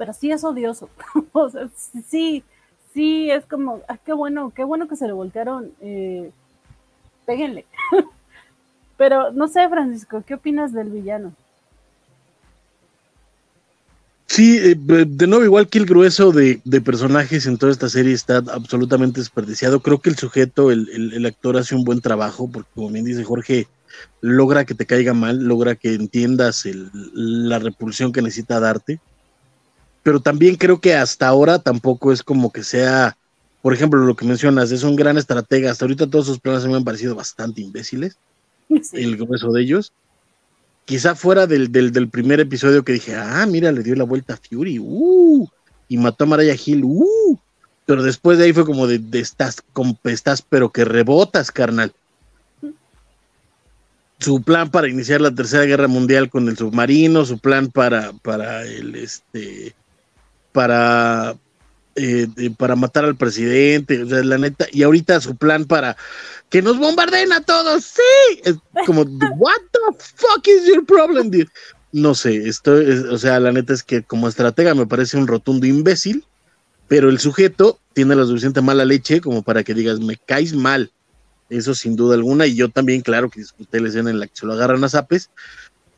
pero 0.01 0.15
sí 0.15 0.33
es 0.33 0.43
odioso. 0.45 0.89
o 1.33 1.51
sea, 1.51 1.69
sí, 2.09 2.43
sí, 2.95 3.31
es 3.31 3.45
como, 3.45 3.83
ah, 3.87 3.99
qué 3.99 4.15
bueno, 4.15 4.51
qué 4.57 4.65
bueno 4.65 4.89
que 4.89 4.97
se 4.97 5.07
le 5.07 5.13
voltearon. 5.13 5.73
Eh, 5.83 6.31
péguenle. 7.27 7.67
pero 8.97 9.31
no 9.31 9.47
sé, 9.47 9.69
Francisco, 9.69 10.25
¿qué 10.27 10.33
opinas 10.33 10.73
del 10.73 10.89
villano? 10.89 11.35
Sí, 14.25 14.57
eh, 14.57 14.75
de 14.75 15.27
nuevo, 15.27 15.45
igual 15.45 15.69
que 15.69 15.77
el 15.77 15.85
grueso 15.85 16.33
de, 16.33 16.63
personajes 16.83 17.45
en 17.45 17.59
toda 17.59 17.71
esta 17.71 17.91
serie 17.91 18.15
está 18.15 18.39
absolutamente 18.39 19.21
desperdiciado. 19.21 19.81
Creo 19.81 19.99
que 19.99 20.09
el 20.09 20.17
sujeto, 20.17 20.71
el, 20.71 21.13
el, 21.13 21.27
actor 21.27 21.59
hace 21.59 21.75
un 21.75 21.85
buen 21.85 22.01
trabajo, 22.01 22.51
porque 22.51 22.71
como 22.75 22.89
bien 22.89 23.05
dice 23.05 23.23
Jorge, 23.23 23.67
logra 24.23 24.65
que 24.65 24.75
te 24.75 24.87
caiga 24.87 25.13
mal, 25.13 25.45
logra 25.45 25.75
que 25.75 25.93
entiendas 25.93 26.67
la 27.13 27.59
repulsión 27.59 28.13
que 28.13 28.23
necesita 28.23 28.61
darte 28.61 28.99
pero 30.11 30.19
también 30.19 30.57
creo 30.57 30.81
que 30.81 30.93
hasta 30.97 31.29
ahora 31.29 31.61
tampoco 31.61 32.11
es 32.11 32.25
como 32.25 32.51
que 32.51 32.65
sea, 32.65 33.17
por 33.63 33.73
ejemplo, 33.73 34.01
lo 34.01 34.17
que 34.17 34.27
mencionas, 34.27 34.73
es 34.73 34.83
un 34.83 34.97
gran 34.97 35.17
estratega. 35.19 35.71
Hasta 35.71 35.85
ahorita 35.85 36.09
todos 36.09 36.27
sus 36.27 36.41
planes 36.41 36.67
me 36.67 36.75
han 36.75 36.83
parecido 36.83 37.15
bastante 37.15 37.61
imbéciles, 37.61 38.17
el 38.93 39.17
grueso 39.17 39.53
de 39.53 39.63
ellos. 39.63 39.93
Quizá 40.85 41.15
fuera 41.15 41.47
del, 41.47 41.71
del, 41.71 42.09
primer 42.09 42.41
episodio 42.41 42.83
que 42.83 42.95
dije, 42.95 43.15
ah, 43.15 43.47
mira, 43.47 43.71
le 43.71 43.85
dio 43.85 43.95
la 43.95 44.03
vuelta 44.03 44.35
a 44.35 44.37
Fury, 44.37 44.81
uh, 44.81 45.47
y 45.87 45.97
mató 45.97 46.25
a 46.25 46.27
Mariah 46.27 46.57
Hill, 46.67 46.83
uh, 46.83 47.39
pero 47.87 48.03
después 48.03 48.37
de 48.39 48.47
ahí 48.47 48.53
fue 48.53 48.67
como 48.67 48.89
de, 48.89 48.99
de 48.99 49.21
estás, 49.21 49.63
estás, 50.07 50.43
pero 50.43 50.73
que 50.73 50.85
rebotas, 50.85 51.53
carnal 51.53 51.95
su 54.19 54.43
plan 54.43 54.71
para 54.71 54.89
iniciar 54.89 55.21
la 55.21 55.35
tercera 55.35 55.65
guerra 55.65 55.89
mundial 55.89 56.29
con 56.29 56.49
el 56.49 56.57
submarino, 56.57 57.25
su 57.25 57.39
plan 57.39 57.71
para, 57.71 58.13
para 58.13 58.65
el 58.65 58.95
este 58.97 59.75
para 60.53 61.37
eh, 61.97 62.27
para 62.57 62.77
matar 62.77 63.05
al 63.05 63.17
presidente, 63.17 64.03
o 64.03 64.09
sea, 64.09 64.23
la 64.23 64.39
neta, 64.39 64.67
y 64.73 64.83
ahorita 64.83 65.21
su 65.21 65.37
plan 65.37 65.65
para 65.65 65.97
que 66.49 66.63
nos 66.63 66.79
bombardeen 66.79 67.33
a 67.33 67.43
todos, 67.43 67.85
sí, 67.85 68.41
es 68.45 68.57
como 68.87 69.03
what 69.03 69.61
the 69.73 69.97
fuck 69.99 70.47
is 70.47 70.67
your 70.67 70.85
problem, 70.87 71.31
dude? 71.31 71.49
No 71.93 72.15
sé, 72.15 72.49
esto 72.49 72.75
o 73.11 73.19
sea, 73.19 73.41
la 73.41 73.53
neta 73.53 73.73
es 73.73 73.83
que 73.83 74.03
como 74.03 74.29
estratega 74.29 74.75
me 74.75 74.87
parece 74.87 75.17
un 75.17 75.27
rotundo 75.27 75.67
imbécil, 75.67 76.25
pero 76.89 77.11
el 77.11 77.19
sujeto 77.19 77.81
tiene 77.93 78.15
la 78.15 78.25
suficiente 78.25 78.61
mala 78.61 78.85
leche 78.85 79.21
como 79.21 79.43
para 79.43 79.65
que 79.65 79.75
digas, 79.75 80.01
me 80.01 80.17
caes 80.17 80.55
mal 80.55 80.93
eso 81.51 81.75
sin 81.75 81.97
duda 81.97 82.15
alguna, 82.15 82.47
y 82.47 82.55
yo 82.55 82.71
también, 82.71 83.03
claro, 83.03 83.29
que 83.29 83.41
disfruté 83.41 83.81
la 83.81 83.89
escena 83.89 84.11
en 84.11 84.21
la 84.21 84.27
que 84.27 84.37
se 84.37 84.47
lo 84.47 84.53
agarran 84.53 84.85
a 84.85 84.89
zapes, 84.89 85.31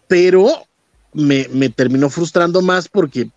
pero 0.09 0.67
me, 1.13 1.45
terminó 1.69 2.11
frustrando 2.11 2.63
más 2.63 2.89
porque 2.89 3.31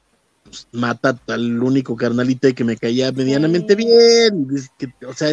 pues, 0.56 0.82
mata 0.82 1.18
al 1.28 1.62
único 1.62 1.96
carnalito 1.96 2.54
que 2.54 2.64
me 2.64 2.78
caía 2.78 3.12
medianamente 3.12 3.76
bien, 3.76 4.48
o 5.08 5.14
sea, 5.14 5.30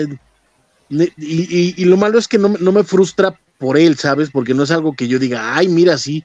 y, 1.17 1.85
lo 1.85 1.97
malo 1.97 2.19
es 2.19 2.29
que 2.29 2.39
no, 2.39 2.49
me 2.49 2.85
frustra 2.85 3.39
por 3.59 3.79
él, 3.79 3.97
¿sabes? 3.97 4.31
Porque 4.31 4.55
no 4.55 4.65
es 4.65 4.71
algo 4.71 4.95
que 4.95 5.09
yo 5.09 5.19
diga, 5.19 5.57
ay, 5.57 5.69
mira, 5.69 5.97
sí, 5.97 6.25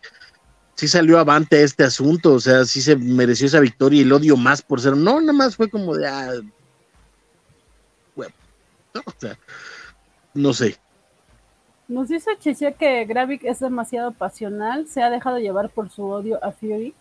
sí 0.76 0.88
salió 0.88 1.20
avante 1.20 1.64
este 1.64 1.84
asunto, 1.84 2.34
o 2.34 2.40
sea, 2.40 2.66
sí 2.66 2.82
se 2.82 2.96
mereció 2.96 3.48
esa 3.48 3.60
victoria 3.60 4.00
y 4.00 4.04
el 4.04 4.12
odio 4.12 4.36
más 4.36 4.62
por 4.62 4.82
ser, 4.82 4.98
no, 4.98 5.22
nada 5.22 5.34
más 5.34 5.56
fue 5.56 5.70
como 5.70 5.96
de, 5.96 6.08
ah, 6.08 6.34
bueno, 8.16 8.34
o 9.06 9.14
sea, 9.18 9.38
no 10.34 10.54
sé. 10.54 10.78
Nos 11.88 12.10
dice 12.10 12.32
Chichia 12.38 12.74
que 12.74 13.06
Gravik 13.06 13.46
es 13.46 13.60
demasiado 13.60 14.12
pasional, 14.12 14.88
se 14.88 15.02
ha 15.02 15.10
dejado 15.10 15.38
llevar 15.40 15.70
por 15.70 15.90
su 15.90 16.04
odio 16.04 16.44
a 16.44 16.52
Fury. 16.52 16.94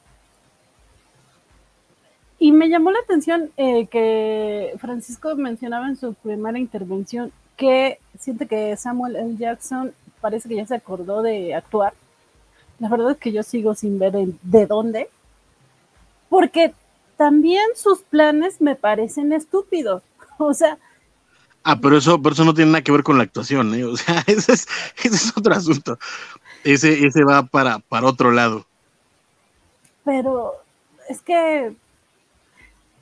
Y 2.47 2.53
me 2.53 2.69
llamó 2.69 2.93
la 2.93 3.01
atención 3.01 3.51
eh, 3.57 3.89
que 3.89 4.77
Francisco 4.79 5.35
mencionaba 5.35 5.89
en 5.89 5.97
su 5.97 6.15
primera 6.15 6.61
intervención 6.61 7.33
que 7.57 7.99
siente 8.21 8.47
que 8.47 8.77
Samuel 8.77 9.17
L. 9.17 9.37
Jackson 9.37 9.93
parece 10.21 10.49
que 10.49 10.55
ya 10.55 10.65
se 10.65 10.77
acordó 10.77 11.23
de 11.23 11.57
actuar. 11.57 11.93
La 12.79 12.89
verdad 12.89 13.11
es 13.11 13.17
que 13.17 13.33
yo 13.33 13.43
sigo 13.43 13.75
sin 13.75 13.99
ver 13.99 14.13
de 14.13 14.67
dónde. 14.67 15.11
Porque 16.29 16.73
también 17.17 17.65
sus 17.75 18.03
planes 18.03 18.61
me 18.61 18.77
parecen 18.77 19.33
estúpidos. 19.33 20.05
O 20.39 20.55
sea, 20.55 20.79
Ah, 21.65 21.81
pero 21.83 21.99
eso, 21.99 22.23
pero 22.23 22.33
eso 22.35 22.45
no 22.45 22.55
tiene 22.55 22.71
nada 22.71 22.85
que 22.85 22.93
ver 22.93 23.03
con 23.03 23.17
la 23.17 23.25
actuación, 23.25 23.75
¿eh? 23.75 23.85
O 23.85 23.97
sea, 23.97 24.23
ese 24.29 24.53
es, 24.53 24.69
ese 25.03 25.17
es 25.17 25.37
otro 25.37 25.53
asunto. 25.53 25.99
Ese, 26.63 27.05
ese 27.05 27.25
va 27.25 27.43
para, 27.43 27.81
para 27.81 28.07
otro 28.07 28.31
lado. 28.31 28.67
Pero 30.05 30.53
es 31.09 31.21
que 31.23 31.75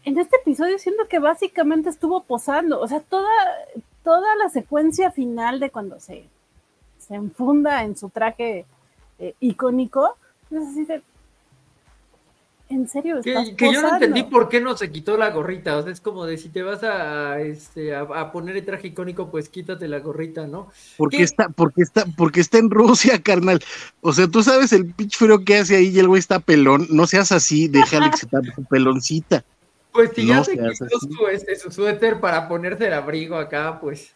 en 0.05 0.19
este 0.19 0.37
episodio 0.37 0.79
siento 0.79 1.09
que 1.09 1.19
básicamente 1.19 1.89
estuvo 1.91 2.23
posando. 2.23 2.81
O 2.81 2.89
sea, 2.89 3.01
toda, 3.01 3.31
toda 4.03 4.37
la 4.37 4.49
secuencia 4.51 5.11
final 5.11 5.61
de 5.61 5.71
cuando 5.71 6.01
se, 6.01 6.29
se 6.99 7.15
enfunda 7.15 7.83
en 7.85 7.97
su 7.97 8.11
traje 8.11 8.67
eh, 9.19 9.35
icónico, 9.41 10.17
es 10.51 10.59
así 10.59 10.85
de, 10.85 11.03
¿En 12.71 12.89
serio? 12.89 13.21
Que, 13.23 13.35
yo 13.73 13.83
no 13.83 13.93
entendí 13.93 14.23
por 14.23 14.49
qué 14.49 14.59
no 14.59 14.75
se 14.75 14.91
quitó 14.91 15.19
la 15.19 15.31
gorrita. 15.31 15.77
O 15.77 15.83
sea, 15.83 15.93
es 15.93 16.01
como 16.01 16.25
de 16.25 16.39
si 16.39 16.49
te 16.49 16.63
vas 16.63 16.83
a, 16.83 17.41
este, 17.41 17.95
a, 17.95 18.33
poner 18.33 18.57
el 18.57 18.65
traje 18.65 18.89
icónico, 18.89 19.31
pues 19.31 19.51
quítate 19.51 19.87
la 19.87 20.01
gorrita, 20.01 20.47
¿no? 20.47 20.71
Porque 20.97 21.23
está, 21.23 21.51
porque 21.51 21.83
está, 21.83 22.07
porque 22.17 22.41
está 22.41 22.59
en 22.59 22.71
Rusia, 22.71 23.21
carnal. 23.23 23.63
O 24.01 24.13
sea, 24.13 24.29
tú 24.29 24.43
sabes 24.43 24.73
el 24.73 24.87
pitch 24.87 25.17
frío 25.17 25.45
que 25.45 25.59
hace 25.59 25.77
ahí 25.77 25.89
y 25.89 25.99
el 25.99 26.09
güey 26.09 26.19
está 26.19 26.41
pelón. 26.41 26.87
No 26.91 27.07
seas 27.07 27.33
así, 27.33 27.69
déjale 27.69 28.11
que 28.11 28.17
se 28.17 28.27
tape 28.27 28.53
su 28.55 28.65
peloncita. 28.65 29.45
Pues 29.95 30.11
si 30.13 30.27
ya 30.27 30.43
se 30.43 30.55
quitó 30.55 30.99
su, 30.99 31.29
este, 31.29 31.55
su 31.55 31.71
suéter 31.71 32.19
para 32.19 32.49
ponerse 32.49 32.89
el 32.89 32.95
abrigo 32.95 33.37
acá, 33.37 33.79
pues. 33.81 34.13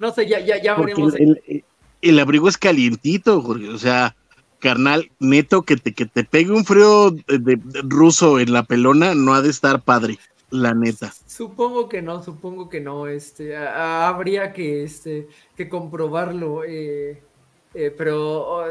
No 0.00 0.12
sé, 0.12 0.26
ya, 0.26 0.40
ya, 0.40 0.60
ya 0.60 0.74
veremos. 0.74 1.14
El, 1.14 1.64
el, 2.02 2.18
abrigo 2.18 2.48
es 2.48 2.58
calientito, 2.58 3.40
Jorge. 3.40 3.68
O 3.68 3.78
sea, 3.78 4.16
carnal, 4.58 5.12
neto, 5.20 5.62
que 5.62 5.76
te, 5.76 5.94
que 5.94 6.06
te 6.06 6.24
pegue 6.24 6.50
un 6.50 6.64
frío 6.64 7.12
de, 7.12 7.60
ruso 7.84 8.40
en 8.40 8.52
la 8.52 8.64
pelona, 8.64 9.14
no 9.14 9.32
ha 9.34 9.40
de 9.40 9.50
estar 9.50 9.82
padre, 9.82 10.18
la 10.50 10.74
neta. 10.74 11.12
Supongo 11.28 11.88
que 11.88 12.02
no, 12.02 12.24
supongo 12.24 12.68
que 12.68 12.80
no, 12.80 13.06
este, 13.06 13.56
habría 13.56 14.52
que, 14.52 14.82
este, 14.82 15.28
que 15.56 15.68
comprobarlo, 15.68 16.64
eh, 16.64 17.22
eh, 17.74 17.94
pero 17.96 18.40
oh, 18.40 18.64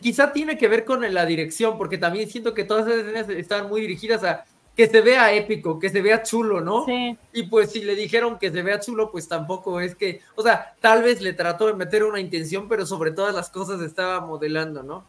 quizá 0.00 0.32
tiene 0.32 0.56
que 0.56 0.68
ver 0.68 0.84
con 0.84 1.12
la 1.12 1.26
dirección, 1.26 1.76
porque 1.78 1.98
también 1.98 2.30
siento 2.30 2.54
que 2.54 2.62
todas 2.62 2.86
esas 2.86 3.00
escenas 3.00 3.28
están 3.28 3.68
muy 3.68 3.80
dirigidas 3.80 4.22
a 4.22 4.44
que 4.76 4.88
se 4.88 5.00
vea 5.00 5.32
épico, 5.32 5.78
que 5.78 5.88
se 5.88 6.02
vea 6.02 6.22
chulo, 6.22 6.60
¿no? 6.60 6.84
Sí. 6.84 7.16
Y 7.32 7.44
pues 7.44 7.70
si 7.70 7.82
le 7.82 7.94
dijeron 7.94 8.38
que 8.38 8.50
se 8.50 8.62
vea 8.62 8.80
chulo, 8.80 9.10
pues 9.12 9.28
tampoco 9.28 9.80
es 9.80 9.94
que, 9.94 10.20
o 10.34 10.42
sea, 10.42 10.74
tal 10.80 11.02
vez 11.02 11.20
le 11.20 11.32
trató 11.32 11.66
de 11.66 11.74
meter 11.74 12.02
una 12.02 12.18
intención, 12.18 12.68
pero 12.68 12.84
sobre 12.84 13.12
todas 13.12 13.34
las 13.34 13.50
cosas 13.50 13.80
estaba 13.80 14.20
modelando, 14.20 14.82
¿no? 14.82 15.04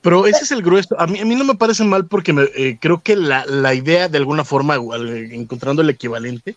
Pero 0.00 0.26
ese 0.26 0.44
es 0.44 0.52
el 0.52 0.62
grueso. 0.62 0.98
A 0.98 1.06
mí, 1.06 1.18
a 1.18 1.24
mí 1.24 1.34
no 1.34 1.44
me 1.44 1.54
parece 1.56 1.84
mal 1.84 2.06
porque 2.06 2.32
me, 2.32 2.44
eh, 2.54 2.78
creo 2.80 3.02
que 3.02 3.16
la, 3.16 3.44
la, 3.44 3.74
idea, 3.74 4.08
de 4.08 4.16
alguna 4.18 4.44
forma, 4.44 4.76
encontrando 4.76 5.82
el 5.82 5.90
equivalente, 5.90 6.56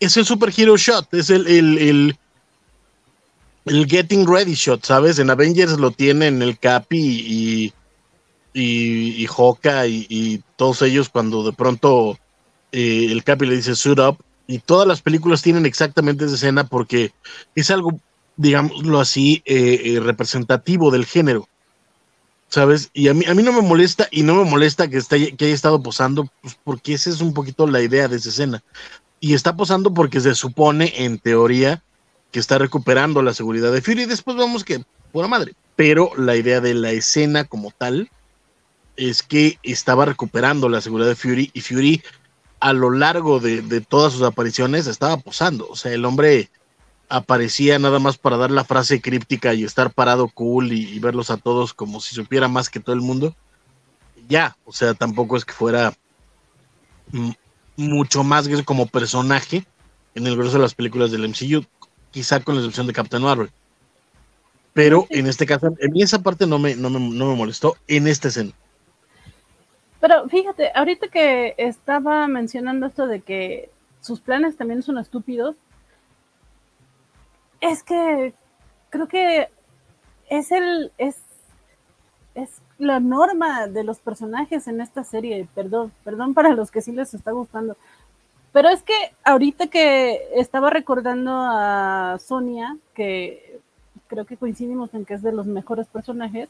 es 0.00 0.16
el 0.16 0.24
Super 0.24 0.52
Hero 0.56 0.76
Shot, 0.76 1.14
es 1.14 1.30
el, 1.30 1.46
el, 1.46 1.78
el, 1.78 2.18
el 3.66 3.86
Getting 3.86 4.26
Ready 4.26 4.54
Shot, 4.54 4.84
¿sabes? 4.84 5.20
En 5.20 5.30
Avengers 5.30 5.78
lo 5.78 5.92
tiene 5.92 6.26
en 6.26 6.42
el 6.42 6.58
Capi 6.58 6.98
y 6.98 7.72
y, 8.52 9.22
y 9.22 9.26
Hoka 9.34 9.86
y, 9.86 10.42
todos 10.56 10.82
ellos 10.82 11.08
cuando 11.08 11.42
de 11.42 11.52
pronto 11.52 12.18
eh, 12.70 13.08
el 13.10 13.24
Capi 13.24 13.46
le 13.46 13.56
dice 13.56 13.74
suit 13.74 13.98
up 13.98 14.18
y 14.46 14.58
todas 14.58 14.86
las 14.86 15.02
películas 15.02 15.42
tienen 15.42 15.66
exactamente 15.66 16.24
esa 16.24 16.34
escena 16.34 16.64
porque 16.64 17.12
es 17.54 17.70
algo, 17.70 17.98
digámoslo 18.36 19.00
así, 19.00 19.42
eh, 19.44 19.80
eh, 19.84 20.00
representativo 20.00 20.90
del 20.90 21.06
género. 21.06 21.48
¿Sabes? 22.48 22.90
Y 22.92 23.08
a 23.08 23.14
mí, 23.14 23.24
a 23.24 23.32
mí 23.32 23.42
no 23.42 23.52
me 23.52 23.62
molesta 23.62 24.08
y 24.10 24.24
no 24.24 24.34
me 24.34 24.44
molesta 24.44 24.88
que, 24.88 24.98
esté, 24.98 25.34
que 25.34 25.46
haya 25.46 25.54
estado 25.54 25.82
posando, 25.82 26.30
pues 26.42 26.54
porque 26.62 26.92
esa 26.92 27.08
es 27.08 27.22
un 27.22 27.32
poquito 27.32 27.66
la 27.66 27.80
idea 27.80 28.08
de 28.08 28.16
esa 28.16 28.28
escena. 28.28 28.62
Y 29.20 29.32
está 29.32 29.56
posando 29.56 29.94
porque 29.94 30.20
se 30.20 30.34
supone, 30.34 30.92
en 30.96 31.18
teoría, 31.18 31.82
que 32.30 32.40
está 32.40 32.58
recuperando 32.58 33.22
la 33.22 33.32
seguridad 33.32 33.72
de 33.72 33.80
Fury 33.80 34.02
y 34.02 34.06
después 34.06 34.36
vemos 34.36 34.64
que, 34.64 34.84
pura 35.12 35.28
madre. 35.28 35.54
Pero 35.76 36.10
la 36.18 36.36
idea 36.36 36.60
de 36.60 36.74
la 36.74 36.90
escena 36.90 37.44
como 37.44 37.70
tal, 37.70 38.10
es 38.96 39.22
que 39.22 39.58
estaba 39.62 40.04
recuperando 40.04 40.68
la 40.68 40.80
seguridad 40.80 41.08
de 41.08 41.16
Fury 41.16 41.50
y 41.52 41.60
Fury 41.60 42.02
a 42.60 42.72
lo 42.72 42.90
largo 42.90 43.40
de, 43.40 43.80
todas 43.80 44.12
sus 44.12 44.22
apariciones 44.22 44.86
estaba 44.86 45.16
posando. 45.16 45.68
O 45.68 45.74
sea, 45.74 45.92
el 45.92 46.04
hombre 46.04 46.48
aparecía 47.08 47.78
nada 47.80 47.98
más 47.98 48.18
para 48.18 48.36
dar 48.36 48.52
la 48.52 48.64
frase 48.64 49.00
críptica 49.00 49.52
y 49.52 49.64
estar 49.64 49.92
parado 49.92 50.28
cool 50.28 50.72
y, 50.72 50.98
verlos 51.00 51.30
a 51.30 51.38
todos 51.38 51.74
como 51.74 52.00
si 52.00 52.14
supiera 52.14 52.46
más 52.46 52.70
que 52.70 52.78
todo 52.78 52.94
el 52.94 53.00
mundo. 53.00 53.34
Ya, 54.28 54.56
o 54.64 54.72
sea, 54.72 54.94
tampoco 54.94 55.36
es 55.36 55.44
que 55.44 55.52
fuera 55.52 55.92
mucho 57.76 58.22
más 58.22 58.48
como 58.64 58.86
personaje 58.86 59.66
en 60.14 60.26
el 60.28 60.36
grueso 60.36 60.56
de 60.56 60.62
las 60.62 60.74
películas 60.74 61.10
del 61.10 61.28
MCU, 61.28 61.64
quizá 62.12 62.38
con 62.40 62.54
la 62.54 62.60
excepción 62.60 62.86
de 62.86 62.92
Captain 62.92 63.24
Marvel. 63.24 63.50
Pero 64.72 65.08
en 65.10 65.26
este 65.26 65.46
caso, 65.46 65.74
en 65.80 66.00
esa 66.00 66.20
parte 66.20 66.46
no 66.46 66.60
me, 66.60 66.76
no 66.76 66.90
me, 66.90 67.00
no 67.00 67.26
me 67.26 67.34
molestó 67.34 67.76
en 67.88 68.06
esta 68.06 68.28
escena. 68.28 68.52
Pero 70.02 70.28
fíjate, 70.28 70.72
ahorita 70.74 71.06
que 71.06 71.54
estaba 71.58 72.26
mencionando 72.26 72.86
esto 72.86 73.06
de 73.06 73.20
que 73.20 73.70
sus 74.00 74.20
planes 74.20 74.56
también 74.56 74.82
son 74.82 74.98
estúpidos, 74.98 75.54
es 77.60 77.84
que 77.84 78.34
creo 78.90 79.06
que 79.06 79.48
es 80.28 80.50
el 80.50 80.90
es, 80.98 81.22
es 82.34 82.50
la 82.78 82.98
norma 82.98 83.68
de 83.68 83.84
los 83.84 84.00
personajes 84.00 84.66
en 84.66 84.80
esta 84.80 85.04
serie. 85.04 85.46
Perdón, 85.54 85.92
perdón 86.02 86.34
para 86.34 86.52
los 86.52 86.72
que 86.72 86.80
sí 86.80 86.90
les 86.90 87.14
está 87.14 87.30
gustando. 87.30 87.76
Pero 88.52 88.70
es 88.70 88.82
que 88.82 89.14
ahorita 89.22 89.68
que 89.68 90.20
estaba 90.34 90.70
recordando 90.70 91.30
a 91.32 92.18
Sonia, 92.18 92.76
que 92.94 93.60
creo 94.08 94.24
que 94.24 94.36
coincidimos 94.36 94.94
en 94.94 95.04
que 95.04 95.14
es 95.14 95.22
de 95.22 95.30
los 95.30 95.46
mejores 95.46 95.86
personajes, 95.86 96.48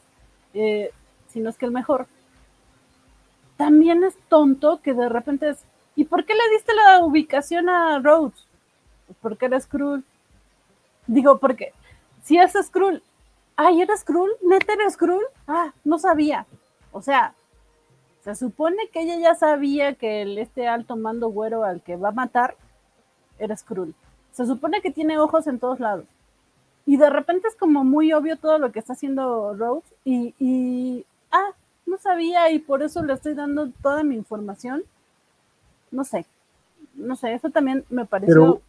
eh, 0.55 0.89
si 1.27 1.39
no 1.39 1.51
es 1.51 1.57
que 1.59 1.67
el 1.67 1.71
mejor, 1.71 2.07
también 3.57 4.03
es 4.03 4.17
tonto 4.29 4.81
que 4.81 4.93
de 4.93 5.09
repente 5.09 5.49
es, 5.49 5.63
¿y 5.95 6.05
por 6.05 6.25
qué 6.25 6.33
le 6.33 6.49
diste 6.51 6.73
la 6.73 7.03
ubicación 7.03 7.69
a 7.69 7.99
Rhodes? 7.99 8.47
Pues 9.07 9.17
porque 9.21 9.45
era 9.45 9.59
Skrull. 9.59 10.03
Digo, 11.07 11.37
porque 11.37 11.73
si 12.23 12.37
es 12.37 12.53
Skrull, 12.53 13.03
ay, 13.55 13.81
¿eres 13.81 14.01
Skrull? 14.01 14.31
¿Neta 14.41 14.73
eres 14.73 14.93
Skrull? 14.93 15.23
Ah, 15.47 15.73
no 15.83 15.99
sabía. 15.99 16.45
O 16.91 17.01
sea, 17.01 17.33
se 18.23 18.35
supone 18.35 18.87
que 18.89 19.01
ella 19.01 19.17
ya 19.17 19.35
sabía 19.35 19.95
que 19.95 20.21
el, 20.21 20.37
este 20.37 20.67
alto 20.67 20.95
mando 20.95 21.29
güero 21.29 21.63
al 21.63 21.81
que 21.81 21.97
va 21.97 22.09
a 22.09 22.13
matar 22.13 22.55
era 23.37 23.55
Skrull. 23.55 23.93
Se 24.31 24.45
supone 24.45 24.81
que 24.81 24.91
tiene 24.91 25.19
ojos 25.19 25.45
en 25.47 25.59
todos 25.59 25.79
lados. 25.79 26.05
Y 26.85 26.97
de 26.97 27.09
repente 27.09 27.47
es 27.47 27.55
como 27.55 27.83
muy 27.83 28.13
obvio 28.13 28.37
todo 28.37 28.57
lo 28.57 28.71
que 28.71 28.79
está 28.79 28.93
haciendo 28.93 29.53
Rhodes 29.53 29.85
y, 30.03 30.33
y 30.39 31.05
ah, 31.31 31.51
no 31.85 31.97
sabía 31.97 32.51
y 32.51 32.59
por 32.59 32.83
eso 32.83 33.03
le 33.03 33.13
estoy 33.13 33.33
dando 33.33 33.69
toda 33.81 34.03
mi 34.03 34.15
información. 34.15 34.83
No 35.91 36.03
sé, 36.03 36.25
no 36.95 37.15
sé, 37.15 37.33
eso 37.33 37.49
también 37.49 37.85
me 37.89 38.05
pareció... 38.05 38.61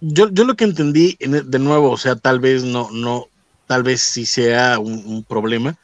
yo, 0.00 0.28
yo 0.30 0.44
lo 0.44 0.54
que 0.54 0.64
entendí, 0.64 1.16
e, 1.18 1.28
de 1.28 1.58
nuevo, 1.58 1.90
o 1.90 1.96
sea, 1.96 2.16
tal 2.16 2.40
vez 2.40 2.64
no, 2.64 2.90
no, 2.90 3.26
tal 3.66 3.82
vez 3.82 4.00
sí 4.00 4.26
sea 4.26 4.78
un, 4.78 5.24
problema, 5.24 5.76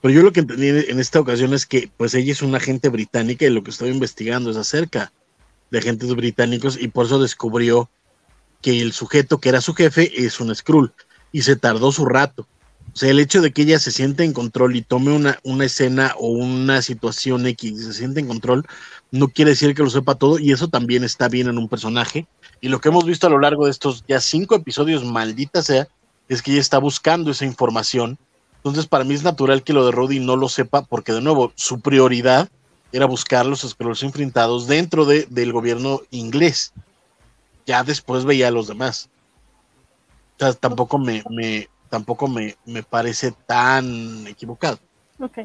pero 0.00 0.14
yo 0.14 0.22
lo 0.22 0.32
que 0.32 0.40
entendí 0.40 0.68
en 0.68 1.00
esta 1.00 1.20
ocasión 1.20 1.54
es 1.54 1.66
que 1.66 1.90
pues 1.96 2.14
ella 2.14 2.32
es 2.32 2.42
una 2.42 2.58
agente 2.58 2.88
británica 2.88 3.46
y 3.46 3.50
lo 3.50 3.62
que 3.62 3.70
estoy 3.70 3.90
investigando 3.90 4.50
es 4.50 4.56
acerca 4.56 5.12
de 5.70 5.78
agentes 5.78 6.14
británicos 6.14 6.78
y 6.80 6.88
por 6.88 7.06
eso 7.06 7.20
descubrió 7.20 7.88
que 8.60 8.80
el 8.80 8.92
sujeto 8.92 9.38
que 9.38 9.48
era 9.48 9.60
su 9.60 9.74
jefe 9.74 10.24
es 10.24 10.40
un 10.40 10.54
Skrull 10.54 10.92
y 11.32 11.42
se 11.42 11.56
tardó 11.56 11.92
su 11.92 12.04
rato. 12.04 12.46
O 12.92 12.96
sea, 12.96 13.10
el 13.10 13.20
hecho 13.20 13.40
de 13.40 13.52
que 13.52 13.62
ella 13.62 13.78
se 13.78 13.92
siente 13.92 14.24
en 14.24 14.32
control 14.32 14.74
y 14.74 14.82
tome 14.82 15.12
una, 15.12 15.38
una 15.44 15.64
escena 15.64 16.14
o 16.18 16.28
una 16.28 16.82
situación 16.82 17.46
X 17.46 17.84
se 17.84 17.92
siente 17.92 18.20
en 18.20 18.26
control, 18.26 18.66
no 19.12 19.28
quiere 19.28 19.52
decir 19.52 19.74
que 19.74 19.82
lo 19.82 19.90
sepa 19.90 20.16
todo 20.16 20.38
y 20.38 20.52
eso 20.52 20.68
también 20.68 21.04
está 21.04 21.28
bien 21.28 21.48
en 21.48 21.58
un 21.58 21.68
personaje. 21.68 22.26
Y 22.60 22.68
lo 22.68 22.80
que 22.80 22.88
hemos 22.88 23.04
visto 23.04 23.26
a 23.26 23.30
lo 23.30 23.38
largo 23.38 23.64
de 23.64 23.70
estos 23.70 24.04
ya 24.08 24.20
cinco 24.20 24.54
episodios, 24.54 25.04
maldita 25.04 25.62
sea, 25.62 25.88
es 26.28 26.42
que 26.42 26.52
ella 26.52 26.60
está 26.60 26.78
buscando 26.78 27.30
esa 27.30 27.44
información. 27.44 28.18
Entonces, 28.56 28.86
para 28.86 29.04
mí 29.04 29.14
es 29.14 29.22
natural 29.22 29.62
que 29.62 29.72
lo 29.72 29.86
de 29.86 29.92
Roddy 29.92 30.20
no 30.20 30.36
lo 30.36 30.48
sepa, 30.48 30.82
porque 30.82 31.12
de 31.12 31.20
nuevo, 31.20 31.52
su 31.54 31.80
prioridad 31.80 32.48
era 32.92 33.06
buscar 33.06 33.46
los 33.46 33.60
Skrulls 33.60 34.02
enfrentados 34.02 34.66
dentro 34.66 35.04
de, 35.04 35.26
del 35.30 35.52
gobierno 35.52 36.02
inglés. 36.10 36.72
Ya 37.66 37.82
después 37.84 38.24
veía 38.24 38.48
a 38.48 38.52
los 38.52 38.66
demás. 38.66 39.08
O 40.36 40.44
sea, 40.44 40.52
tampoco 40.52 40.98
me, 40.98 41.22
me, 41.30 41.68
tampoco 41.90 42.28
me, 42.28 42.56
me 42.64 42.82
parece 42.82 43.32
tan 43.46 44.26
equivocado. 44.26 44.78
Ok, 45.18 45.38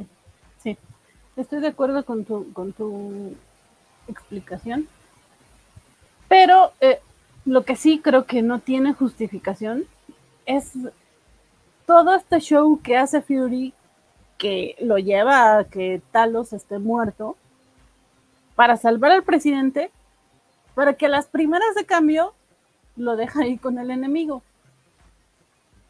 sí. 0.63 0.77
Estoy 1.35 1.59
de 1.59 1.67
acuerdo 1.67 2.05
con 2.05 2.23
tu, 2.23 2.53
con 2.53 2.71
tu 2.71 3.35
explicación. 4.07 4.87
Pero 6.29 6.71
eh, 6.79 6.99
lo 7.43 7.65
que 7.65 7.75
sí 7.75 7.99
creo 7.99 8.25
que 8.25 8.41
no 8.41 8.59
tiene 8.59 8.93
justificación 8.93 9.83
es 10.45 10.71
todo 11.85 12.15
este 12.15 12.39
show 12.39 12.79
que 12.81 12.97
hace 12.97 13.21
Fury 13.21 13.73
que 14.37 14.75
lo 14.79 14.97
lleva 14.97 15.57
a 15.57 15.63
que 15.65 16.01
Talos 16.11 16.53
esté 16.53 16.77
muerto 16.79 17.35
para 18.55 18.77
salvar 18.77 19.11
al 19.11 19.23
presidente, 19.23 19.91
para 20.73 20.93
que 20.93 21.07
las 21.07 21.27
primeras 21.27 21.73
de 21.75 21.85
cambio 21.85 22.33
lo 22.95 23.15
deja 23.15 23.41
ahí 23.41 23.57
con 23.57 23.77
el 23.79 23.91
enemigo 23.91 24.41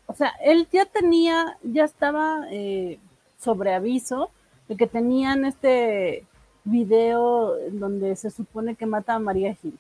o 0.08 0.14
sea, 0.14 0.34
él 0.42 0.68
ya 0.72 0.86
tenía, 0.86 1.58
ya 1.64 1.84
estaba 1.84 2.46
eh, 2.52 3.00
sobre 3.40 3.74
aviso 3.74 4.30
de 4.68 4.76
que 4.78 4.88
tenían 4.88 5.46
este 5.46 6.26
video 6.64 7.56
donde 7.72 8.16
se 8.16 8.30
supone 8.30 8.76
que 8.76 8.86
mata 8.86 9.16
a 9.16 9.20
María 9.20 9.56
Gil. 9.56 9.78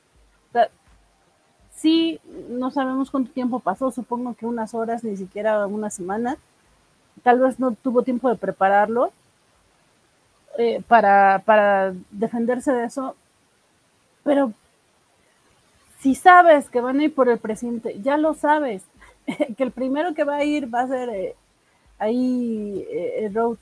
O 0.49 0.51
sea, 0.53 0.69
sí, 1.75 2.19
no 2.49 2.71
sabemos 2.71 3.11
cuánto 3.11 3.31
tiempo 3.31 3.59
pasó, 3.59 3.91
supongo 3.91 4.35
que 4.35 4.45
unas 4.45 4.73
horas, 4.73 5.03
ni 5.03 5.17
siquiera 5.17 5.65
una 5.67 5.89
semana. 5.89 6.37
Tal 7.23 7.39
vez 7.39 7.59
no 7.59 7.71
tuvo 7.71 8.03
tiempo 8.03 8.29
de 8.29 8.35
prepararlo 8.35 9.11
eh, 10.57 10.81
para, 10.87 11.41
para 11.45 11.93
defenderse 12.11 12.71
de 12.71 12.85
eso, 12.85 13.15
pero 14.23 14.53
si 15.99 16.15
sabes 16.15 16.69
que 16.69 16.81
van 16.81 16.99
a 16.99 17.03
ir 17.05 17.15
por 17.15 17.29
el 17.29 17.39
presidente, 17.39 17.99
ya 18.01 18.17
lo 18.17 18.35
sabes, 18.35 18.83
que 19.57 19.63
el 19.63 19.71
primero 19.71 20.13
que 20.13 20.23
va 20.23 20.37
a 20.37 20.43
ir 20.43 20.73
va 20.73 20.81
a 20.81 20.87
ser 20.87 21.09
eh, 21.09 21.35
ahí 21.99 22.85
eh, 22.89 23.29
Rhodes. 23.33 23.59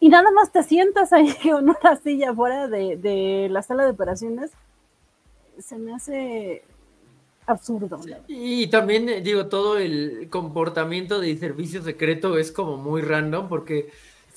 Y 0.00 0.08
nada 0.08 0.30
más 0.30 0.52
te 0.52 0.62
sientas 0.62 1.12
ahí 1.12 1.34
con 1.42 1.68
una 1.68 1.96
silla 2.02 2.34
fuera 2.34 2.68
de, 2.68 3.48
la 3.50 3.62
sala 3.62 3.84
de 3.84 3.90
operaciones. 3.90 4.50
Se 5.58 5.76
me 5.76 5.94
hace 5.94 6.62
absurdo. 7.46 8.00
Y 8.28 8.68
también, 8.68 9.08
eh, 9.08 9.20
digo, 9.20 9.46
todo 9.46 9.78
el 9.78 10.28
comportamiento 10.30 11.20
de 11.20 11.36
servicio 11.36 11.82
secreto 11.82 12.38
es 12.38 12.52
como 12.52 12.76
muy 12.76 13.02
random 13.02 13.48
porque 13.48 13.90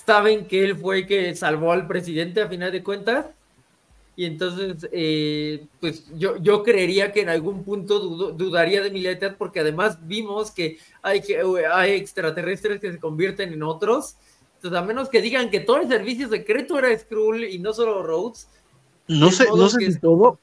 saben 0.06 0.48
que 0.48 0.64
él 0.64 0.76
fue 0.76 1.00
el 1.00 1.08
que 1.08 1.36
salvó 1.36 1.74
al 1.74 1.88
presidente 1.88 2.42
a 2.42 2.48
final 2.48 2.72
de 2.72 2.84
cuentas 2.84 3.28
y 4.22 4.26
entonces, 4.26 4.88
eh, 4.92 5.66
pues 5.80 6.04
yo, 6.16 6.38
yo 6.38 6.62
creería 6.62 7.12
que 7.12 7.22
en 7.22 7.30
algún 7.30 7.64
punto 7.64 8.00
dudaría 8.34 8.84
de 8.84 8.92
mi 8.92 9.02
lealtad, 9.02 9.34
porque 9.36 9.62
además 9.62 9.98
vimos 10.04 10.52
que 10.52 10.78
hay, 11.02 11.22
que 11.22 11.42
hay 11.74 11.94
extraterrestres 11.94 12.80
que 12.80 12.92
se 12.92 13.00
convierten 13.00 13.52
en 13.52 13.64
otros. 13.64 14.18
Entonces, 14.58 14.80
a 14.80 14.84
menos 14.84 15.10
que 15.10 15.24
digan 15.24 15.50
que 15.50 15.60
todo 15.60 15.78
el 15.78 15.88
servicio 15.88 16.30
secreto 16.30 16.78
era 16.78 16.96
Skrull 17.00 17.46
y 17.46 17.58
no 17.58 17.74
solo 17.74 18.04
Rhodes. 18.04 18.48
No 19.08 19.32
sé, 19.32 19.48
no 19.48 19.68
sé 19.70 19.92
si 19.92 20.00
todo, 20.00 20.38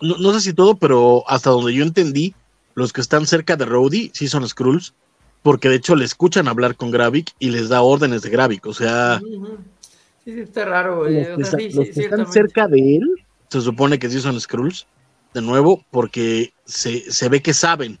no, 0.00 0.32
sé 0.32 0.40
si 0.40 0.52
todo, 0.52 0.76
pero 0.76 1.24
hasta 1.26 1.50
donde 1.50 1.74
yo 1.74 1.82
entendí, 1.82 2.32
los 2.76 2.92
que 2.92 3.00
están 3.00 3.26
cerca 3.26 3.56
de 3.56 3.64
Rhodey 3.64 4.12
sí 4.14 4.28
son 4.28 4.48
Skrulls, 4.48 4.94
porque 5.42 5.68
de 5.68 5.74
hecho 5.74 5.96
le 5.96 6.04
escuchan 6.04 6.46
hablar 6.46 6.76
con 6.76 6.92
Gravik 6.92 7.32
y 7.40 7.50
les 7.50 7.70
da 7.70 7.82
órdenes 7.82 8.22
de 8.22 8.30
Gravik, 8.30 8.66
o 8.66 8.72
sea. 8.72 9.20
Sí, 10.30 10.34
sí, 10.34 10.40
está 10.42 10.64
raro. 10.64 11.08
Los, 11.08 11.50
que, 11.50 11.66
están 11.66 12.30
cerca 12.30 12.68
de 12.68 12.96
él, 12.96 13.08
se 13.48 13.60
supone 13.60 13.98
que 13.98 14.08
sí 14.08 14.20
son 14.20 14.40
Skrulls, 14.40 14.86
de 15.34 15.42
nuevo, 15.42 15.84
porque 15.90 16.52
se, 16.64 17.10
se 17.10 17.28
ve 17.28 17.42
que 17.42 17.52
saben 17.52 17.98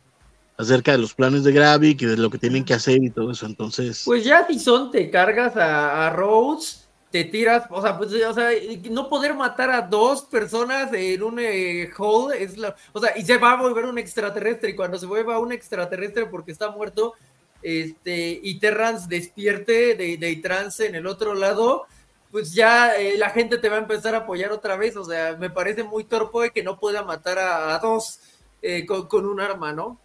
acerca 0.56 0.92
de 0.92 0.98
los 0.98 1.14
planes 1.14 1.42
de 1.42 1.52
Gravik 1.52 2.02
y 2.02 2.06
de 2.06 2.16
lo 2.16 2.30
que 2.30 2.38
tienen 2.38 2.64
que 2.64 2.74
hacer 2.74 3.02
y 3.02 3.10
todo 3.10 3.30
eso, 3.30 3.46
entonces... 3.46 4.02
Pues 4.04 4.24
ya 4.24 4.46
si 4.46 4.58
son, 4.58 4.90
te 4.90 5.10
cargas 5.10 5.56
a, 5.56 6.06
a 6.06 6.10
Rhodes, 6.10 6.86
te 7.10 7.24
tiras, 7.24 7.64
o 7.70 7.80
sea, 7.80 7.96
pues, 7.96 8.12
o 8.12 8.34
sea, 8.34 8.50
no 8.90 9.08
poder 9.08 9.34
matar 9.34 9.70
a 9.70 9.82
dos 9.82 10.22
personas 10.22 10.92
en 10.92 11.22
un 11.22 11.38
eh, 11.40 11.90
hall 11.98 12.32
es 12.32 12.56
la, 12.58 12.76
o 12.92 13.00
sea, 13.00 13.16
y 13.16 13.22
se 13.22 13.38
va 13.38 13.52
a 13.52 13.62
volver 13.62 13.86
un 13.86 13.98
extraterrestre 13.98 14.70
y 14.70 14.76
cuando 14.76 14.98
se 14.98 15.06
vuelva 15.06 15.40
un 15.40 15.50
extraterrestre 15.50 16.26
porque 16.26 16.52
está 16.52 16.70
muerto, 16.70 17.14
este, 17.62 18.38
y 18.42 18.58
Terrance 18.58 19.06
despierte 19.08 19.94
de, 19.94 20.16
de 20.18 20.36
trance 20.36 20.86
en 20.86 20.94
el 20.94 21.06
otro 21.06 21.34
lado, 21.34 21.86
pues 22.30 22.52
ya 22.52 22.96
eh, 22.96 23.16
la 23.18 23.30
gente 23.30 23.58
te 23.58 23.68
va 23.68 23.76
a 23.76 23.80
empezar 23.80 24.14
a 24.14 24.18
apoyar 24.18 24.52
otra 24.52 24.76
vez. 24.76 24.96
O 24.96 25.04
sea, 25.04 25.36
me 25.38 25.50
parece 25.50 25.82
muy 25.82 26.04
torpe 26.04 26.50
que 26.52 26.62
no 26.62 26.78
pueda 26.78 27.02
matar 27.02 27.38
a, 27.38 27.78
dos 27.78 28.20
eh, 28.62 28.86
con, 28.86 29.26
un 29.26 29.40
arma, 29.40 29.72
¿no? 29.72 29.98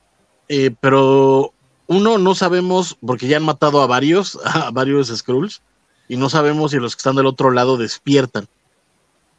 Eh, 0.47 0.71
pero 0.79 1.53
uno, 1.87 2.17
no 2.17 2.35
sabemos, 2.35 2.97
porque 3.05 3.27
ya 3.27 3.37
han 3.37 3.43
matado 3.43 3.81
a 3.81 3.87
varios, 3.87 4.39
a 4.45 4.71
varios 4.71 5.07
Skrulls, 5.15 5.61
y 6.07 6.17
no 6.17 6.29
sabemos 6.29 6.71
si 6.71 6.77
los 6.77 6.95
que 6.95 6.99
están 6.99 7.15
del 7.15 7.27
otro 7.27 7.51
lado 7.51 7.77
despiertan. 7.77 8.47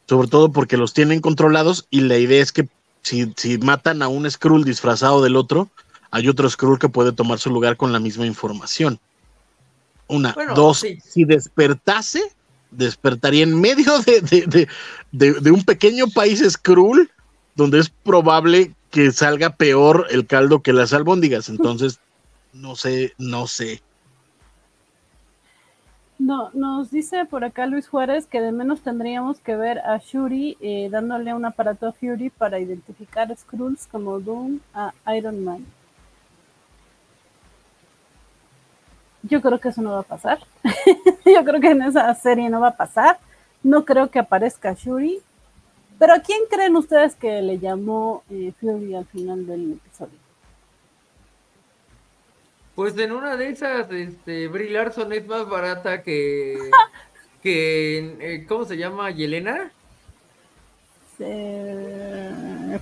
Sobre 0.07 0.29
todo 0.29 0.51
porque 0.53 0.77
los 0.77 0.93
tienen 0.93 1.19
controlados 1.19 1.87
y 1.89 2.01
la 2.01 2.17
idea 2.17 2.41
es 2.41 2.53
que 2.53 2.69
si, 3.01 3.33
si 3.35 3.57
matan 3.57 4.01
a 4.01 4.07
un 4.07 4.29
Skrull 4.29 4.63
disfrazado 4.63 5.21
del 5.21 5.35
otro, 5.35 5.69
hay 6.11 6.29
otro 6.29 6.49
Skrull 6.49 6.79
que 6.79 6.87
puede 6.87 7.11
tomar 7.11 7.39
su 7.39 7.49
lugar 7.49 7.75
con 7.75 7.91
la 7.91 7.99
misma 7.99 8.25
información. 8.25 8.99
Una, 10.07 10.33
dos, 10.55 10.85
si 11.03 11.25
despertase, 11.25 12.31
despertaría 12.71 13.43
en 13.43 13.59
medio 13.59 13.93
de, 15.11 15.51
un 15.51 15.63
pequeño 15.63 16.07
país 16.07 16.43
Skrull, 16.47 17.09
donde 17.55 17.79
es 17.79 17.89
probable 17.89 18.73
que 18.91 19.11
salga 19.11 19.51
peor 19.51 20.07
el 20.09 20.25
caldo 20.25 20.61
que 20.61 20.73
las 20.73 20.93
albóndigas. 20.93 21.49
Entonces, 21.49 21.99
no 22.53 22.75
sé, 22.75 23.13
no 23.17 23.47
sé. 23.47 23.81
No, 26.19 26.49
nos 26.53 26.89
dice 26.89 27.25
por 27.25 27.43
acá 27.43 27.67
Luis 27.67 27.87
Juárez 27.87 28.25
que 28.25 28.41
de 28.41 28.51
menos 28.51 28.81
tendríamos 28.81 29.39
que 29.39 29.55
ver 29.55 29.79
a 29.79 29.99
Shuri 29.99 30.57
eh, 30.61 30.89
dándole 30.89 31.33
un 31.35 31.45
aparato 31.45 31.87
a 31.87 31.91
Fury 31.91 32.31
para 32.31 32.59
identificar 32.59 33.35
Skrulls 33.37 33.85
como 33.85 34.19
Doom 34.19 34.59
a 34.73 34.93
Iron 35.15 35.43
Man. 35.43 35.65
Yo 39.27 39.41
creo 39.41 39.59
que 39.59 39.69
eso 39.69 39.81
no 39.81 39.91
va 39.91 39.99
a 39.99 40.03
pasar. 40.03 40.39
Yo 41.25 41.43
creo 41.43 41.59
que 41.59 41.71
en 41.71 41.81
esa 41.81 42.13
serie 42.15 42.49
no 42.49 42.59
va 42.59 42.69
a 42.69 42.77
pasar. 42.77 43.19
No 43.63 43.85
creo 43.85 44.09
que 44.09 44.19
aparezca 44.19 44.73
Shuri. 44.73 45.19
Pero 45.99 46.13
¿a 46.13 46.19
quién 46.19 46.41
creen 46.49 46.75
ustedes 46.75 47.15
que 47.15 47.41
le 47.41 47.57
llamó 47.57 48.23
eh, 48.29 48.53
Fury 48.59 48.95
al 48.95 49.05
final 49.05 49.45
del 49.47 49.73
episodio? 49.73 50.19
Pues 52.75 52.95
en 52.99 53.11
una 53.11 53.35
de 53.35 53.49
esas, 53.49 53.91
este, 53.91 54.47
Brie 54.47 54.69
Larson 54.69 55.11
es 55.11 55.25
más 55.25 55.49
barata 55.49 56.03
que, 56.03 56.69
que, 57.41 58.15
eh, 58.19 58.45
¿cómo 58.47 58.65
se 58.65 58.77
llama? 58.77 59.09
¿Yelena? 59.09 59.71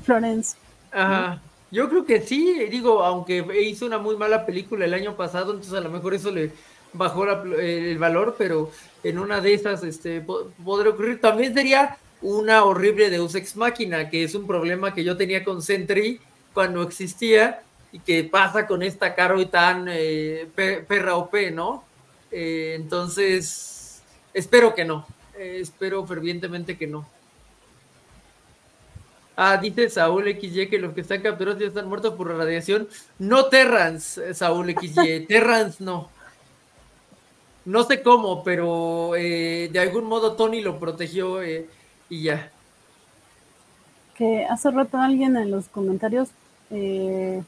Florence. 0.03 0.57
Ajá. 0.91 1.41
Yo 1.75 1.89
creo 1.89 2.05
que 2.05 2.21
sí, 2.21 2.67
digo, 2.71 3.03
aunque 3.03 3.45
hizo 3.67 3.85
una 3.85 3.97
muy 3.97 4.15
mala 4.15 4.45
película 4.45 4.85
el 4.85 4.93
año 4.93 5.17
pasado, 5.17 5.51
entonces 5.51 5.73
a 5.73 5.81
lo 5.81 5.89
mejor 5.89 6.13
eso 6.13 6.31
le 6.31 6.51
bajó 6.93 7.25
el 7.25 7.97
valor, 7.97 8.35
pero 8.37 8.71
en 9.03 9.19
una 9.19 9.41
de 9.41 9.55
esas 9.55 9.83
este, 9.83 10.21
podría 10.21 10.93
ocurrir. 10.93 11.19
También 11.19 11.53
sería 11.53 11.97
una 12.21 12.63
horrible 12.63 13.09
Deus 13.09 13.35
Ex 13.35 13.57
Máquina, 13.57 14.09
que 14.09 14.23
es 14.23 14.35
un 14.35 14.47
problema 14.47 14.93
que 14.93 15.03
yo 15.03 15.17
tenía 15.17 15.43
con 15.43 15.61
Sentry 15.61 16.21
cuando 16.53 16.81
existía 16.81 17.61
y 17.91 17.99
que 17.99 18.23
pasa 18.23 18.67
con 18.67 18.81
esta 18.81 19.13
Caro 19.13 19.41
y 19.41 19.47
tan 19.47 19.87
eh, 19.89 20.47
perra 20.55 21.17
OP, 21.17 21.33
¿no? 21.51 21.83
Eh, 22.31 22.75
entonces, 22.77 24.01
espero 24.33 24.73
que 24.73 24.85
no, 24.85 25.05
eh, 25.37 25.57
espero 25.59 26.07
fervientemente 26.07 26.77
que 26.77 26.87
no. 26.87 27.05
Ah, 29.37 29.57
dice 29.57 29.89
Saúl 29.89 30.25
XY 30.39 30.69
que 30.69 30.79
los 30.79 30.93
que 30.93 31.01
están 31.01 31.21
capturados 31.21 31.59
ya 31.59 31.67
están 31.67 31.89
muertos 31.89 32.13
por 32.13 32.35
radiación. 32.35 32.87
No 33.19 33.45
Terrans, 33.45 34.21
Saúl 34.33 34.73
XY. 34.73 35.25
Terrans 35.27 35.81
no. 35.81 36.09
No 37.65 37.83
sé 37.83 38.01
cómo, 38.01 38.43
pero 38.43 39.15
eh, 39.15 39.69
de 39.73 39.79
algún 39.79 40.05
modo 40.05 40.33
Tony 40.33 40.61
lo 40.61 40.79
protegió 40.79 41.41
eh, 41.41 41.67
y 42.09 42.23
ya. 42.23 42.51
Que 44.15 44.45
hace 44.45 44.71
rato 44.71 44.97
alguien 44.97 45.35
en 45.35 45.51
los 45.51 45.67
comentarios. 45.67 46.29
Eh, 46.69 47.43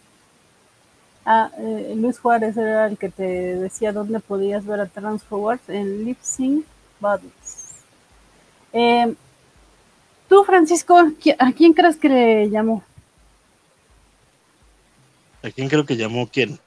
ah, 1.23 1.51
Luis 1.95 2.19
Juárez 2.19 2.57
era 2.57 2.87
el 2.87 2.97
que 2.97 3.09
te 3.09 3.23
decía 3.23 3.93
dónde 3.93 4.19
podías 4.19 4.65
ver 4.65 4.81
a 4.81 4.87
Terrans 4.87 5.23
Forward 5.23 5.59
en 5.67 6.03
Lip 6.03 6.17
Sync 6.21 6.65
Bodies. 6.99 7.75
Tú, 10.27 10.43
Francisco, 10.43 10.97
¿a 11.39 11.51
quién 11.53 11.73
crees 11.73 11.95
que 11.95 12.09
le 12.09 12.49
llamó? 12.49 12.83
¿A 15.43 15.49
quién 15.51 15.69
creo 15.69 15.85
que 15.85 15.95
llamó 15.95 16.27
quién? 16.27 16.59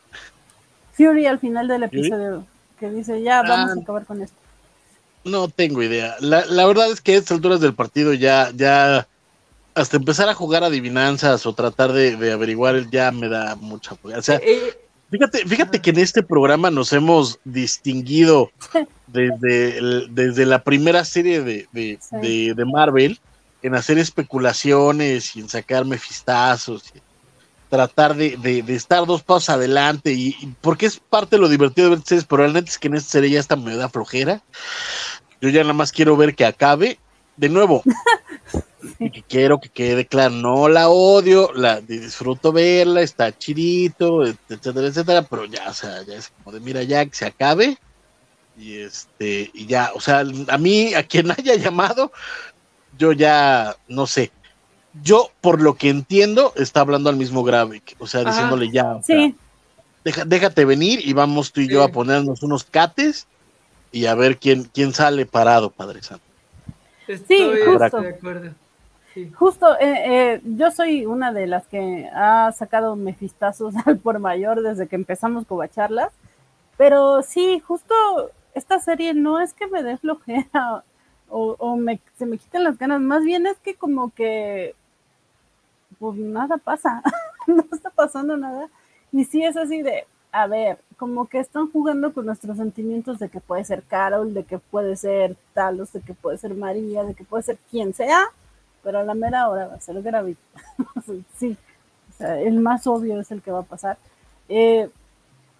Fury 0.95 1.27
al 1.27 1.39
final 1.39 1.69
del 1.69 1.83
episodio, 1.83 2.47
que 2.79 2.91
dice, 2.91 3.23
ya, 3.23 3.43
vamos 3.43 3.71
a 3.71 3.75
ah. 3.75 3.83
acabar 3.83 4.07
con 4.07 4.23
esto. 4.23 4.37
No 5.25 5.49
tengo 5.49 5.83
idea. 5.83 6.17
La, 6.21 6.67
verdad 6.67 6.91
es 6.91 7.03
que 7.03 7.13
a 7.13 7.19
estas 7.19 7.37
alturas 7.37 7.61
del 7.61 7.75
partido 7.75 8.15
ya, 8.15 8.51
ya, 8.55 9.07
hasta 9.75 9.97
empezar 9.99 10.31
a 10.31 10.35
jugar 10.35 10.65
adivinanzas 10.65 11.45
o 11.45 11.55
tratar 11.55 11.93
de, 11.93 12.33
averiguar 12.33 12.89
ya 12.91 13.11
me 13.13 13.29
da 13.29 13.57
mucha... 13.57 13.97
O 14.03 14.23
sea, 14.23 14.37
eh, 14.37 14.79
fíjate, 15.11 15.47
fíjate 15.47 15.83
que 15.83 15.91
en 15.91 15.99
este 15.99 16.23
programa 16.23 16.71
nos 16.71 16.95
hemos 16.95 17.39
distinguido 17.45 18.51
desde, 19.07 20.09
desde 20.09 20.47
la 20.47 20.65
primera 20.65 21.05
serie 21.05 21.43
de, 21.43 21.69
de 21.73 22.65
Marvel 22.65 23.21
en 23.63 23.75
hacer 23.75 23.99
especulaciones 23.99 25.37
y 25.37 25.41
en 25.41 25.49
sacar 25.49 25.85
mefistazos, 25.85 26.85
y 26.95 27.01
tratar 27.69 28.17
de, 28.17 28.65
estar 28.69 29.07
dos 29.07 29.23
pasos 29.23 29.51
adelante, 29.51 30.13
y, 30.13 30.35
porque 30.61 30.87
es 30.87 30.99
parte 30.99 31.37
de 31.37 31.43
lo 31.43 31.49
divertido 31.49 31.89
de 31.89 31.97
ver 31.97 32.05
series, 32.05 32.25
pero 32.25 32.49
neta 32.49 32.69
es 32.69 32.79
que 32.79 32.89
en 32.89 32.95
esta 32.95 33.11
serie 33.11 33.31
ya 33.31 33.41
está 33.41 33.57
me 33.57 33.77
da 33.77 33.89
flojera. 33.89 34.43
Yo 35.41 35.49
ya 35.49 35.63
nada 35.63 35.73
más 35.73 35.93
quiero 35.93 36.17
ver 36.17 36.35
que 36.35 36.45
acabe. 36.45 36.99
De 37.37 37.49
nuevo, 37.49 37.83
que 38.99 39.23
quiero 39.27 39.61
que 39.61 39.71
quede 39.71 40.07
claro, 40.07 40.35
no 40.35 40.69
la 40.69 40.91
odio, 40.91 41.51
la 41.55 41.81
disfruto 41.81 42.53
verla, 42.53 43.01
está 43.01 43.37
chidito, 43.37 44.27
etcétera, 44.27 44.89
etcétera, 44.89 45.23
pero 45.23 45.47
ya, 45.47 45.71
o 45.71 45.73
sea, 45.73 46.03
ya 46.03 46.17
es 46.17 46.29
como 46.29 46.53
de 46.53 46.61
mira 46.61 46.83
ya 46.83 47.07
que 47.07 47.15
se 47.15 47.25
acabe 47.25 47.79
y 48.59 48.79
este 48.81 49.51
y 49.55 49.67
ya, 49.67 49.91
o 49.95 50.01
sea, 50.01 50.21
a 50.21 50.59
mí 50.59 50.95
a 50.95 51.03
quien 51.03 51.31
haya 51.39 51.55
llamado 51.57 52.13
yo 53.01 53.13
ya 53.13 53.75
no 53.89 54.07
sé. 54.07 54.31
Yo, 55.03 55.31
por 55.41 55.63
lo 55.63 55.75
que 55.75 55.89
entiendo, 55.89 56.53
está 56.57 56.81
hablando 56.81 57.09
al 57.09 57.17
mismo 57.17 57.43
Gravik, 57.43 57.97
o 57.99 58.07
sea, 58.07 58.25
diciéndole 58.25 58.71
ya. 58.71 59.01
sí. 59.03 59.35
déjate 60.05 60.65
venir 60.65 61.01
y 61.03 61.13
vamos 61.13 61.53
tú 61.53 61.61
y 61.61 61.69
yo 61.69 61.83
a 61.83 61.89
ponernos 61.89 62.43
unos 62.43 62.65
cates 62.65 63.27
y 63.93 64.07
a 64.07 64.15
ver 64.15 64.39
quién, 64.39 64.65
quién 64.65 64.93
sale 64.93 65.27
parado, 65.27 65.71
Padre 65.71 66.03
Santo. 66.03 66.25
sí, 67.07 67.51
justo. 67.67 68.05
Justo, 69.35 69.75
eh, 69.81 70.05
eh, 70.07 70.41
yo 70.45 70.71
soy 70.71 71.05
una 71.05 71.33
de 71.33 71.47
las 71.49 71.67
que 71.67 72.09
ha 72.15 72.53
sacado 72.53 72.95
mefistazos 72.97 73.75
al 73.87 73.99
por 73.99 74.19
mayor 74.19 74.63
desde 74.63 74.89
que 74.89 74.97
empezamos 74.97 75.47
cobacharlas, 75.47 76.13
pero 76.77 77.23
sí, 77.23 77.61
justo 77.61 77.95
esta 78.55 78.79
serie 78.81 79.15
no 79.15 79.41
es 79.41 79.53
que 79.53 79.67
me 79.67 79.83
dé 79.83 79.97
flojera 79.97 80.85
o, 81.31 81.77
me, 81.77 82.01
se 82.19 82.27
me 82.27 82.39
quitan 82.39 82.65
las 82.65 82.79
ganas, 82.79 83.01
más 83.01 83.25
bien 83.25 83.47
es 83.47 83.59
que 83.59 83.75
como 83.75 84.11
que 84.11 84.75
pues 85.99 86.17
nada 86.17 86.57
pasa, 86.57 87.03
no 87.47 87.65
está 87.73 87.91
pasando 87.91 88.37
nada. 88.37 88.69
Y 89.13 89.25
sí 89.25 89.45
es 89.45 89.57
así 89.57 89.83
de, 89.83 90.07
a 90.33 90.47
ver, 90.47 90.79
como 90.97 91.29
que 91.29 91.39
están 91.39 91.71
jugando 91.71 92.13
con 92.13 92.27
nuestros 92.27 92.57
sentimientos 92.57 93.19
de 93.19 93.29
que 93.29 93.41
puede 93.41 93.65
ser 93.65 93.83
Carol, 93.83 94.33
de 94.35 94.45
que 94.45 94.59
puede 94.59 94.97
ser 94.97 95.37
Talos, 95.55 95.93
de 95.93 96.01
que 96.01 96.15
puede 96.15 96.39
ser 96.39 96.55
María, 96.55 97.05
de 97.05 97.15
que 97.15 97.25
puede 97.25 97.43
ser 97.43 97.59
quien 97.71 97.95
sea, 97.95 98.27
pero 98.83 99.01
a 99.01 99.05
la 99.05 99.15
mera 99.15 99.49
hora 99.49 99.69
va 99.69 99.75
a 99.75 99.81
ser 99.81 100.01
Gravity. 100.03 100.41
sí, 101.37 101.57
o 102.11 102.13
sea, 102.17 102.41
el 102.41 102.61
más 102.61 102.87
obvio 102.87 103.21
es 103.21 103.31
el 103.31 103.43
que 103.43 103.51
va 103.51 103.61
a 103.61 103.65
pasar. 103.65 103.99
Eh, 104.49 104.89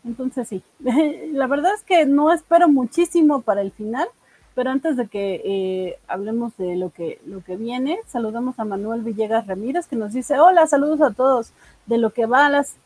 entonces 0.05 0.49
sí, 0.49 0.63
la 1.33 1.47
verdad 1.47 1.75
es 1.75 1.83
que 1.83 2.07
no 2.07 2.33
espero 2.33 2.69
muchísimo 2.69 3.43
para 3.43 3.61
el 3.61 3.73
final, 3.73 4.09
pero 4.55 4.71
antes 4.71 4.97
de 4.97 5.07
que 5.09 5.43
eh, 5.45 5.99
hablemos 6.09 6.57
de 6.57 6.77
lo 6.77 6.91
que, 6.91 7.21
lo 7.27 7.43
que 7.43 7.57
viene, 7.57 7.99
saludamos 8.07 8.59
a 8.59 8.65
Manuel 8.65 9.03
Villegas 9.03 9.47
Ramírez 9.47 9.87
que 9.87 9.97
nos 9.97 10.13
dice, 10.13 10.39
hola, 10.39 10.67
saludos 10.67 11.01
a 11.01 11.13
todos, 11.13 11.53
de 11.87 11.99
lo 11.99 12.11
que 12.11 12.27
va 12.27 12.47
a 12.47 12.51
las 12.51 12.77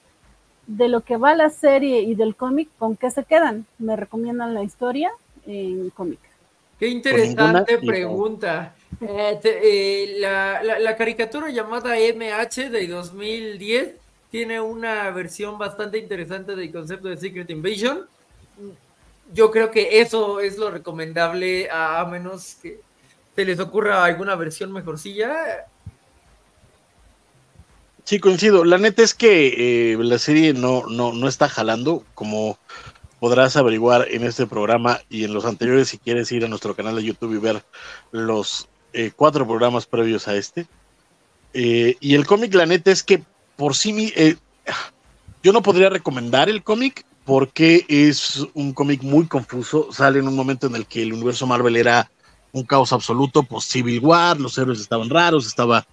de 0.67 0.89
lo 0.89 1.03
que 1.03 1.19
va 1.19 1.35
la 1.35 1.51
serie 1.51 2.01
y 2.01 2.15
del 2.15 2.37
cómic, 2.37 2.71
¿con 2.79 2.97
qué 2.97 3.11
se 3.11 3.25
quedan? 3.25 3.67
¿Me 3.79 3.97
recomiendan 3.97 4.55
la 4.55 4.63
historia 4.63 5.13
en 5.47 5.91
cómic? 5.91 6.21
Qué 6.79 6.89
interesante 6.89 7.79
pregunta. 7.79 8.75
Eh, 9.01 9.41
eh, 9.45 10.15
la, 10.21 10.63
la, 10.63 10.97
caricatura 10.97 11.51
llamada 11.51 11.97
MH 11.97 12.71
de 12.71 12.87
2010 12.87 13.95
tiene 14.31 14.61
una 14.61 15.11
versión 15.11 15.59
bastante 15.59 15.99
interesante 15.99 16.57
del 16.57 16.73
concepto 16.73 17.09
de 17.09 17.17
Secret 17.17 17.51
Invasion 17.51 18.07
yo 19.33 19.51
creo 19.51 19.71
que 19.71 20.01
eso 20.01 20.41
es 20.41 20.59
lo 20.59 20.71
recomendable, 20.71 21.69
a, 21.71 22.05
menos 22.11 22.57
que 22.61 22.81
se 23.35 23.45
les 23.45 23.59
ocurra 23.61 24.05
alguna 24.05 24.35
versión 24.37 24.73
mejorcilla. 24.73 25.67
Sí, 28.05 28.21
coincido. 28.21 28.65
La 28.65 28.79
neta 28.79 29.03
es 29.03 29.15
que 29.15 29.93
eh, 29.93 29.97
la 29.99 30.19
serie 30.19 30.53
no, 30.53 30.87
no, 30.87 31.13
no 31.13 31.27
está 31.27 31.49
jalando, 31.49 32.05
como 32.15 32.59
podrás 33.19 33.57
averiguar 33.57 34.07
en 34.11 34.25
este 34.25 34.47
programa 34.47 35.01
y 35.09 35.25
en 35.25 35.33
los 35.33 35.47
anteriores 35.47 35.89
si 35.89 35.99
quieres 35.99 36.31
ir 36.31 36.45
a 36.45 36.49
nuestro 36.49 36.77
canal 36.77 36.97
de 36.97 37.05
YouTube 37.05 37.35
y 37.35 37.39
ver 37.39 37.65
los 38.13 38.69
eh, 38.93 39.13
cuatro 39.17 39.47
programas 39.47 39.87
previos 39.87 40.29
a 40.29 40.37
este. 40.37 40.67
Eh, 41.55 41.97
y 42.01 42.15
el 42.15 42.27
cómic, 42.27 42.53
la 42.55 42.67
neta 42.67 42.91
es 42.91 43.03
que 43.03 43.23
por 43.57 43.75
sí, 43.75 44.13
yo 45.43 45.53
no 45.53 45.63
podría 45.63 45.89
recomendar 45.89 46.49
el 46.49 46.63
cómic 46.63 47.07
porque 47.25 47.85
es 47.89 48.47
un 48.55 48.73
cómic 48.73 49.03
muy 49.03 49.27
confuso. 49.27 49.89
Sale 49.93 50.19
en 50.19 50.29
un 50.29 50.37
momento 50.37 50.67
en 50.67 50.77
el 50.77 50.87
que 50.87 51.03
el 51.03 51.13
universo 51.13 51.47
Marvel 51.47 51.77
era 51.77 52.11
un 52.53 52.65
caos 52.65 52.93
absoluto, 52.93 53.43
pues 53.43 53.65
Civil 53.65 54.01
War, 54.01 54.41
los 54.41 54.57
héroes 54.59 54.81
estaban 54.81 55.11
raros, 55.11 55.47
estaba 55.47 55.87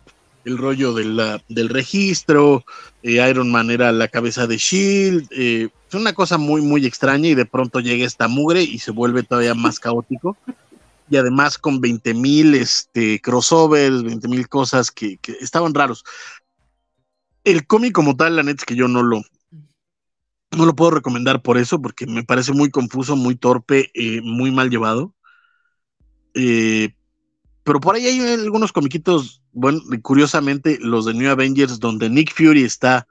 el 0.46 0.58
rollo 0.58 0.94
del 0.94 1.70
registro, 1.70 2.64
eh, 3.04 3.28
Iron 3.30 3.52
Man 3.52 3.70
era 3.70 3.92
la 3.92 4.08
cabeza 4.08 4.48
de 4.48 4.58
Shield, 4.58 5.28
eh, 5.32 5.70
es 5.88 5.96
una 5.96 6.14
cosa 6.14 6.38
muy, 6.38 6.62
muy 6.62 6.86
extraña 6.86 7.30
y 7.30 7.36
de 7.36 7.46
pronto 7.46 7.80
llega 7.80 8.06
esta 8.06 8.28
mugre 8.28 8.64
y 8.64 8.80
se 8.80 8.92
vuelve 8.92 9.24
todavía 9.24 9.54
más 9.56 9.80
caótico. 9.80 10.38
Y 11.10 11.18
además 11.18 11.58
con 11.58 11.82
20 11.82 12.14
mil 12.14 12.56
este, 12.56 13.20
crossovers, 13.20 14.02
20 14.02 14.28
mil 14.30 14.48
cosas 14.48 14.92
que, 14.92 15.20
estaban 15.42 15.74
raros. 15.74 16.06
El 17.44 17.68
cómic 17.68 17.92
como 17.92 18.16
tal, 18.16 18.38
la 18.38 18.44
neta 18.44 18.62
es 18.62 18.66
que 18.66 18.76
yo 18.76 18.88
no 18.88 19.04
lo, 19.04 19.22
no 20.52 20.66
lo 20.66 20.76
puedo 20.76 20.92
recomendar 20.92 21.42
por 21.42 21.58
eso, 21.58 21.82
porque 21.82 22.06
me 22.06 22.24
parece 22.24 22.52
muy 22.52 22.70
confuso, 22.70 23.16
muy 23.16 23.36
torpe, 23.36 23.90
eh, 23.94 24.22
muy 24.22 24.52
mal 24.52 24.70
llevado. 24.70 25.14
Eh, 26.34 26.94
pero 27.64 27.80
por 27.80 27.96
ahí 27.96 28.06
hay 28.06 28.20
algunos 28.34 28.72
comiquitos, 28.72 29.42
bueno, 29.54 29.80
curiosamente 30.02 30.78
los 30.82 31.06
de 31.06 31.14
New 31.14 31.30
Avengers, 31.30 31.80
donde 31.80 32.10
Nick 32.10 32.34
Fury 32.36 32.64
está 32.64 33.08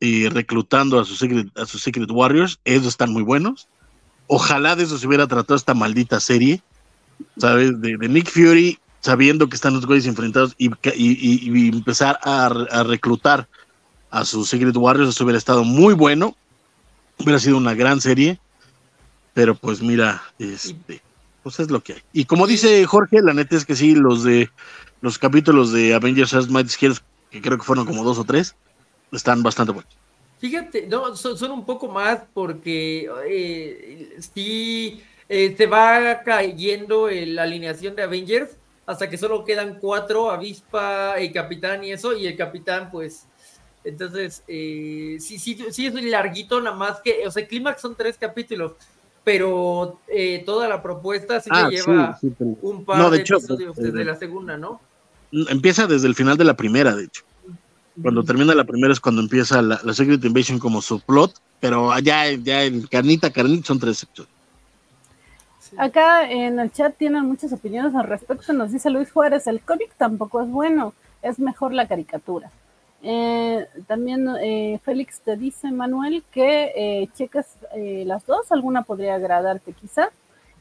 eh, 0.00 0.28
reclutando 0.30 1.00
a 1.00 1.04
sus, 1.04 1.18
Secret, 1.18 2.10
Warriors, 2.10 2.60
esos 2.64 2.88
están 2.88 3.12
muy 3.12 3.22
buenos. 3.22 3.68
Ojalá 4.26 4.76
de 4.76 4.84
eso 4.84 4.98
se 4.98 5.06
hubiera 5.06 5.26
tratado 5.26 5.56
esta 5.56 5.72
maldita 5.72 6.20
serie, 6.20 6.60
¿sabes? 7.38 7.80
De, 7.80 7.96
Nick 7.96 8.28
Fury 8.28 8.78
sabiendo 9.00 9.48
que 9.48 9.54
están 9.54 9.74
los 9.74 9.86
güeyes 9.86 10.06
enfrentados 10.06 10.54
y, 10.58 10.68
empezar 11.68 12.18
a, 12.22 12.46
a, 12.46 12.82
reclutar 12.82 13.48
a 14.10 14.24
sus 14.24 14.48
Secret 14.48 14.76
Warriors, 14.76 15.10
eso 15.10 15.24
hubiera 15.24 15.38
estado 15.38 15.62
muy 15.62 15.94
bueno 15.94 16.36
Hubiera 17.18 17.38
sido 17.38 17.56
una 17.56 17.74
gran 17.74 18.00
serie, 18.00 18.38
pero 19.34 19.54
pues 19.54 19.82
mira, 19.82 20.22
este, 20.38 21.02
pues 21.42 21.60
es 21.60 21.70
lo 21.70 21.82
que 21.82 21.94
hay. 21.94 22.02
Y 22.12 22.24
como 22.24 22.46
dice 22.46 22.84
Jorge, 22.86 23.22
la 23.22 23.32
neta 23.32 23.56
es 23.56 23.64
que 23.64 23.76
sí, 23.76 23.94
los 23.94 24.22
de 24.24 24.50
los 25.00 25.18
capítulos 25.18 25.72
de 25.72 25.94
Avengers 25.94 26.34
As 26.34 26.48
Mighty 26.48 26.70
Skills, 26.70 27.02
que 27.30 27.40
creo 27.40 27.58
que 27.58 27.64
fueron 27.64 27.86
como 27.86 28.04
dos 28.04 28.18
o 28.18 28.24
tres, 28.24 28.54
están 29.12 29.42
bastante 29.42 29.72
buenos. 29.72 29.96
Fíjate, 30.38 30.86
no, 30.86 31.16
son, 31.16 31.50
un 31.50 31.64
poco 31.64 31.88
más 31.88 32.20
porque 32.34 33.08
eh, 33.26 34.18
sí 34.34 35.02
eh, 35.28 35.54
se 35.56 35.66
va 35.66 36.22
cayendo 36.22 37.08
la 37.08 37.44
alineación 37.44 37.96
de 37.96 38.02
Avengers 38.02 38.56
hasta 38.86 39.10
que 39.10 39.18
solo 39.18 39.44
quedan 39.44 39.78
cuatro, 39.80 40.30
Avispa, 40.30 41.14
el 41.18 41.32
Capitán 41.32 41.82
y 41.82 41.92
eso, 41.92 42.16
y 42.16 42.26
el 42.26 42.36
Capitán 42.36 42.90
pues 42.90 43.26
entonces, 43.86 44.42
eh, 44.48 45.16
sí, 45.20 45.38
sí, 45.38 45.56
sí 45.70 45.86
es 45.86 45.94
larguito, 45.94 46.60
nada 46.60 46.74
más 46.74 47.00
que, 47.00 47.24
o 47.24 47.30
sea, 47.30 47.44
el 47.44 47.48
clímax 47.48 47.80
son 47.80 47.94
tres 47.94 48.18
capítulos, 48.18 48.72
pero 49.22 50.00
eh, 50.08 50.42
toda 50.44 50.68
la 50.68 50.82
propuesta 50.82 51.40
sí 51.40 51.50
ah, 51.52 51.68
lleva 51.70 52.18
un 52.62 52.84
par 52.84 53.10
de, 53.10 53.18
episodios 53.18 53.76
desde 53.76 54.04
la 54.04 54.16
segunda, 54.16 54.56
¿no? 54.56 54.80
Empieza 55.30 55.86
desde 55.86 56.08
el 56.08 56.16
final 56.16 56.36
de 56.36 56.44
la 56.44 56.54
primera, 56.54 56.96
de 56.96 57.04
hecho. 57.04 57.22
Cuando 58.02 58.24
termina 58.24 58.54
la 58.56 58.64
primera 58.64 58.92
es 58.92 58.98
cuando 58.98 59.22
empieza 59.22 59.62
la, 59.62 59.78
Secret 59.94 60.24
Invasion 60.24 60.58
como 60.58 60.82
su 60.82 61.00
plot, 61.00 61.40
pero 61.60 61.92
allá 61.92 62.32
ya 62.32 62.64
en 62.64 62.82
carnita, 62.88 63.32
carnita 63.32 63.66
son 63.68 63.78
tres 63.78 64.02
episodios. 64.02 64.34
Acá 65.78 66.28
en 66.28 66.58
el 66.58 66.72
chat 66.72 66.96
tienen 66.96 67.24
muchas 67.24 67.52
opiniones 67.52 67.94
al 67.94 68.04
respecto. 68.04 68.52
Nos 68.52 68.72
dice 68.72 68.90
Luis 68.90 69.12
Juárez, 69.12 69.46
el 69.46 69.60
cómic 69.60 69.92
tampoco 69.96 70.42
es 70.42 70.48
bueno, 70.48 70.92
es 71.22 71.38
mejor 71.38 71.72
la 71.72 71.86
caricatura. 71.86 72.50
Eh, 73.08 73.68
también 73.86 74.28
eh, 74.42 74.80
Félix 74.84 75.20
te 75.20 75.36
dice, 75.36 75.70
Manuel, 75.70 76.24
que 76.32 76.72
eh, 76.74 77.08
cheques 77.16 77.46
eh, 77.72 78.02
las 78.04 78.26
dos, 78.26 78.50
alguna 78.50 78.82
podría 78.82 79.14
agradarte 79.14 79.72
quizá. 79.72 80.10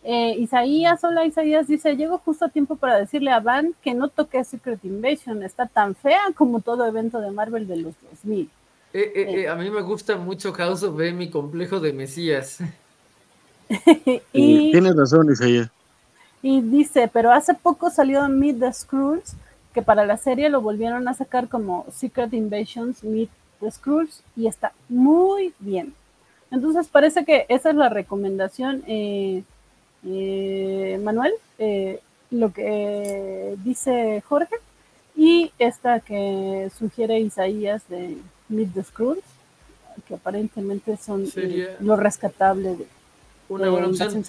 Isaías, 0.07 1.03
hola 1.03 1.25
Isaías, 1.25 1.65
dice, 1.65 1.97
llego 1.97 2.19
justo 2.19 2.45
a 2.45 2.49
tiempo 2.49 2.75
para 2.75 2.99
decirle 2.99 3.31
a 3.31 3.39
Van 3.39 3.73
que 3.81 3.95
no 3.95 4.09
toque 4.09 4.43
Secret 4.43 4.85
Invasion, 4.85 5.41
está 5.41 5.65
tan 5.65 5.95
fea 5.95 6.21
como 6.35 6.59
todo 6.59 6.85
evento 6.85 7.19
de 7.19 7.31
Marvel 7.31 7.67
de 7.67 7.77
los 7.77 7.95
2000. 8.11 8.47
a 9.49 9.55
mí 9.55 9.71
me 9.71 9.81
gusta 9.81 10.15
mucho 10.15 10.53
House 10.53 10.83
of 10.83 11.01
M, 11.01 11.13
mi 11.13 11.31
complejo 11.31 11.79
de 11.79 11.91
Mesías. 11.93 12.59
y, 14.31 14.71
Tienes 14.71 14.95
razón, 14.95 15.31
Isaías. 15.31 15.71
Y 16.43 16.61
dice, 16.61 17.09
pero 17.11 17.31
hace 17.31 17.55
poco 17.55 17.89
salió 17.89 18.29
Meet 18.29 18.59
the 18.59 18.73
Scrolls 18.73 19.35
que 19.75 19.81
para 19.81 20.05
la 20.05 20.15
serie 20.15 20.49
lo 20.49 20.61
volvieron 20.61 21.05
a 21.09 21.13
sacar 21.13 21.49
como 21.49 21.85
Secret 21.91 22.33
Invasions 22.33 23.03
Meet 23.03 23.29
the 23.59 23.69
Skrulls 23.69 24.23
y 24.37 24.47
está 24.47 24.71
muy 24.87 25.53
bien. 25.59 25.93
Entonces 26.49 26.87
parece 26.87 27.25
que 27.25 27.45
esa 27.49 27.71
es 27.71 27.75
la 27.75 27.89
recomendación, 27.89 28.83
eh, 28.87 29.43
eh, 30.07 30.97
Manuel, 31.03 31.33
eh, 31.59 31.99
lo 32.31 32.53
que 32.53 33.57
dice 33.65 34.23
Jorge, 34.25 34.55
y 35.13 35.51
esta 35.59 35.99
que 35.99 36.71
sugiere 36.79 37.19
Isaías 37.19 37.83
de 37.89 38.17
Meet 38.47 38.73
the 38.75 38.83
Skrulls, 38.83 39.25
que 40.07 40.13
aparentemente 40.13 40.95
son 40.95 41.25
lo 41.81 41.97
rescatable 41.97 42.77
de, 42.77 42.87
una 43.49 43.69
buena 43.69 43.87
opción. 43.87 44.23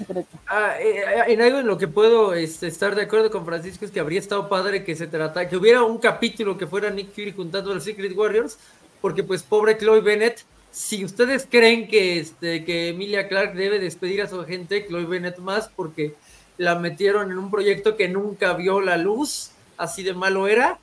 Ah, 0.47 0.75
eh, 0.79 0.99
eh, 0.99 1.23
en 1.29 1.41
algo 1.41 1.59
en 1.59 1.67
lo 1.67 1.79
que 1.79 1.89
puedo 1.89 2.35
este, 2.35 2.67
estar 2.67 2.95
de 2.95 3.03
acuerdo 3.03 3.31
con 3.31 3.47
Francisco 3.47 3.85
es 3.85 3.91
que 3.91 4.01
habría 4.01 4.21
estado 4.21 4.49
padre 4.49 4.85
que 4.85 4.95
se 4.95 5.07
tratara, 5.07 5.49
que 5.49 5.57
hubiera 5.57 5.83
un 5.83 5.99
capítulo 5.99 6.59
que 6.59 6.67
fuera 6.67 6.91
Nick 6.91 7.13
Fury 7.13 7.33
juntando 7.33 7.71
a 7.71 7.75
los 7.75 7.85
Secret 7.85 8.17
Warriors, 8.17 8.59
porque 9.01 9.23
pues 9.23 9.43
pobre 9.43 9.79
Chloe 9.79 10.01
Bennett, 10.01 10.45
si 10.71 11.05
ustedes 11.05 11.47
creen 11.51 11.89
que, 11.89 12.19
este, 12.19 12.65
que 12.65 12.89
Emilia 12.89 13.29
Clark 13.29 13.55
debe 13.55 13.79
despedir 13.79 14.21
a 14.23 14.29
su 14.29 14.41
agente, 14.41 14.87
Chloe 14.87 15.07
Bennett 15.07 15.39
más, 15.39 15.71
porque 15.75 16.15
la 16.59 16.75
metieron 16.75 17.31
en 17.31 17.39
un 17.39 17.51
proyecto 17.51 17.97
que 17.97 18.09
nunca 18.09 18.53
vio 18.53 18.81
la 18.81 18.97
luz, 18.97 19.53
así 19.79 20.03
de 20.03 20.13
malo 20.15 20.49
era, 20.49 20.79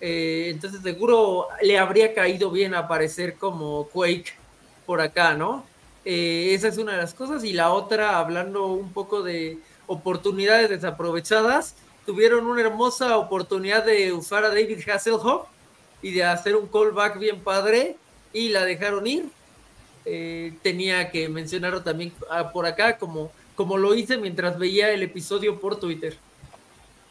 eh, 0.00 0.48
entonces 0.50 0.82
seguro 0.82 1.46
le 1.62 1.78
habría 1.78 2.14
caído 2.14 2.50
bien 2.50 2.74
aparecer 2.74 3.34
como 3.34 3.88
Quake 3.88 4.34
por 4.84 5.00
acá, 5.00 5.34
¿no? 5.34 5.64
Eh, 6.08 6.54
esa 6.54 6.68
es 6.68 6.78
una 6.78 6.92
de 6.92 6.98
las 6.98 7.12
cosas. 7.12 7.42
Y 7.44 7.52
la 7.52 7.72
otra, 7.72 8.18
hablando 8.18 8.68
un 8.68 8.92
poco 8.92 9.22
de 9.22 9.58
oportunidades 9.88 10.70
desaprovechadas, 10.70 11.74
tuvieron 12.06 12.46
una 12.46 12.62
hermosa 12.62 13.16
oportunidad 13.18 13.84
de 13.84 14.12
usar 14.12 14.44
a 14.44 14.48
David 14.48 14.88
Hasselhoff 14.88 15.48
y 16.00 16.12
de 16.12 16.22
hacer 16.22 16.54
un 16.54 16.68
callback 16.68 17.18
bien 17.18 17.40
padre 17.40 17.96
y 18.32 18.50
la 18.50 18.64
dejaron 18.64 19.04
ir. 19.06 19.24
Eh, 20.04 20.54
tenía 20.62 21.10
que 21.10 21.28
mencionarlo 21.28 21.82
también 21.82 22.12
ah, 22.30 22.52
por 22.52 22.66
acá, 22.66 22.96
como, 22.98 23.32
como 23.56 23.76
lo 23.76 23.92
hice 23.92 24.16
mientras 24.16 24.56
veía 24.56 24.92
el 24.92 25.02
episodio 25.02 25.58
por 25.58 25.80
Twitter. 25.80 26.16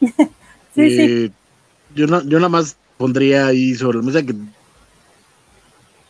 sí, 0.74 0.96
sí. 0.96 1.32
Yo, 1.94 2.06
no, 2.06 2.22
yo 2.22 2.38
nada 2.38 2.48
más 2.48 2.78
pondría 2.96 3.46
ahí 3.46 3.74
sobre 3.74 3.98
la 3.98 4.04
mesa 4.04 4.22
que 4.22 4.34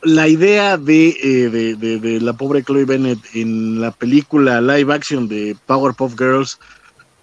la 0.06 0.28
idea 0.28 0.74
eh, 0.74 1.50
de, 1.50 1.74
de, 1.74 2.20
la 2.20 2.32
pobre 2.32 2.62
Chloe 2.62 2.84
Bennett 2.84 3.18
en 3.34 3.80
la 3.80 3.90
película 3.90 4.60
live 4.60 4.94
action 4.94 5.26
de 5.26 5.56
Powerpuff 5.66 6.16
Girls, 6.16 6.60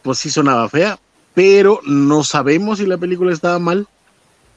pues 0.02 0.20
sí 0.20 0.30
sonaba 0.30 0.68
fea, 0.68 1.00
pero 1.34 1.80
no 1.86 2.26
sabemos 2.26 2.80
si 2.80 2.86
la 2.86 2.98
película 2.98 3.32
estaba 3.32 3.58
mal, 3.58 3.88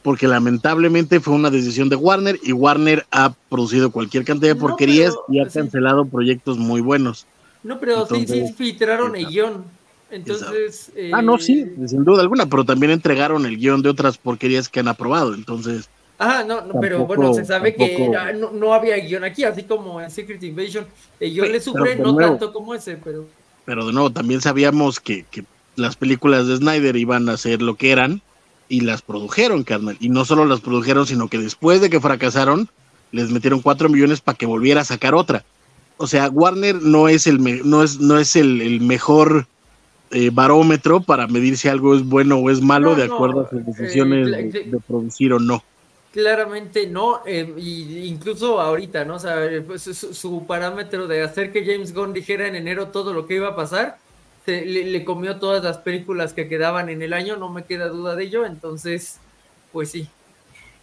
porque 0.02 0.26
lamentablemente 0.26 1.20
fue 1.20 1.34
una 1.34 1.50
decisión 1.50 1.88
de 1.88 1.94
Warner 1.94 2.38
y 2.42 2.50
Warner 2.52 3.06
ha 3.12 3.32
producido 3.48 3.92
cualquier 3.92 4.24
cantidad 4.24 4.54
de 4.54 4.60
porquerías 4.60 5.14
y 5.28 5.38
ha 5.38 5.48
cancelado 5.48 6.04
proyectos 6.04 6.58
muy 6.58 6.80
buenos. 6.80 7.26
No, 7.62 7.78
pero 7.78 8.06
sí, 8.06 8.26
sí 8.26 8.52
filtraron 8.56 9.14
el 9.14 9.26
guion. 9.26 9.64
Entonces. 10.10 10.92
Ah, 11.12 11.22
no, 11.22 11.38
sí, 11.38 11.60
eh, 11.60 11.88
sin 11.88 12.04
duda 12.04 12.22
alguna, 12.22 12.46
pero 12.46 12.64
también 12.64 12.90
entregaron 12.90 13.46
el 13.46 13.56
guion 13.56 13.82
de 13.82 13.88
otras 13.88 14.18
porquerías 14.18 14.68
que 14.68 14.80
han 14.80 14.88
aprobado, 14.88 15.34
entonces 15.34 15.88
Ajá, 16.18 16.44
no, 16.44 16.80
pero 16.80 17.06
bueno, 17.06 17.34
se 17.34 17.44
sabe 17.44 17.74
que 17.74 18.08
no, 18.52 18.72
había 18.72 18.96
guion 18.96 19.24
aquí, 19.24 19.44
así 19.44 19.64
como 19.64 20.00
en 20.00 20.10
Secret 20.10 20.42
Invasion. 20.42 20.86
yo 21.20 21.44
le 21.44 21.60
sufrí 21.60 21.96
no 21.98 22.16
tanto 22.16 22.52
como 22.52 22.74
ese, 22.74 22.96
pero. 22.96 23.26
Pero 23.66 23.86
de 23.86 23.92
nuevo, 23.92 24.10
también 24.10 24.40
sabíamos 24.40 25.00
que, 25.00 25.26
las 25.74 25.96
películas 25.96 26.46
de 26.46 26.56
Snyder 26.56 26.96
iban 26.96 27.28
a 27.28 27.36
ser 27.36 27.60
lo 27.60 27.74
que 27.74 27.90
eran 27.90 28.22
y 28.68 28.80
las 28.80 29.02
produjeron, 29.02 29.62
carnal. 29.62 29.96
Y 30.00 30.08
no 30.08 30.24
solo 30.24 30.46
las 30.46 30.60
produjeron, 30.60 31.06
sino 31.06 31.28
que 31.28 31.38
después 31.38 31.82
de 31.82 31.90
que 31.90 32.00
fracasaron, 32.00 32.70
les 33.12 33.30
metieron 33.30 33.60
cuatro 33.60 33.90
millones 33.90 34.22
para 34.22 34.38
que 34.38 34.46
volviera 34.46 34.80
a 34.80 34.84
sacar 34.84 35.14
otra. 35.14 35.44
O 35.98 36.06
sea, 36.06 36.30
Warner 36.30 36.80
no 36.80 37.08
es 37.08 37.26
el, 37.26 37.42
no 37.68 37.82
es, 37.82 38.00
no 38.00 38.18
es 38.18 38.36
el, 38.36 38.80
mejor 38.80 39.46
eh, 40.10 40.30
barómetro 40.32 41.00
para 41.00 41.26
medir 41.26 41.58
si 41.58 41.68
algo 41.68 41.94
es 41.94 42.04
bueno 42.04 42.36
o 42.36 42.50
es 42.50 42.62
malo 42.62 42.94
de 42.94 43.04
acuerdo 43.04 43.42
a 43.42 43.50
sus 43.50 43.66
decisiones 43.66 44.28
eh, 44.28 44.68
de 44.70 44.80
producir 44.80 45.34
o 45.34 45.38
no. 45.38 45.62
Claramente 46.16 46.86
no, 46.86 47.20
eh, 47.26 47.46
incluso 47.58 48.58
ahorita, 48.58 49.04
¿no? 49.04 49.16
O 49.16 49.18
sea, 49.18 49.36
pues, 49.66 49.82
su, 49.82 50.46
parámetro 50.46 51.06
de 51.06 51.22
hacer 51.22 51.52
que 51.52 51.62
James 51.62 51.92
Gunn 51.92 52.14
dijera 52.14 52.46
en 52.46 52.54
enero 52.54 52.88
todo 52.88 53.12
lo 53.12 53.26
que 53.26 53.34
iba 53.34 53.48
a 53.48 53.54
pasar, 53.54 53.98
se, 54.46 54.64
le, 54.64 55.04
comió 55.04 55.38
todas 55.38 55.62
las 55.62 55.76
películas 55.76 56.32
que 56.32 56.48
quedaban 56.48 56.88
en 56.88 57.02
el 57.02 57.12
año, 57.12 57.36
no 57.36 57.50
me 57.50 57.64
queda 57.64 57.88
duda 57.88 58.16
de 58.16 58.24
ello, 58.24 58.46
entonces, 58.46 59.18
pues 59.74 59.90
sí. 59.90 60.08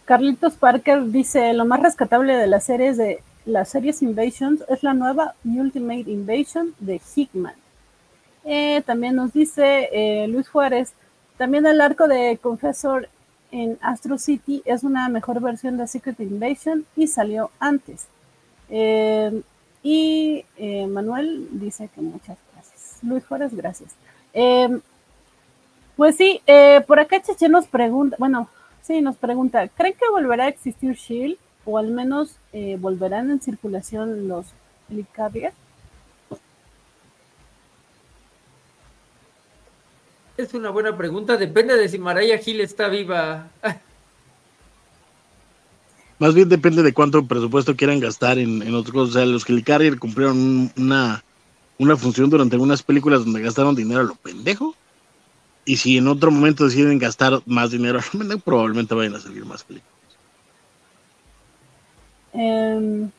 Carlitos 0.04 0.54
Parker 0.54 1.04
dice, 1.06 1.52
lo 1.52 1.64
más 1.64 1.82
rescatable 1.82 2.36
de 2.36 2.46
las 2.46 2.62
series 2.62 2.96
de 2.96 3.20
las 3.44 3.70
series 3.70 4.02
Invasions 4.02 4.62
es 4.68 4.84
la 4.84 4.94
nueva 4.94 5.34
Ultimate 5.44 6.08
Invasion 6.12 6.76
de 6.78 7.00
Hickman. 7.16 7.56
Eh, 8.44 8.82
también 8.86 9.16
nos 9.16 9.32
dice 9.32 9.88
eh, 9.92 10.28
Luis 10.28 10.48
Juárez, 10.48 10.92
también 11.38 11.66
el 11.66 11.80
arco 11.80 12.06
de 12.06 12.38
Confessor 12.40 13.08
en 13.54 13.78
Astro 13.82 14.18
City 14.18 14.62
es 14.64 14.82
una 14.82 15.08
mejor 15.08 15.40
versión 15.40 15.76
de 15.76 15.86
Secret 15.86 16.18
Invasion 16.18 16.84
y 16.96 17.06
salió 17.06 17.52
antes. 17.60 18.08
Eh, 18.68 19.42
y 19.80 20.44
eh, 20.56 20.88
Manuel 20.88 21.46
dice 21.52 21.88
que 21.94 22.00
muchas 22.00 22.36
gracias. 22.52 22.98
Luis 23.02 23.24
Juárez, 23.24 23.54
gracias. 23.54 23.92
Eh, 24.32 24.80
pues 25.96 26.16
sí, 26.16 26.40
por 26.88 26.98
acá 26.98 27.22
Cheche 27.22 27.48
nos 27.48 27.68
pregunta, 27.68 28.16
bueno, 28.18 28.48
sí, 28.82 29.00
nos 29.00 29.14
pregunta, 29.14 29.68
¿creen 29.68 29.94
que 29.94 30.10
volverá 30.10 30.46
a 30.46 30.48
existir 30.48 30.94
Shield? 30.96 31.36
O 31.64 31.78
al 31.78 31.92
menos 31.92 32.36
volverán 32.80 33.30
en 33.30 33.40
circulación 33.40 34.26
los 34.26 34.46
Helicarrier? 34.90 35.52
Es 40.36 40.52
una 40.54 40.70
buena 40.70 40.96
pregunta. 40.96 41.36
Depende 41.36 41.76
de 41.76 41.88
si 41.88 41.98
Maraya 41.98 42.38
Gil 42.38 42.60
está 42.60 42.88
viva. 42.88 43.48
Más 46.18 46.34
bien 46.34 46.48
depende 46.48 46.82
de 46.82 46.92
cuánto 46.92 47.26
presupuesto 47.26 47.76
quieran 47.76 48.00
gastar 48.00 48.38
en, 48.38 48.62
en 48.62 48.74
otras 48.74 48.92
cosas. 48.92 49.10
O 49.10 49.18
sea, 49.18 49.26
los 49.26 49.48
Helicarrier 49.48 49.98
cumplieron 49.98 50.72
una, 50.76 51.24
una 51.78 51.96
función 51.96 52.30
durante 52.30 52.56
algunas 52.56 52.82
películas 52.82 53.24
donde 53.24 53.42
gastaron 53.42 53.74
dinero 53.74 54.00
a 54.00 54.04
lo 54.04 54.14
pendejo. 54.14 54.74
Y 55.64 55.76
si 55.76 55.96
en 55.98 56.08
otro 56.08 56.30
momento 56.30 56.64
deciden 56.64 56.98
gastar 56.98 57.40
más 57.46 57.70
dinero 57.70 57.98
a 57.98 58.02
lo 58.02 58.18
pendejo, 58.18 58.40
probablemente 58.40 58.94
vayan 58.94 59.14
a 59.14 59.20
salir 59.20 59.44
más 59.44 59.64
películas. 59.64 59.94
Em, 62.32 63.10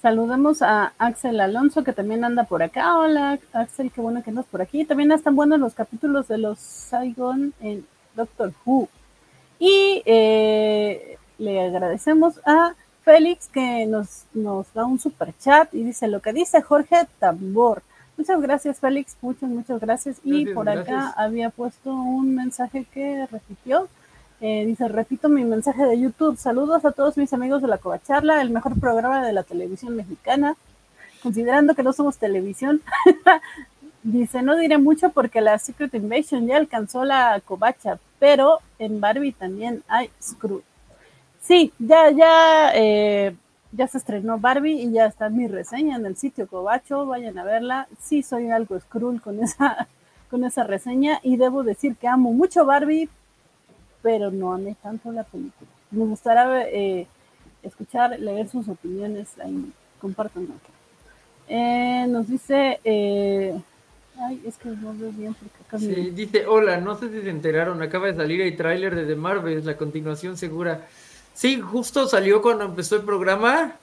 Saludamos 0.00 0.62
a 0.62 0.92
Axel 0.96 1.40
Alonso, 1.40 1.82
que 1.82 1.92
también 1.92 2.24
anda 2.24 2.44
por 2.44 2.62
acá. 2.62 2.96
Hola, 2.96 3.40
Axel, 3.52 3.90
qué 3.90 4.00
bueno 4.00 4.22
que 4.22 4.30
andas 4.30 4.46
por 4.46 4.62
aquí. 4.62 4.84
También 4.84 5.10
están 5.10 5.34
buenos 5.34 5.58
los 5.58 5.74
capítulos 5.74 6.28
de 6.28 6.38
los 6.38 6.60
Saigon 6.60 7.52
en 7.58 7.84
Doctor 8.14 8.52
Who. 8.64 8.88
Y 9.58 10.02
eh, 10.06 11.18
le 11.38 11.60
agradecemos 11.62 12.40
a 12.46 12.74
Félix 13.02 13.48
que 13.48 13.86
nos, 13.86 14.22
nos 14.34 14.72
da 14.72 14.84
un 14.84 15.00
super 15.00 15.36
chat 15.36 15.74
y 15.74 15.82
dice 15.82 16.06
lo 16.06 16.20
que 16.20 16.32
dice 16.32 16.62
Jorge 16.62 17.08
Tambor. 17.18 17.82
Muchas 18.16 18.40
gracias, 18.40 18.78
Félix. 18.78 19.16
Muchas, 19.20 19.50
muchas 19.50 19.80
gracias. 19.80 20.20
Y 20.22 20.46
por 20.46 20.68
acá 20.68 21.12
había 21.16 21.50
puesto 21.50 21.92
un 21.92 22.36
mensaje 22.36 22.86
que 22.92 23.26
repitió. 23.26 23.88
Eh, 24.40 24.64
dice, 24.66 24.86
repito 24.86 25.28
mi 25.28 25.44
mensaje 25.44 25.84
de 25.84 25.98
YouTube. 25.98 26.36
Saludos 26.36 26.84
a 26.84 26.92
todos 26.92 27.16
mis 27.16 27.32
amigos 27.32 27.60
de 27.60 27.68
la 27.68 27.78
Covacharla, 27.78 28.40
el 28.40 28.50
mejor 28.50 28.78
programa 28.78 29.26
de 29.26 29.32
la 29.32 29.42
televisión 29.42 29.96
mexicana. 29.96 30.56
Considerando 31.22 31.74
que 31.74 31.82
no 31.82 31.92
somos 31.92 32.18
televisión, 32.18 32.80
dice, 34.04 34.42
no 34.42 34.56
diré 34.56 34.78
mucho 34.78 35.10
porque 35.10 35.40
la 35.40 35.58
Secret 35.58 35.92
Invasion 35.94 36.46
ya 36.46 36.56
alcanzó 36.56 37.04
la 37.04 37.40
covacha, 37.44 37.98
pero 38.20 38.60
en 38.78 39.00
Barbie 39.00 39.32
también 39.32 39.82
hay 39.88 40.10
Screw. 40.22 40.62
Sí, 41.42 41.72
ya, 41.80 42.10
ya, 42.10 42.70
eh, 42.74 43.34
ya 43.72 43.88
se 43.88 43.98
estrenó 43.98 44.38
Barbie 44.38 44.82
y 44.82 44.92
ya 44.92 45.06
está 45.06 45.28
mi 45.30 45.48
reseña 45.48 45.96
en 45.96 46.06
el 46.06 46.16
sitio 46.16 46.46
Covacho, 46.46 47.06
vayan 47.06 47.38
a 47.38 47.44
verla. 47.44 47.88
Sí, 48.00 48.22
soy 48.22 48.50
algo 48.50 48.78
scroll 48.78 49.20
con 49.20 49.42
esa, 49.42 49.88
con 50.30 50.44
esa 50.44 50.62
reseña 50.62 51.18
y 51.24 51.36
debo 51.36 51.64
decir 51.64 51.96
que 51.96 52.06
amo 52.06 52.32
mucho 52.32 52.64
Barbie, 52.64 53.08
pero 54.02 54.30
no 54.30 54.52
amé 54.52 54.76
tanto 54.82 55.12
la 55.12 55.24
película. 55.24 55.70
Me 55.90 56.04
gustaría 56.04 56.68
eh, 56.68 57.06
escuchar, 57.62 58.18
leer 58.18 58.48
sus 58.48 58.68
opiniones 58.68 59.28
ahí, 59.38 59.72
compartan 60.00 60.48
eh, 61.48 62.06
nos 62.08 62.28
dice, 62.28 62.78
eh, 62.84 63.58
ay, 64.18 64.42
es 64.46 64.58
que 64.58 64.68
no 64.68 64.94
veo 64.94 65.10
bien 65.12 65.34
porque 65.34 65.56
acá 65.66 65.78
sí, 65.78 66.10
dice, 66.10 66.46
hola, 66.46 66.78
no 66.78 66.98
sé 66.98 67.10
si 67.10 67.22
se 67.22 67.30
enteraron, 67.30 67.80
acaba 67.80 68.06
de 68.06 68.16
salir 68.16 68.42
el 68.42 68.54
tráiler 68.54 68.94
de 68.94 69.06
The 69.06 69.16
Marvels, 69.16 69.64
la 69.64 69.76
continuación 69.76 70.36
segura. 70.36 70.86
Sí, 71.32 71.60
justo 71.60 72.06
salió 72.06 72.42
cuando 72.42 72.64
empezó 72.64 72.96
el 72.96 73.02
programa. 73.02 73.76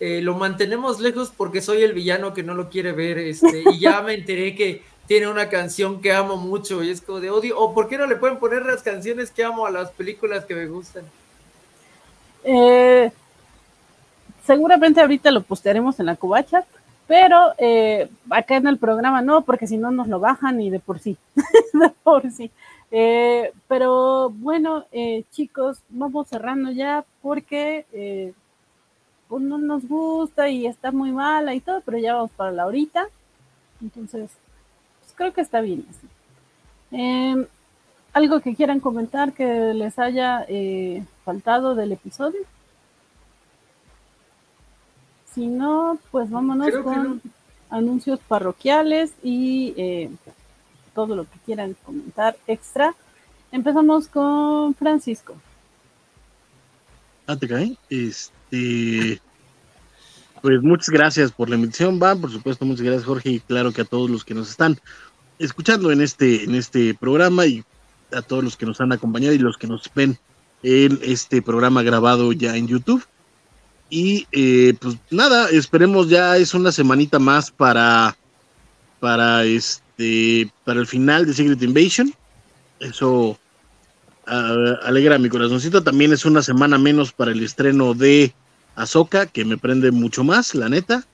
Eh, 0.00 0.20
lo 0.20 0.34
mantenemos 0.34 0.98
lejos 0.98 1.32
porque 1.36 1.60
soy 1.60 1.82
el 1.82 1.92
villano 1.92 2.34
que 2.34 2.42
no 2.42 2.54
lo 2.54 2.68
quiere 2.68 2.90
ver, 2.90 3.18
este, 3.18 3.62
y 3.72 3.78
ya 3.78 4.02
me 4.02 4.14
enteré 4.14 4.56
que 4.56 4.82
tiene 5.12 5.28
una 5.28 5.50
canción 5.50 6.00
que 6.00 6.10
amo 6.10 6.38
mucho 6.38 6.82
y 6.82 6.88
es 6.88 7.02
como 7.02 7.20
de 7.20 7.28
odio. 7.28 7.60
¿O 7.60 7.74
por 7.74 7.86
qué 7.86 7.98
no 7.98 8.06
le 8.06 8.16
pueden 8.16 8.38
poner 8.38 8.64
las 8.64 8.82
canciones 8.82 9.30
que 9.30 9.44
amo 9.44 9.66
a 9.66 9.70
las 9.70 9.90
películas 9.90 10.46
que 10.46 10.54
me 10.54 10.66
gustan? 10.66 11.04
Eh, 12.42 13.12
seguramente 14.46 15.02
ahorita 15.02 15.30
lo 15.30 15.42
postearemos 15.42 16.00
en 16.00 16.06
la 16.06 16.16
cubacha, 16.16 16.64
pero 17.06 17.52
eh, 17.58 18.08
acá 18.30 18.56
en 18.56 18.68
el 18.68 18.78
programa 18.78 19.20
no, 19.20 19.42
porque 19.42 19.66
si 19.66 19.76
no 19.76 19.90
nos 19.90 20.08
lo 20.08 20.18
bajan 20.18 20.62
y 20.62 20.70
de 20.70 20.80
por 20.80 20.98
sí, 20.98 21.18
de 21.74 21.90
por 22.02 22.30
sí. 22.30 22.50
Eh, 22.90 23.52
pero 23.68 24.30
bueno, 24.30 24.86
chicos, 25.30 25.82
vamos 25.90 26.28
cerrando 26.28 26.70
ya 26.70 27.04
porque 27.20 28.32
pues 29.28 29.42
no 29.42 29.58
nos 29.58 29.86
gusta 29.86 30.48
y 30.48 30.66
está 30.66 30.90
muy 30.90 31.12
mala 31.12 31.54
y 31.54 31.60
todo, 31.60 31.82
pero 31.84 31.98
ya 31.98 32.14
vamos 32.14 32.30
para 32.30 32.50
la 32.50 32.64
horita. 32.64 33.08
Entonces, 33.82 34.30
creo 35.14 35.32
que 35.32 35.40
está 35.40 35.60
bien 35.60 35.86
así. 35.88 36.06
Em, 36.92 37.46
¿Algo 38.12 38.40
que 38.40 38.54
quieran 38.54 38.80
comentar 38.80 39.32
que 39.32 39.72
les 39.72 39.98
haya 39.98 40.44
eh, 40.48 41.02
faltado 41.24 41.74
del 41.74 41.92
episodio? 41.92 42.40
Si 45.34 45.46
no, 45.46 45.98
pues 46.10 46.28
vámonos 46.30 46.76
con 46.84 47.22
anuncios 47.70 48.20
parroquiales 48.20 49.14
y 49.22 49.72
eh, 49.78 50.10
todo 50.94 51.16
lo 51.16 51.24
que 51.24 51.38
quieran 51.46 51.74
comentar 51.84 52.36
extra. 52.46 52.94
Empezamos 53.50 54.08
con 54.08 54.74
Francisco. 54.74 55.34
Ah, 57.26 57.36
te 57.36 57.48
cae. 57.48 57.76
Este. 57.88 59.20
Pues 60.42 60.60
muchas 60.60 60.88
gracias 60.88 61.30
por 61.30 61.48
la 61.48 61.54
invitación, 61.54 62.00
Van. 62.00 62.20
Por 62.20 62.32
supuesto, 62.32 62.64
muchas 62.64 62.84
gracias, 62.84 63.06
Jorge. 63.06 63.30
Y 63.30 63.40
claro 63.40 63.72
que 63.72 63.82
a 63.82 63.84
todos 63.84 64.10
los 64.10 64.24
que 64.24 64.34
nos 64.34 64.50
están 64.50 64.78
escuchando 65.38 65.92
en 65.92 66.00
este, 66.00 66.42
en 66.42 66.56
este 66.56 66.94
programa 66.94 67.46
y 67.46 67.64
a 68.12 68.22
todos 68.22 68.42
los 68.42 68.56
que 68.56 68.66
nos 68.66 68.80
han 68.80 68.92
acompañado 68.92 69.34
y 69.34 69.38
los 69.38 69.56
que 69.56 69.68
nos 69.68 69.88
ven 69.94 70.18
en 70.64 70.98
este 71.02 71.42
programa 71.42 71.84
grabado 71.84 72.32
ya 72.32 72.56
en 72.56 72.66
YouTube. 72.66 73.04
Y 73.88 74.26
eh, 74.32 74.74
pues 74.80 74.96
nada, 75.10 75.48
esperemos 75.50 76.08
ya 76.08 76.36
es 76.36 76.54
una 76.54 76.72
semanita 76.72 77.20
más 77.20 77.52
para, 77.52 78.16
para 78.98 79.44
este, 79.44 80.50
para 80.64 80.80
el 80.80 80.88
final 80.88 81.24
de 81.24 81.34
Secret 81.34 81.62
Invasion. 81.62 82.12
Eso 82.80 83.38
uh, 84.26 84.74
alegra 84.82 85.18
mi 85.18 85.28
corazoncito. 85.28 85.84
También 85.84 86.12
es 86.12 86.24
una 86.24 86.42
semana 86.42 86.78
menos 86.78 87.12
para 87.12 87.30
el 87.30 87.44
estreno 87.44 87.94
de 87.94 88.34
Ahsoka, 88.74 89.26
que 89.26 89.44
me 89.44 89.58
prende 89.58 89.90
mucho 89.90 90.24
más, 90.24 90.54
la 90.54 90.68
neta. 90.68 91.04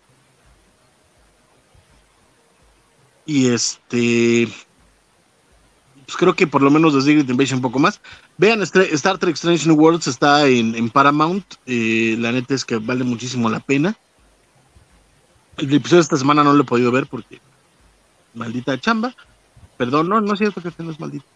Y 3.26 3.48
este. 3.48 4.48
Pues 6.06 6.16
creo 6.16 6.34
que 6.34 6.46
por 6.46 6.62
lo 6.62 6.70
menos 6.70 6.94
de 6.94 7.02
Secret 7.02 7.28
Invasion 7.28 7.58
un 7.58 7.62
poco 7.62 7.78
más. 7.78 8.00
Vean, 8.38 8.62
Star 8.62 9.18
Trek 9.18 9.34
Strange 9.34 9.66
New 9.66 9.76
Worlds 9.76 10.06
está 10.06 10.46
en, 10.46 10.88
Paramount. 10.88 11.44
Eh, 11.66 12.16
la 12.18 12.32
neta 12.32 12.54
es 12.54 12.64
que 12.64 12.76
vale 12.76 13.04
muchísimo 13.04 13.50
la 13.50 13.60
pena. 13.60 13.96
El 15.58 15.74
episodio 15.74 15.98
de 15.98 16.02
esta 16.04 16.16
semana 16.16 16.42
no 16.42 16.54
lo 16.54 16.62
he 16.62 16.66
podido 16.66 16.90
ver 16.90 17.06
porque. 17.06 17.40
Maldita 18.34 18.78
chamba. 18.78 19.14
Perdón, 19.76 20.08
no, 20.08 20.20
no 20.20 20.32
es 20.32 20.38
cierto 20.38 20.62
que 20.62 20.68
este 20.68 20.82
no 20.82 20.92
es 20.92 21.00
maldito. 21.00 21.26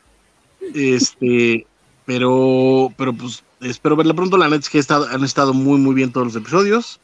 Este. 0.75 1.67
Pero, 2.07 2.93
pero 2.97 3.13
pues 3.13 3.45
espero 3.63 3.97
verla 3.97 4.15
pronto. 4.15 4.37
La 4.37 4.49
neta 4.49 4.61
es 4.61 4.71
que 4.71 4.95
han 4.95 5.25
estado 5.25 5.55
muy, 5.55 5.79
muy 5.79 5.95
bien 5.95 6.13
todos 6.13 6.29
los 6.29 6.37
episodios. 6.37 7.01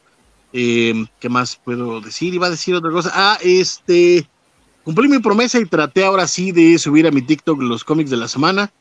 Eh, 0.52 1.04
¿Qué 1.20 1.28
más 1.28 1.56
puedo 1.56 2.00
decir? 2.00 2.34
Iba 2.34 2.46
a 2.46 2.50
decir 2.50 2.74
otra 2.74 2.90
cosa. 2.90 3.10
Ah, 3.14 3.38
este. 3.42 4.28
Cumplí 4.84 5.08
mi 5.08 5.18
promesa 5.18 5.58
y 5.58 5.66
traté 5.66 6.04
ahora 6.04 6.26
sí 6.26 6.50
de 6.50 6.78
subir 6.78 7.06
a 7.06 7.10
mi 7.10 7.20
TikTok 7.20 7.60
los 7.60 7.84
cómics 7.84 8.10
de 8.10 8.16
la 8.16 8.28
semana. 8.28 8.72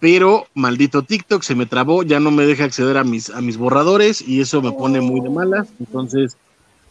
Pero 0.00 0.46
maldito 0.54 1.02
TikTok 1.02 1.42
se 1.42 1.54
me 1.54 1.66
trabó, 1.66 2.02
ya 2.02 2.20
no 2.20 2.30
me 2.30 2.46
deja 2.46 2.64
acceder 2.64 2.96
a 2.98 3.04
mis, 3.04 3.30
a 3.30 3.40
mis 3.40 3.56
borradores 3.56 4.20
y 4.20 4.40
eso 4.40 4.60
me 4.60 4.72
pone 4.72 5.00
muy 5.00 5.20
de 5.20 5.30
malas. 5.30 5.68
Entonces 5.78 6.36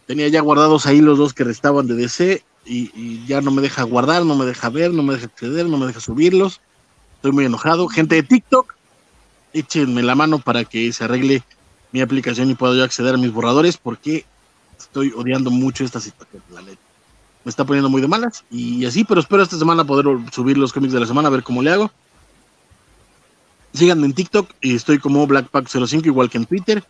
tenía 0.06 0.28
ya 0.28 0.40
guardados 0.40 0.86
ahí 0.86 1.00
los 1.00 1.18
dos 1.18 1.34
que 1.34 1.44
restaban 1.44 1.86
de 1.86 1.94
DC 1.94 2.42
y, 2.64 2.90
y 2.94 3.24
ya 3.26 3.40
no 3.40 3.50
me 3.50 3.62
deja 3.62 3.82
guardar, 3.84 4.24
no 4.24 4.36
me 4.36 4.44
deja 4.44 4.70
ver, 4.70 4.92
no 4.92 5.02
me 5.02 5.14
deja 5.14 5.26
acceder, 5.26 5.66
no 5.66 5.78
me 5.78 5.86
deja 5.86 6.00
subirlos. 6.00 6.60
Estoy 7.16 7.32
muy 7.32 7.44
enojado. 7.44 7.88
Gente 7.88 8.16
de 8.16 8.22
TikTok, 8.22 8.75
échenme 9.52 10.02
la 10.02 10.14
mano 10.14 10.38
para 10.38 10.64
que 10.64 10.92
se 10.92 11.04
arregle 11.04 11.42
mi 11.92 12.00
aplicación 12.00 12.50
y 12.50 12.54
pueda 12.54 12.74
yo 12.74 12.84
acceder 12.84 13.14
a 13.14 13.18
mis 13.18 13.32
borradores 13.32 13.76
porque 13.76 14.24
estoy 14.78 15.12
odiando 15.16 15.50
mucho 15.50 15.84
esta 15.84 16.00
situación, 16.00 16.42
la 16.52 16.62
Me 16.62 16.74
está 17.46 17.64
poniendo 17.64 17.88
muy 17.88 18.00
de 18.00 18.08
malas 18.08 18.44
y 18.50 18.84
así, 18.84 19.04
pero 19.04 19.20
espero 19.20 19.42
esta 19.42 19.58
semana 19.58 19.84
poder 19.84 20.06
subir 20.32 20.58
los 20.58 20.72
cómics 20.72 20.92
de 20.92 21.00
la 21.00 21.06
semana, 21.06 21.28
a 21.28 21.30
ver 21.30 21.42
cómo 21.42 21.62
le 21.62 21.70
hago. 21.70 21.90
Síganme 23.72 24.06
en 24.06 24.14
TikTok, 24.14 24.50
y 24.62 24.74
estoy 24.74 24.98
como 24.98 25.26
Blackpack05, 25.28 26.06
igual 26.06 26.30
que 26.30 26.38
en 26.38 26.46
Twitter, 26.46 26.82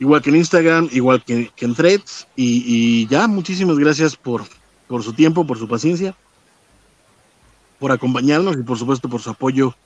igual 0.00 0.20
que 0.20 0.30
en 0.30 0.36
Instagram, 0.36 0.88
igual 0.90 1.22
que, 1.22 1.52
en 1.56 1.74
Threads. 1.76 2.26
Y, 2.34 3.06
ya, 3.06 3.28
muchísimas 3.28 3.78
gracias 3.78 4.16
por, 4.16 4.42
por 4.88 5.04
su 5.04 5.12
tiempo, 5.12 5.46
por 5.46 5.58
su 5.58 5.68
paciencia, 5.68 6.16
por 7.78 7.92
acompañarnos 7.92 8.56
y 8.56 8.62
por 8.64 8.78
supuesto 8.78 9.08
por 9.08 9.22
su 9.22 9.30
apoyo 9.30 9.76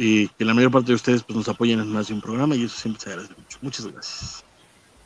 que 0.00 0.44
la 0.44 0.54
mayor 0.54 0.70
parte 0.70 0.88
de 0.88 0.94
ustedes 0.94 1.22
pues, 1.22 1.36
nos 1.36 1.48
apoyen 1.48 1.78
en 1.78 1.92
más 1.92 2.08
de 2.08 2.14
un 2.14 2.22
programa 2.22 2.56
y 2.56 2.64
eso 2.64 2.76
siempre 2.76 3.02
se 3.02 3.10
agradece 3.10 3.34
mucho. 3.36 3.58
Muchas 3.60 3.86
gracias. 3.86 4.44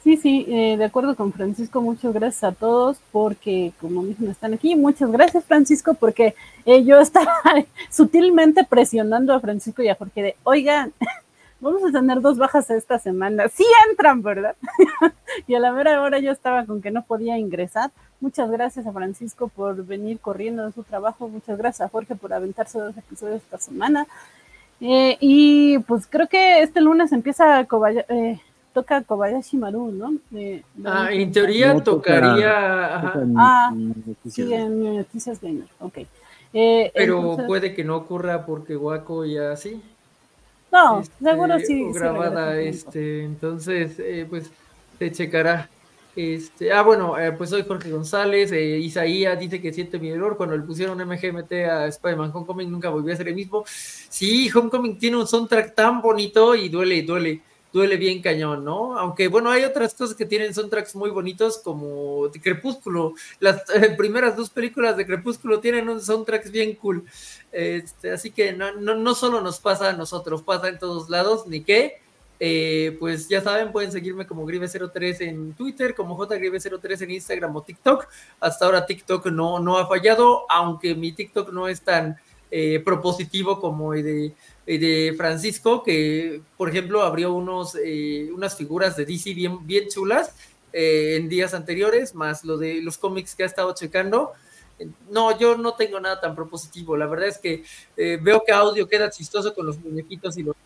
Sí, 0.05 0.17
sí, 0.19 0.45
eh, 0.49 0.77
de 0.77 0.85
acuerdo 0.85 1.17
con 1.17 1.33
Francisco, 1.33 1.81
muchas 1.81 2.13
gracias 2.13 2.45
a 2.45 2.53
todos 2.53 2.99
porque 3.11 3.73
como 3.81 4.03
mismo 4.03 4.31
están 4.31 4.55
aquí. 4.55 4.77
Muchas 4.77 5.11
gracias 5.11 5.45
Francisco 5.47 5.95
porque 5.95 6.35
eh, 6.67 6.85
yo 6.85 7.01
estaba 7.01 7.33
sutilmente 7.91 8.65
presionando 8.65 9.33
a 9.33 9.41
Francisco 9.41 9.83
y 9.83 9.89
a 9.89 9.95
Jorge 9.97 10.23
de, 10.23 10.37
oigan, 10.45 10.93
vamos 11.61 11.83
a 11.83 11.91
tener 11.91 12.21
dos 12.21 12.39
bajas 12.39 12.71
esta 12.71 12.99
semana. 12.99 13.49
Sí 13.49 13.65
entran, 13.89 14.23
¿verdad? 14.23 14.55
y 15.49 15.55
a 15.55 15.59
la 15.59 15.73
vera 15.73 16.03
hora 16.03 16.19
yo 16.21 16.31
estaba 16.31 16.67
con 16.67 16.83
que 16.83 16.91
no 16.91 17.03
podía 17.03 17.39
ingresar. 17.39 17.91
Muchas 18.21 18.51
gracias 18.51 18.87
a 18.87 18.93
Francisco 18.93 19.49
por 19.49 19.85
venir 19.85 20.21
corriendo 20.21 20.65
en 20.65 20.73
su 20.73 20.85
trabajo. 20.85 21.29
Muchas 21.29 21.59
gracias 21.59 21.87
a 21.87 21.91
Jorge 21.91 22.15
por 22.15 22.33
aventarse 22.33 22.79
dos 22.79 22.97
episodios 22.97 23.43
esta 23.43 23.59
semana. 23.59 24.07
Eh, 24.81 25.17
y 25.21 25.79
pues 25.81 26.07
creo 26.09 26.29
que 26.29 26.63
este 26.63 26.81
lunes 26.81 27.13
empieza 27.13 27.67
eh, 28.09 28.41
toca 28.73 29.03
Kobayashi 29.03 29.57
Maru, 29.57 29.93
¿no? 29.93 30.15
ah, 30.85 31.09
en 31.13 31.33
teoría 31.33 31.83
tocaría. 31.83 33.13
ah, 33.37 33.73
sí, 34.29 34.53
en 34.53 34.97
Noticias 34.97 35.41
Gamer, 35.41 35.69
ok. 35.81 35.99
Eh, 36.53 36.93
Pero 36.95 37.37
puede 37.47 37.75
que 37.75 37.83
no 37.83 37.97
ocurra 37.97 38.47
porque 38.47 38.77
Waco 38.77 39.25
ya 39.25 39.57
sí. 39.57 39.81
No, 40.71 41.01
este, 41.01 41.25
seguro 41.25 41.59
sí. 41.61 41.93
grabada, 41.93 42.61
este, 42.61 43.25
entonces, 43.25 43.97
pues 44.29 44.51
se 44.99 45.13
checará. 45.13 45.69
Este, 46.17 46.73
ah, 46.73 46.83
bueno, 46.83 47.19
eh, 47.19 47.33
pues 47.33 47.51
soy 47.51 47.65
Jorge 47.65 47.91
González. 47.91 48.53
Eh, 48.53 48.79
Isaías 48.79 49.39
dice 49.39 49.61
que 49.61 49.73
siente 49.73 49.99
mi 49.99 50.11
error. 50.11 50.37
Cuando 50.37 50.57
le 50.57 50.63
pusieron 50.63 50.99
MGMT 50.99 51.53
a 51.69 51.87
Spider-Man 51.89 52.31
Homecoming, 52.33 52.71
nunca 52.71 52.89
volvió 52.89 53.13
a 53.13 53.17
ser 53.17 53.29
el 53.29 53.35
mismo. 53.35 53.65
Sí, 53.67 54.49
Homecoming 54.55 54.99
tiene 54.99 55.17
un 55.17 55.27
soundtrack 55.27 55.75
tan 55.75 56.01
bonito 56.01 56.55
y 56.55 56.69
duele, 56.69 57.03
duele, 57.03 57.43
duele 57.73 57.97
bien 57.97 58.23
cañón, 58.23 58.65
¿no? 58.65 58.97
Aunque 58.97 59.27
bueno, 59.27 59.51
hay 59.51 59.65
otras 59.65 59.95
cosas 59.95 60.17
que 60.17 60.25
tienen 60.25 60.55
soundtracks 60.55 60.95
muy 60.95 61.11
bonitos, 61.11 61.59
como 61.59 62.31
Crepúsculo. 62.41 63.15
Las 63.41 63.69
eh, 63.75 63.91
primeras 63.97 64.37
dos 64.37 64.51
películas 64.51 64.97
de 64.97 65.07
Crepúsculo 65.07 65.59
tienen 65.59 65.89
un 65.89 66.01
soundtrack 66.01 66.49
bien 66.53 66.77
cool. 66.77 67.05
Este, 67.51 68.13
así 68.13 68.31
que 68.31 68.53
no, 68.53 68.73
no 68.73 69.15
solo 69.17 69.41
nos 69.41 69.59
pasa 69.59 69.91
a 69.91 69.93
nosotros, 69.95 70.43
pasa 70.43 70.69
en 70.69 70.79
todos 70.79 71.11
lados, 71.11 71.49
ni 71.49 71.63
qué. 71.63 72.04
Eh, 72.41 72.97
pues 72.99 73.29
ya 73.29 73.41
saben, 73.41 73.71
pueden 73.71 73.93
seguirme 73.93 74.27
como 74.27 74.47
Grive03 74.47 75.21
en 75.21 75.53
Twitter, 75.55 75.95
como 75.95 76.17
JGrive03 76.17 77.03
en 77.03 77.11
Instagram 77.13 77.55
o 77.57 77.63
TikTok. 77.63 78.09
Hasta 78.41 78.65
ahora 78.65 78.87
TikTok 78.87 79.27
no, 79.27 79.61
no 79.61 79.79
ha 79.79 79.87
fallado, 79.87 80.45
aunque 80.51 80.95
mi 80.95 81.13
TikTok 81.13 81.53
no 81.53 81.69
es 81.69 81.81
tan 81.83 82.17
eh, 82.51 82.81
propositivo 82.85 83.61
como 83.61 83.95
el 83.95 84.03
de, 84.67 84.79
de, 84.79 85.15
Francisco, 85.17 85.83
que 85.83 86.43
por 86.57 86.69
ejemplo 86.69 87.03
abrió 87.03 87.33
unos, 87.33 87.77
eh, 87.83 88.31
unas 88.35 88.57
figuras 88.57 88.97
de 88.97 89.07
DC 89.07 89.33
bien, 89.35 89.67
bien 89.67 89.89
chulas 89.89 90.35
en 90.77 91.29
días 91.29 91.55
anteriores, 91.55 92.17
más 92.17 92.45
lo 92.45 92.59
de 92.59 92.83
los 92.83 92.99
cómics 92.99 93.37
que 93.37 93.45
ha 93.45 93.47
estado 93.47 93.73
checando. 93.75 94.33
No, 95.09 95.39
yo 95.39 95.57
no 95.57 95.75
tengo 95.75 96.01
nada 96.01 96.21
tan 96.21 96.35
propositivo. 96.35 96.97
La 96.97 97.07
verdad 97.07 97.29
es 97.29 97.39
que 97.39 97.63
veo 98.21 98.43
que 98.45 98.51
audio 98.51 98.89
queda 98.89 99.09
chistoso 99.09 99.55
con 99.55 99.67
los 99.67 99.79
muñequitos 99.79 100.37
y 100.37 100.43
los 100.43 100.57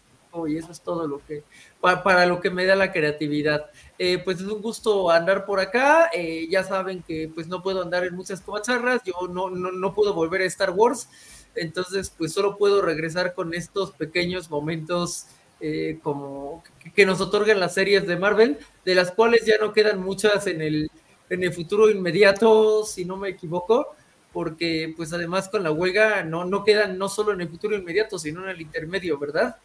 y 0.46 0.56
eso 0.56 0.72
es 0.72 0.80
todo 0.80 1.08
lo 1.08 1.24
que, 1.26 1.44
para, 1.80 2.26
lo 2.26 2.40
que 2.40 2.50
me 2.50 2.66
da 2.66 2.76
la 2.76 2.92
creatividad. 2.92 3.70
Eh, 3.98 4.18
pues 4.18 4.40
es 4.40 4.46
un 4.46 4.62
gusto 4.62 5.10
andar 5.10 5.44
por 5.46 5.60
acá, 5.60 6.10
eh, 6.12 6.46
ya 6.50 6.62
saben 6.64 7.02
que 7.02 7.30
pues 7.34 7.48
no 7.48 7.62
puedo 7.62 7.82
andar 7.82 8.04
en 8.04 8.14
muchas 8.14 8.40
covacharras, 8.40 9.02
yo 9.04 9.28
no, 9.28 9.50
no, 9.50 9.72
no 9.72 9.94
puedo 9.94 10.14
volver 10.14 10.42
a 10.42 10.46
Star 10.46 10.70
Wars, 10.70 11.08
entonces 11.54 12.12
pues 12.16 12.32
solo 12.32 12.56
puedo 12.56 12.82
regresar 12.82 13.34
con 13.34 13.54
estos 13.54 13.92
pequeños 13.92 14.50
momentos 14.50 15.26
eh, 15.60 15.98
como 16.02 16.62
que, 16.94 17.04
nos 17.04 17.20
otorgan 17.20 17.58
las 17.58 17.74
series 17.74 18.06
de 18.06 18.16
Marvel, 18.16 18.58
de 18.84 18.94
las 18.94 19.10
cuales 19.10 19.44
ya 19.44 19.58
no 19.58 19.72
quedan 19.72 20.00
muchas 20.00 20.46
en 20.46 20.62
el, 20.62 20.90
en 21.30 21.42
el 21.42 21.52
futuro 21.52 21.90
inmediato, 21.90 22.84
si 22.84 23.04
no 23.04 23.16
me 23.16 23.30
equivoco, 23.30 23.96
porque 24.32 24.94
pues 24.96 25.12
además 25.12 25.48
con 25.48 25.64
la 25.64 25.72
huelga 25.72 26.22
no, 26.22 26.44
no 26.44 26.62
quedan 26.62 26.96
no 26.96 27.08
solo 27.08 27.32
en 27.32 27.40
el 27.40 27.48
futuro 27.48 27.76
inmediato, 27.76 28.18
sino 28.18 28.44
en 28.44 28.50
el 28.50 28.60
intermedio, 28.60 29.18
¿verdad? 29.18 29.56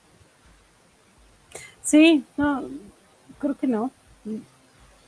Sí, 1.84 2.24
no, 2.38 2.64
creo 3.40 3.56
que 3.56 3.68
no. 3.68 3.92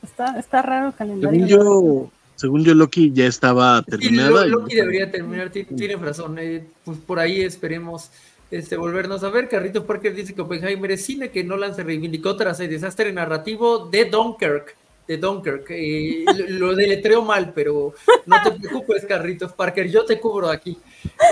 Está, 0.02 0.38
está 0.38 0.62
raro 0.62 0.88
el 0.88 0.94
calendario. 0.94 1.30
Según 1.30 1.48
yo, 1.48 2.10
según 2.36 2.64
yo, 2.64 2.74
Loki 2.74 3.12
ya 3.12 3.26
estaba 3.26 3.82
terminada. 3.82 4.44
Sí, 4.44 4.50
Loki 4.50 4.74
debería 4.76 5.10
terminar, 5.10 5.50
tiene 5.50 5.96
razón. 5.96 6.38
Eh, 6.38 6.64
pues 6.84 6.98
por 6.98 7.18
ahí 7.18 7.40
esperemos 7.40 8.10
este, 8.50 8.76
volvernos 8.76 9.24
a 9.24 9.30
ver. 9.30 9.48
Carrito 9.48 9.86
Parker 9.86 10.14
dice 10.14 10.34
que 10.34 10.42
Oppenheimer 10.42 10.92
es 10.92 11.04
cine 11.04 11.30
que 11.30 11.42
Nolan 11.42 11.74
se 11.74 11.82
reivindicó 11.82 12.36
tras 12.36 12.60
el 12.60 12.70
desastre 12.70 13.12
narrativo 13.12 13.86
de 13.86 14.04
Dunkirk. 14.04 14.76
De 15.08 15.16
Dunkirk. 15.16 15.66
Eh, 15.70 16.24
lo, 16.48 16.74
deletreo 16.74 17.22
mal, 17.22 17.52
pero 17.54 17.94
no 18.26 18.36
te 18.42 18.52
preocupes, 18.52 19.04
Carritos 19.06 19.52
Parker, 19.52 19.90
yo 19.90 20.04
te 20.04 20.20
cubro 20.20 20.50
aquí. 20.50 20.78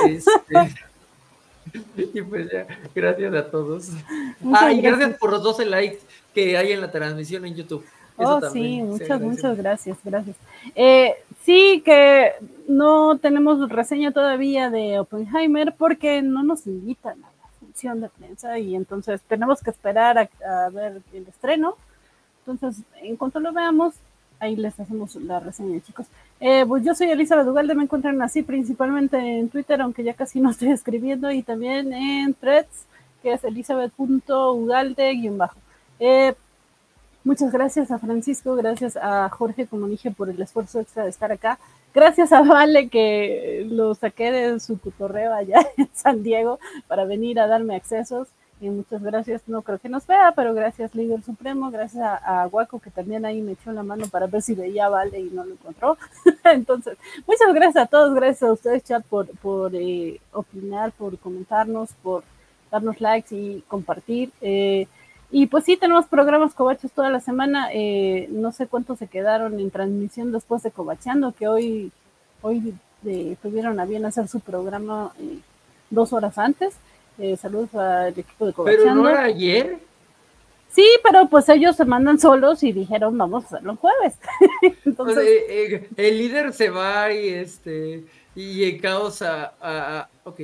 Este, 0.09 0.31
y 1.97 2.23
pues 2.23 2.51
ya, 2.51 2.67
gracias 2.95 3.35
a 3.35 3.51
todos. 3.51 3.91
ah, 4.55 4.73
y 4.73 4.81
gracias. 4.81 5.19
por 5.19 5.31
los 5.31 5.43
12 5.43 5.67
likes 5.67 6.01
que 6.35 6.57
hay 6.57 6.73
en 6.73 6.81
la 6.81 6.91
transmisión 6.91 7.45
en 7.47 7.55
YouTube. 7.55 7.85
oh, 8.17 8.41
sí, 8.53 8.83
muchas, 8.83 9.21
muchas 9.21 9.57
gracias, 9.57 9.99
gracias. 10.05 10.37
Eh, 10.75 11.15
sí, 11.43 11.83
que 11.85 12.33
no 12.69 13.19
tenemos 13.19 13.69
reseña 13.69 14.13
todavía 14.13 14.71
de 14.71 14.99
Oppenheimer 14.99 15.75
porque 15.77 16.23
no 16.23 16.43
nos 16.43 16.67
invitan 16.67 17.23
a 17.25 17.27
la 17.27 17.49
función 17.61 18.01
de 18.01 18.09
prensa 18.09 18.59
y 18.59 18.75
entonces 18.75 19.21
tenemos 19.29 19.61
que 19.61 19.71
esperar 19.71 20.19
a 20.19 20.71
ver 20.71 21.03
el 21.13 21.27
estreno. 21.27 21.77
Entonces, 22.47 22.85
en 23.03 23.17
cuanto 23.17 23.41
lo 23.41 23.53
veamos, 23.53 23.95
ahí 24.39 24.57
les 24.57 24.79
hacemos 24.79 25.17
la 25.17 25.41
reseña, 25.41 25.81
chicos. 25.81 26.07
Eh, 26.41 26.65
pues 26.67 26.85
yo 26.85 26.95
soy 26.95 27.11
Elizabeth 27.11 27.47
Ugalde, 27.47 27.75
me 27.75 27.85
encuentran 27.85 28.21
así 28.21 28.43
principalmente 28.43 29.17
en 29.17 29.49
Twitter, 29.49 29.81
aunque 29.81 30.05
ya 30.05 30.13
casi 30.15 30.41
no 30.41 30.51
estoy 30.51 30.73
escribiendo, 30.73 31.31
y 31.31 31.43
también 31.43 31.93
en 31.93 32.35
Threads, 32.35 32.85
que 33.23 33.33
es 33.33 33.45
elizabeth.ugalde-bajo. 33.45 35.57
Eh, 36.01 36.35
muchas 37.23 37.53
gracias 37.53 37.91
a 37.91 37.99
Francisco, 37.99 38.57
gracias 38.57 38.97
a 38.97 39.29
Jorge, 39.31 39.67
como 39.67 39.87
dije, 39.87 40.11
por 40.11 40.29
el 40.29 40.43
esfuerzo 40.43 40.81
extra 40.81 41.05
de 41.05 41.11
estar 41.11 41.33
acá. 41.33 41.59
Gracias 41.95 42.33
a 42.33 42.43
Vale 42.43 42.89
que 42.89 43.67
lo 43.71 43.95
saqué 43.95 44.33
de 44.33 44.61
su 44.61 44.79
cotorreo 44.81 45.33
allá 45.33 45.67
en 45.77 45.89
San 45.95 46.23
Diego 46.23 46.59
para 46.89 47.05
venir 47.05 47.39
a 47.39 47.47
darme 47.47 47.77
accesos 47.77 48.29
muchas 48.71 49.03
gracias, 49.03 49.43
no 49.47 49.63
creo 49.63 49.79
que 49.79 49.89
nos 49.89 50.07
vea, 50.07 50.33
pero 50.35 50.55
gracias 50.55 50.95
líder 50.95 51.23
supremo, 51.23 51.71
gracias 51.71 52.03
a, 52.03 52.43
a 52.43 52.47
Guaco 52.47 52.79
que 52.79 52.91
también 52.91 53.25
ahí 53.25 53.41
me 53.41 53.53
echó 53.53 53.73
la 53.73 53.83
mano 53.83 54.07
para 54.09 54.27
ver 54.27 54.43
si 54.43 54.55
veía 54.55 54.89
Vale 54.89 55.19
y 55.19 55.31
no 55.31 55.45
lo 55.45 55.53
encontró. 55.53 55.99
Entonces, 56.45 56.97
muchas 57.27 57.53
gracias 57.55 57.85
a 57.85 57.87
todos, 57.87 58.15
gracias 58.15 58.43
a 58.43 58.53
ustedes 58.53 58.85
chat 58.85 59.05
por, 59.05 59.29
por 59.39 59.75
eh, 59.75 60.21
opinar, 60.33 60.93
por 60.93 61.19
comentarnos, 61.19 61.91
por 62.03 62.25
darnos 62.71 63.01
likes 63.01 63.35
y 63.35 63.63
compartir. 63.69 64.31
Eh, 64.41 64.87
y 65.31 65.47
pues 65.47 65.65
sí, 65.65 65.77
tenemos 65.77 66.07
programas 66.07 66.55
cobachos 66.55 66.93
toda 66.93 67.11
la 67.11 67.21
semana. 67.21 67.69
Eh, 67.73 68.29
no 68.31 68.53
sé 68.53 68.67
cuántos 68.67 68.99
se 68.99 69.09
quedaron 69.09 69.59
en 69.59 69.71
transmisión 69.71 70.33
después 70.33 70.63
de 70.63 70.71
Cobacheando, 70.71 71.33
que 71.33 71.49
hoy, 71.49 71.93
hoy 72.43 72.75
tuvieron 73.43 73.81
a 73.81 73.85
bien 73.85 74.05
hacer 74.05 74.29
su 74.29 74.41
programa 74.41 75.13
dos 75.91 76.13
horas 76.13 76.39
antes. 76.39 76.75
Eh, 77.19 77.37
saludos 77.37 77.75
al 77.75 78.19
equipo 78.19 78.47
de 78.47 78.53
Covacheando. 78.53 78.85
¿Pero 78.85 78.95
no 78.97 79.09
era 79.09 79.25
ayer? 79.25 79.79
Sí, 80.71 80.87
pero 81.05 81.29
pues 81.29 81.49
ellos 81.49 81.77
se 81.77 81.85
mandan 81.85 82.19
solos 82.19 82.63
y 82.65 82.73
dijeron 82.73 83.17
vamos 83.17 83.45
a 83.45 83.47
hacerlo 83.47 83.73
el 83.73 83.79
jueves. 83.79 84.19
Entonces... 84.85 85.19
Eh, 85.19 85.45
eh, 85.49 85.89
el 85.97 86.19
líder 86.19 86.53
se 86.53 86.71
va 86.71 87.13
y 87.13 87.29
este 87.29 88.05
y 88.35 88.65
en 88.65 88.79
caos 88.81 89.23
a, 89.23 90.09
ok. 90.25 90.41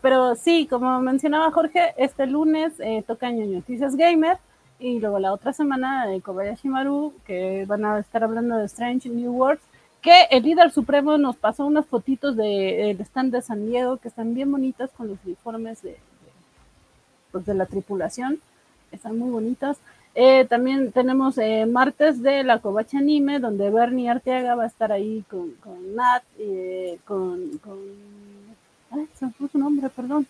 pero 0.00 0.36
sí, 0.36 0.68
como 0.70 1.00
mencionaba 1.00 1.50
Jorge, 1.50 1.94
este 1.96 2.28
lunes 2.28 2.74
toca 3.08 3.32
Noticias 3.32 3.96
Gamer 3.96 4.38
y 4.78 5.00
luego 5.00 5.18
la 5.18 5.32
otra 5.32 5.52
semana 5.52 6.06
de 6.06 6.20
Kobayashi 6.20 6.68
Maru, 6.68 7.12
que 7.26 7.64
van 7.66 7.84
a 7.84 7.98
estar 7.98 8.22
hablando 8.22 8.56
de 8.56 8.66
Strange 8.66 9.08
New 9.08 9.32
Worlds 9.32 9.67
que 10.00 10.24
el 10.30 10.44
líder 10.44 10.70
supremo 10.70 11.18
nos 11.18 11.36
pasó 11.36 11.66
unas 11.66 11.86
fotitos 11.86 12.36
del 12.36 13.00
stand 13.00 13.32
de 13.32 13.42
San 13.42 13.66
Diego 13.66 13.96
que 13.96 14.08
están 14.08 14.34
bien 14.34 14.50
bonitas 14.50 14.90
con 14.96 15.08
los 15.08 15.18
uniformes 15.24 15.82
de, 15.82 15.96
pues, 17.32 17.44
de 17.46 17.54
la 17.54 17.66
tripulación, 17.66 18.40
están 18.92 19.18
muy 19.18 19.30
bonitas. 19.30 19.78
Eh, 20.14 20.46
también 20.46 20.90
tenemos 20.92 21.38
eh, 21.38 21.66
martes 21.66 22.22
de 22.22 22.42
la 22.42 22.58
Covacha 22.58 22.98
Anime, 22.98 23.38
donde 23.38 23.70
Bernie 23.70 24.08
Arteaga 24.08 24.54
va 24.54 24.64
a 24.64 24.68
estar 24.68 24.90
ahí 24.90 25.24
con, 25.28 25.52
con 25.54 25.94
Nat, 25.94 26.22
eh, 26.38 26.98
con, 27.04 27.58
con... 27.58 27.78
Ay, 28.90 29.06
se 29.14 29.26
me 29.26 29.32
puso 29.32 29.52
su 29.52 29.58
nombre, 29.58 29.88
perdón. 29.90 30.26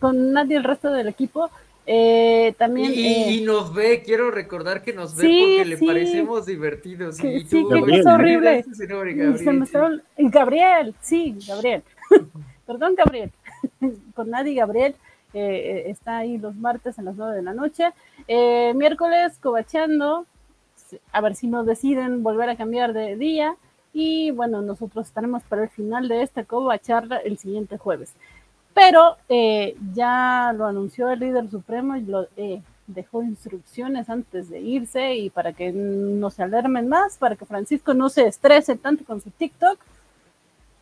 Con 0.00 0.32
Nat 0.32 0.50
y 0.50 0.54
el 0.54 0.64
resto 0.64 0.90
del 0.90 1.08
equipo 1.08 1.50
eh, 1.86 2.54
también, 2.58 2.92
y, 2.94 3.40
eh, 3.40 3.42
nos 3.44 3.74
ve, 3.74 4.02
quiero 4.04 4.30
recordar 4.30 4.82
que 4.82 4.92
nos 4.92 5.16
ve 5.16 5.22
porque 5.22 5.64
le 5.64 5.76
parecemos 5.78 6.46
divertidos. 6.46 7.16
sí, 7.16 7.44
que 7.44 7.96
es 7.96 8.06
horrible. 8.06 8.64
Gabriel, 10.16 10.94
sí, 11.00 11.36
Gabriel. 11.46 11.82
Perdón, 12.66 12.94
Gabriel. 12.94 13.32
Con 14.14 14.30
nadie, 14.30 14.54
Gabriel. 14.54 14.94
Eh, 15.34 15.84
está 15.86 16.18
ahí 16.18 16.38
los 16.38 16.54
martes 16.54 16.98
a 16.98 17.02
las 17.02 17.16
9 17.16 17.36
de 17.36 17.42
la 17.42 17.54
noche. 17.54 17.90
miércoles, 18.28 19.38
cobacheando. 19.40 20.26
A 21.10 21.20
ver 21.20 21.34
si 21.34 21.46
nos 21.46 21.66
deciden 21.66 22.22
volver 22.22 22.48
a 22.48 22.56
cambiar 22.56 22.92
de 22.92 23.16
día. 23.16 23.56
Y 23.92 24.30
bueno, 24.30 24.62
nosotros 24.62 25.06
estaremos 25.06 25.42
para 25.42 25.64
el 25.64 25.68
final 25.68 26.08
de 26.08 26.22
esta 26.22 26.44
coba 26.44 26.78
charla 26.78 27.16
el 27.16 27.38
siguiente 27.38 27.76
jueves. 27.76 28.14
Pero 28.74 29.16
eh, 29.28 29.76
ya 29.94 30.54
lo 30.56 30.66
anunció 30.66 31.10
el 31.10 31.20
líder 31.20 31.50
supremo 31.50 31.96
y 31.96 32.02
lo 32.02 32.26
eh, 32.36 32.62
dejó 32.86 33.22
instrucciones 33.22 34.08
antes 34.08 34.48
de 34.48 34.60
irse 34.60 35.14
y 35.16 35.30
para 35.30 35.52
que 35.52 35.72
no 35.72 36.30
se 36.30 36.42
alarmen 36.42 36.88
más, 36.88 37.18
para 37.18 37.36
que 37.36 37.44
Francisco 37.44 37.94
no 37.94 38.08
se 38.08 38.26
estrese 38.26 38.76
tanto 38.76 39.04
con 39.04 39.20
su 39.20 39.30
TikTok. 39.30 39.78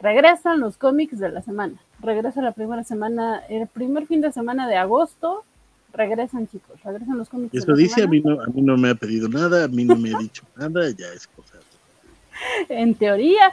Regresan 0.01 0.61
los 0.61 0.76
cómics 0.76 1.18
de 1.18 1.30
la 1.30 1.43
semana. 1.43 1.74
Regresa 2.01 2.41
la 2.41 2.53
primera 2.53 2.84
semana, 2.84 3.43
el 3.49 3.66
primer 3.66 4.07
fin 4.07 4.20
de 4.20 4.32
semana 4.32 4.66
de 4.66 4.76
agosto. 4.76 5.45
Regresan, 5.93 6.47
chicos, 6.49 6.80
regresan 6.82 7.18
los 7.18 7.28
cómics. 7.28 7.55
Eso 7.55 7.74
dice, 7.74 8.05
a 8.05 8.07
mí, 8.07 8.20
no, 8.20 8.41
a 8.41 8.47
mí 8.47 8.62
no 8.62 8.76
me 8.76 8.91
ha 8.91 8.95
pedido 8.95 9.28
nada, 9.28 9.64
a 9.64 9.68
mí 9.68 9.84
no 9.84 9.97
me 9.97 10.14
ha 10.14 10.18
dicho 10.18 10.45
nada, 10.57 10.88
ya 10.91 11.09
es 11.12 11.26
cosa. 11.26 11.59
En 12.70 12.95
teoría, 12.95 13.53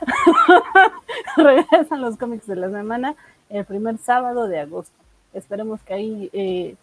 regresan 1.37 1.99
los 1.99 2.15
cómics 2.15 2.47
de 2.47 2.55
la 2.55 2.69
semana 2.69 3.15
el 3.49 3.65
primer 3.65 3.97
sábado 3.97 4.47
de 4.47 4.59
agosto. 4.59 4.95
Esperemos 5.33 5.81
que 5.81 5.93
ahí 5.93 6.29
eh, 6.33 6.75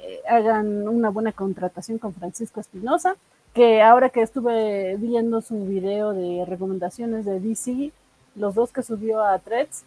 eh, 0.00 0.20
hagan 0.28 0.88
una 0.88 1.10
buena 1.10 1.32
contratación 1.32 1.98
con 1.98 2.14
Francisco 2.14 2.60
Espinosa 2.60 3.16
que 3.54 3.82
ahora 3.82 4.08
que 4.08 4.22
estuve 4.22 4.96
viendo 4.96 5.40
su 5.42 5.66
video 5.66 6.12
de 6.12 6.44
recomendaciones 6.46 7.24
de 7.24 7.38
DC, 7.38 7.92
los 8.34 8.54
dos 8.54 8.72
que 8.72 8.82
subió 8.82 9.22
a 9.22 9.38
Threads, 9.38 9.84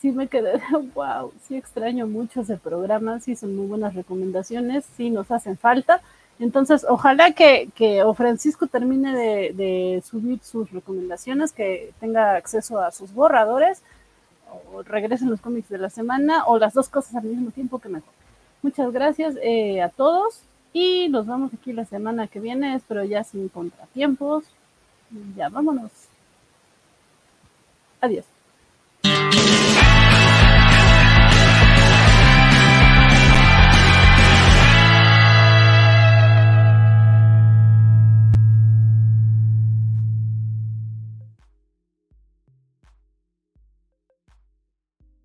sí 0.00 0.12
me 0.12 0.28
quedé, 0.28 0.60
wow, 0.94 1.32
sí 1.46 1.56
extraño 1.56 2.06
mucho 2.06 2.42
ese 2.42 2.56
programa, 2.56 3.20
sí 3.20 3.36
son 3.36 3.56
muy 3.56 3.66
buenas 3.66 3.94
recomendaciones, 3.94 4.84
sí 4.96 5.10
nos 5.10 5.30
hacen 5.30 5.56
falta. 5.56 6.00
Entonces, 6.38 6.86
ojalá 6.88 7.32
que, 7.32 7.68
que 7.74 8.02
o 8.02 8.14
Francisco 8.14 8.66
termine 8.66 9.14
de, 9.14 9.52
de, 9.52 10.02
subir 10.02 10.40
sus 10.42 10.70
recomendaciones, 10.70 11.52
que 11.52 11.92
tenga 12.00 12.34
acceso 12.34 12.78
a 12.80 12.92
sus 12.92 13.12
borradores, 13.12 13.82
o 14.52 14.82
regresen 14.82 15.30
los 15.30 15.40
cómics 15.40 15.68
de 15.68 15.78
la 15.78 15.90
semana, 15.90 16.44
o 16.46 16.58
las 16.58 16.74
dos 16.74 16.88
cosas 16.88 17.14
al 17.16 17.24
mismo 17.24 17.50
tiempo 17.50 17.78
que 17.78 17.88
mejor. 17.88 18.12
Muchas 18.62 18.92
gracias 18.92 19.36
eh, 19.42 19.80
a 19.82 19.88
todos 19.88 20.42
y 20.72 21.08
nos 21.08 21.26
vemos 21.26 21.52
aquí 21.54 21.72
la 21.72 21.84
semana 21.84 22.26
que 22.28 22.40
viene, 22.40 22.74
espero 22.74 23.04
ya 23.04 23.24
sin 23.24 23.48
contratiempos. 23.48 24.44
Ya 25.36 25.48
vámonos. 25.48 25.90
Adiós. 28.00 28.24